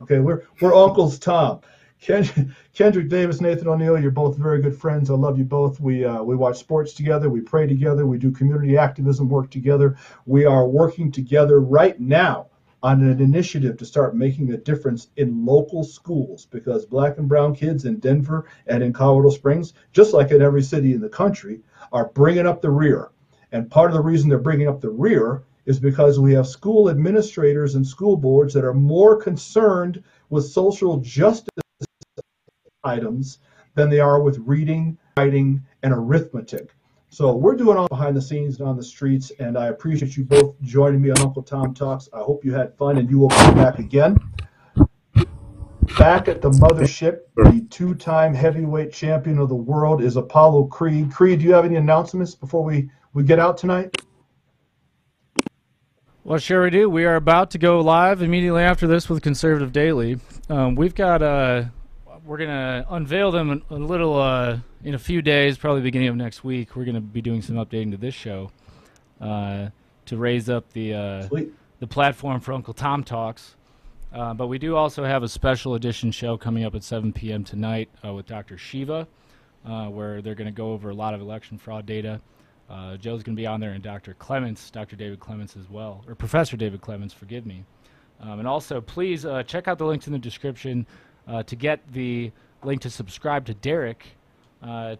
Okay, 0.01 0.19
we're 0.19 0.45
we're 0.61 0.75
Uncle's 0.75 1.19
Tom. 1.19 1.61
Ken, 2.01 2.55
Kendrick 2.75 3.09
Davis, 3.09 3.41
Nathan 3.41 3.69
O'Neill, 3.69 4.01
you're 4.01 4.11
both 4.11 4.37
very 4.37 4.61
good 4.61 4.77
friends. 4.77 5.11
I 5.11 5.15
love 5.15 5.39
you 5.39 5.45
both. 5.45 5.81
We 5.81 6.05
uh, 6.05 6.23
we 6.23 6.37
watch 6.37 6.59
sports 6.59 6.93
together. 6.93 7.31
We 7.31 7.41
pray 7.41 7.67
together. 7.67 8.07
We 8.07 8.19
do 8.19 8.33
community 8.33 8.77
activism 8.77 9.29
work 9.29 9.51
together. 9.51 9.97
We 10.27 10.45
are 10.45 10.67
working 10.67 11.13
together 11.13 11.61
right 11.61 11.99
now 12.01 12.49
on 12.83 13.03
an 13.03 13.21
initiative 13.21 13.77
to 13.77 13.85
start 13.85 14.17
making 14.17 14.53
a 14.53 14.57
difference 14.57 15.09
in 15.17 15.47
local 15.47 15.85
schools 15.85 16.47
because 16.47 16.85
black 16.85 17.19
and 17.19 17.29
brown 17.29 17.55
kids 17.55 17.85
in 17.85 17.99
Denver 17.99 18.47
and 18.67 18.83
in 18.83 18.93
Colorado 18.93 19.31
Springs, 19.31 19.75
just 19.93 20.13
like 20.13 20.31
in 20.31 20.43
every 20.43 20.63
city 20.63 20.93
in 20.93 21.01
the 21.01 21.09
country, 21.09 21.61
are 21.93 22.09
bringing 22.09 22.47
up 22.47 22.61
the 22.61 22.71
rear. 22.71 23.11
And 23.53 23.71
part 23.71 23.91
of 23.91 23.95
the 23.95 24.03
reason 24.03 24.29
they're 24.29 24.39
bringing 24.39 24.69
up 24.69 24.81
the 24.81 24.91
rear 24.91 25.45
is 25.67 25.79
because 25.79 26.19
we 26.19 26.33
have 26.33 26.47
school 26.47 26.91
administrators 26.91 27.77
and 27.77 27.87
school 27.87 28.17
boards 28.17 28.53
that 28.55 28.65
are 28.65 28.75
more 28.75 29.17
concerned 29.17 30.03
with 30.31 30.45
social 30.45 30.97
justice 30.99 31.49
items 32.83 33.39
than 33.75 33.89
they 33.89 34.01
are 34.01 34.21
with 34.21 34.39
reading, 34.39 34.99
writing, 35.17 35.63
and 35.83 35.93
arithmetic. 35.93 36.75
So 37.13 37.35
we're 37.35 37.57
doing 37.57 37.77
all 37.77 37.89
behind 37.89 38.17
the 38.17 38.23
scenes 38.23 38.59
and 38.59 38.67
on 38.67 38.79
the 38.79 38.83
streets, 38.83 39.31
and 39.39 39.59
I 39.59 39.67
appreciate 39.67 40.17
you 40.17 40.25
both 40.25 40.59
joining 40.63 41.03
me 41.03 41.11
on 41.11 41.21
Uncle 41.21 41.43
Tom 41.43 41.75
Talks. 41.75 42.09
I 42.15 42.21
hope 42.21 42.43
you 42.43 42.55
had 42.55 42.75
fun 42.79 42.97
and 42.97 43.11
you 43.11 43.19
will 43.19 43.29
come 43.29 43.55
back 43.55 43.79
again. 43.79 44.17
Back 45.99 46.29
at 46.29 46.41
the 46.41 46.49
mothership, 46.53 47.19
the 47.37 47.67
two-time 47.69 48.33
heavyweight 48.33 48.95
champion 48.95 49.39
of 49.41 49.51
the 49.51 49.55
world 49.55 50.03
is 50.03 50.17
Apollo 50.17 50.69
Creed. 50.69 51.13
Creed, 51.13 51.41
do 51.41 51.45
you 51.45 51.53
have 51.53 51.67
any 51.67 51.77
announcements 51.77 52.35
before 52.35 52.65
we, 52.65 52.89
we 53.13 53.25
get 53.25 53.39
out 53.39 53.59
tonight? 53.59 53.95
Well, 56.25 56.39
sure 56.39 56.63
we 56.63 56.71
do. 56.71 56.89
We 56.89 57.05
are 57.05 57.17
about 57.17 57.51
to 57.51 57.59
go 57.59 57.81
live 57.81 58.23
immediately 58.23 58.63
after 58.63 58.87
this 58.87 59.11
with 59.11 59.21
Conservative 59.23 59.71
Daily. 59.71 60.19
Um, 60.49 60.77
we've 60.77 60.95
got 60.95 61.21
uh, 61.21 61.65
we're 62.25 62.39
gonna 62.39 62.87
unveil 62.91 63.31
them 63.31 63.63
a 63.71 63.75
little 63.75 64.21
uh, 64.21 64.59
in 64.85 64.95
a 64.95 64.99
few 64.99 65.23
days, 65.23 65.59
probably 65.59 65.83
beginning 65.83 66.09
of 66.09 66.17
next 66.17 66.45
week, 66.45 66.77
we're 66.77 66.85
going 66.85 66.95
to 66.95 67.01
be 67.01 67.23
doing 67.23 67.43
some 67.43 67.57
updating 67.57 67.91
to 67.93 67.97
this 67.97 68.15
show 68.15 68.51
uh, 69.21 69.69
to 70.07 70.17
raise 70.17 70.49
up 70.49 70.73
the 70.73 70.95
uh, 70.95 71.29
the 71.81 71.87
platform 71.87 72.41
for 72.41 72.53
Uncle 72.53 72.75
Tom 72.75 73.05
Talks. 73.05 73.57
Uh, 74.13 74.35
but 74.35 74.49
we 74.49 74.59
do 74.59 74.77
also 74.77 75.05
have 75.05 75.23
a 75.23 75.29
special 75.29 75.75
edition 75.75 76.11
show 76.11 76.37
coming 76.37 76.65
up 76.65 76.75
at 76.75 76.85
7 76.85 77.15
p.m. 77.15 77.45
tonight 77.45 77.89
uh, 78.05 78.13
with 78.13 78.27
Dr. 78.27 78.59
Shiva, 78.59 79.09
uh, 79.65 79.87
where 79.87 80.21
they're 80.21 80.35
going 80.35 80.47
to 80.47 80.53
go 80.53 80.73
over 80.73 80.91
a 80.91 80.95
lot 80.95 81.15
of 81.15 81.23
election 81.23 81.57
fraud 81.57 81.87
data. 81.87 82.21
Uh, 82.69 82.99
Joe's 82.99 83.23
going 83.23 83.35
to 83.35 83.41
be 83.41 83.47
on 83.47 83.59
there, 83.59 83.71
and 83.71 83.83
Dr. 83.83 84.13
Clements, 84.15 84.71
Dr. 84.71 84.97
David 84.97 85.19
Clements 85.19 85.57
as 85.57 85.71
well, 85.71 86.05
or 86.07 86.15
Professor 86.15 86.59
David 86.59 86.83
Clements, 86.83 87.15
forgive 87.15 87.47
me. 87.47 87.65
Um, 88.21 88.39
and 88.39 88.47
also, 88.47 88.83
please 88.83 89.25
uh, 89.25 89.43
check 89.45 89.67
out 89.67 89.79
the 89.79 89.87
links 89.87 90.07
in 90.07 90.13
the 90.13 90.19
description 90.19 90.87
uh, 91.27 91.43
to 91.45 91.57
get 91.57 91.81
the 91.93 92.31
link 92.63 92.81
to 92.83 92.91
subscribe 92.91 93.47
to 93.47 93.55
Derek. 93.55 94.17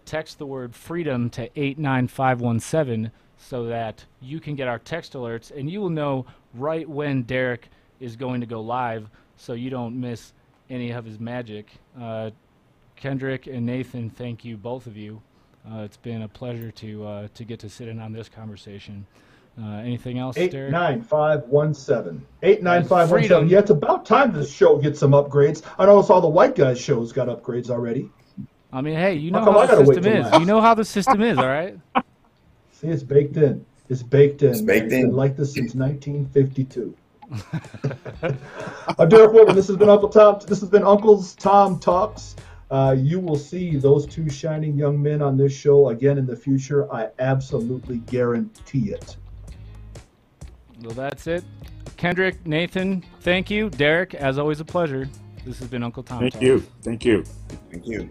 text 0.05 0.37
the 0.37 0.45
word 0.45 0.75
freedom 0.75 1.29
to 1.31 1.43
89517 1.59 3.11
so 3.37 3.65
that 3.65 4.05
you 4.21 4.39
can 4.39 4.55
get 4.55 4.67
our 4.67 4.79
text 4.79 5.13
alerts 5.13 5.51
and 5.51 5.69
you 5.69 5.81
will 5.81 5.89
know 5.89 6.25
right 6.53 6.87
when 6.87 7.23
Derek 7.23 7.69
is 7.99 8.15
going 8.15 8.41
to 8.41 8.47
go 8.47 8.61
live 8.61 9.09
so 9.37 9.53
you 9.53 9.69
don't 9.69 9.99
miss 9.99 10.33
any 10.69 10.91
of 10.91 11.05
his 11.05 11.19
magic. 11.19 11.67
Uh, 11.99 12.31
Kendrick 12.95 13.47
and 13.47 13.65
Nathan, 13.65 14.09
thank 14.09 14.45
you, 14.45 14.57
both 14.57 14.87
of 14.87 14.95
you. 14.95 15.21
Uh, 15.69 15.79
it's 15.79 15.97
been 15.97 16.21
a 16.21 16.27
pleasure 16.27 16.71
to 16.71 17.05
uh, 17.05 17.27
to 17.33 17.43
get 17.45 17.59
to 17.59 17.69
sit 17.69 17.87
in 17.87 17.99
on 17.99 18.11
this 18.11 18.27
conversation. 18.27 19.05
Uh, 19.61 19.77
anything 19.77 20.17
else, 20.17 20.35
Eight 20.35 20.51
Derek? 20.51 20.71
nine 20.71 21.01
five 21.01 21.43
one 21.43 21.75
seven. 21.75 22.25
Eight 22.41 22.63
nine 22.63 22.83
five 22.83 23.11
one 23.11 23.23
seven. 23.23 23.47
Yeah, 23.47 23.59
it's 23.59 23.69
about 23.69 24.03
time 24.05 24.33
this 24.33 24.51
show 24.51 24.77
gets 24.77 24.99
some 24.99 25.11
upgrades. 25.11 25.61
I 25.77 25.85
noticed 25.85 26.09
all 26.09 26.21
the 26.21 26.27
white 26.27 26.55
guys 26.55 26.79
shows 26.81 27.11
got 27.11 27.27
upgrades 27.27 27.69
already. 27.69 28.09
I 28.71 28.81
mean, 28.81 28.95
hey, 28.95 29.13
you 29.13 29.29
know 29.29 29.43
how, 29.43 29.67
how 29.67 29.75
the 29.75 29.85
system 29.85 30.05
is. 30.05 30.33
You 30.39 30.45
know 30.45 30.59
how 30.59 30.73
the 30.73 30.85
system 30.85 31.21
is, 31.21 31.37
all 31.37 31.47
right? 31.47 31.77
See, 32.71 32.87
it's 32.87 33.03
baked 33.03 33.37
in. 33.37 33.63
It's 33.89 34.01
baked 34.01 34.41
in. 34.41 34.49
It's 34.49 34.61
baked 34.61 34.85
it's 34.85 34.93
in. 34.95 35.07
Been 35.09 35.15
like 35.15 35.37
this 35.37 35.53
since 35.53 35.75
1952. 35.75 36.95
I'm 38.97 39.09
Derek 39.09 39.33
Whitman. 39.33 39.55
This 39.55 39.67
has 39.67 39.77
been 39.77 39.89
Uncle 39.89 40.09
Tom. 40.09 40.39
This 40.47 40.59
has 40.61 40.69
been 40.69 40.83
Uncle's 40.83 41.35
Tom 41.35 41.79
Talks. 41.79 42.35
Uh, 42.71 42.95
you 42.97 43.19
will 43.19 43.37
see 43.37 43.75
those 43.75 44.07
two 44.07 44.29
shining 44.29 44.75
young 44.75 45.01
men 45.01 45.21
on 45.21 45.37
this 45.37 45.53
show 45.53 45.89
again 45.89 46.17
in 46.17 46.25
the 46.25 46.35
future. 46.35 46.91
I 46.91 47.09
absolutely 47.19 47.99
guarantee 47.99 48.89
it. 48.89 49.15
Well, 50.83 50.93
that's 50.93 51.27
it. 51.27 51.43
Kendrick, 51.95 52.45
Nathan, 52.45 53.03
thank 53.21 53.49
you. 53.49 53.69
Derek, 53.69 54.13
as 54.15 54.37
always, 54.37 54.59
a 54.59 54.65
pleasure. 54.65 55.07
This 55.45 55.59
has 55.59 55.67
been 55.69 55.83
Uncle 55.83 56.03
Tom. 56.03 56.19
Thank 56.19 56.33
Talks. 56.33 56.43
you. 56.43 56.59
Thank 56.81 57.05
you. 57.05 57.23
Thank 57.71 57.87
you. 57.87 58.09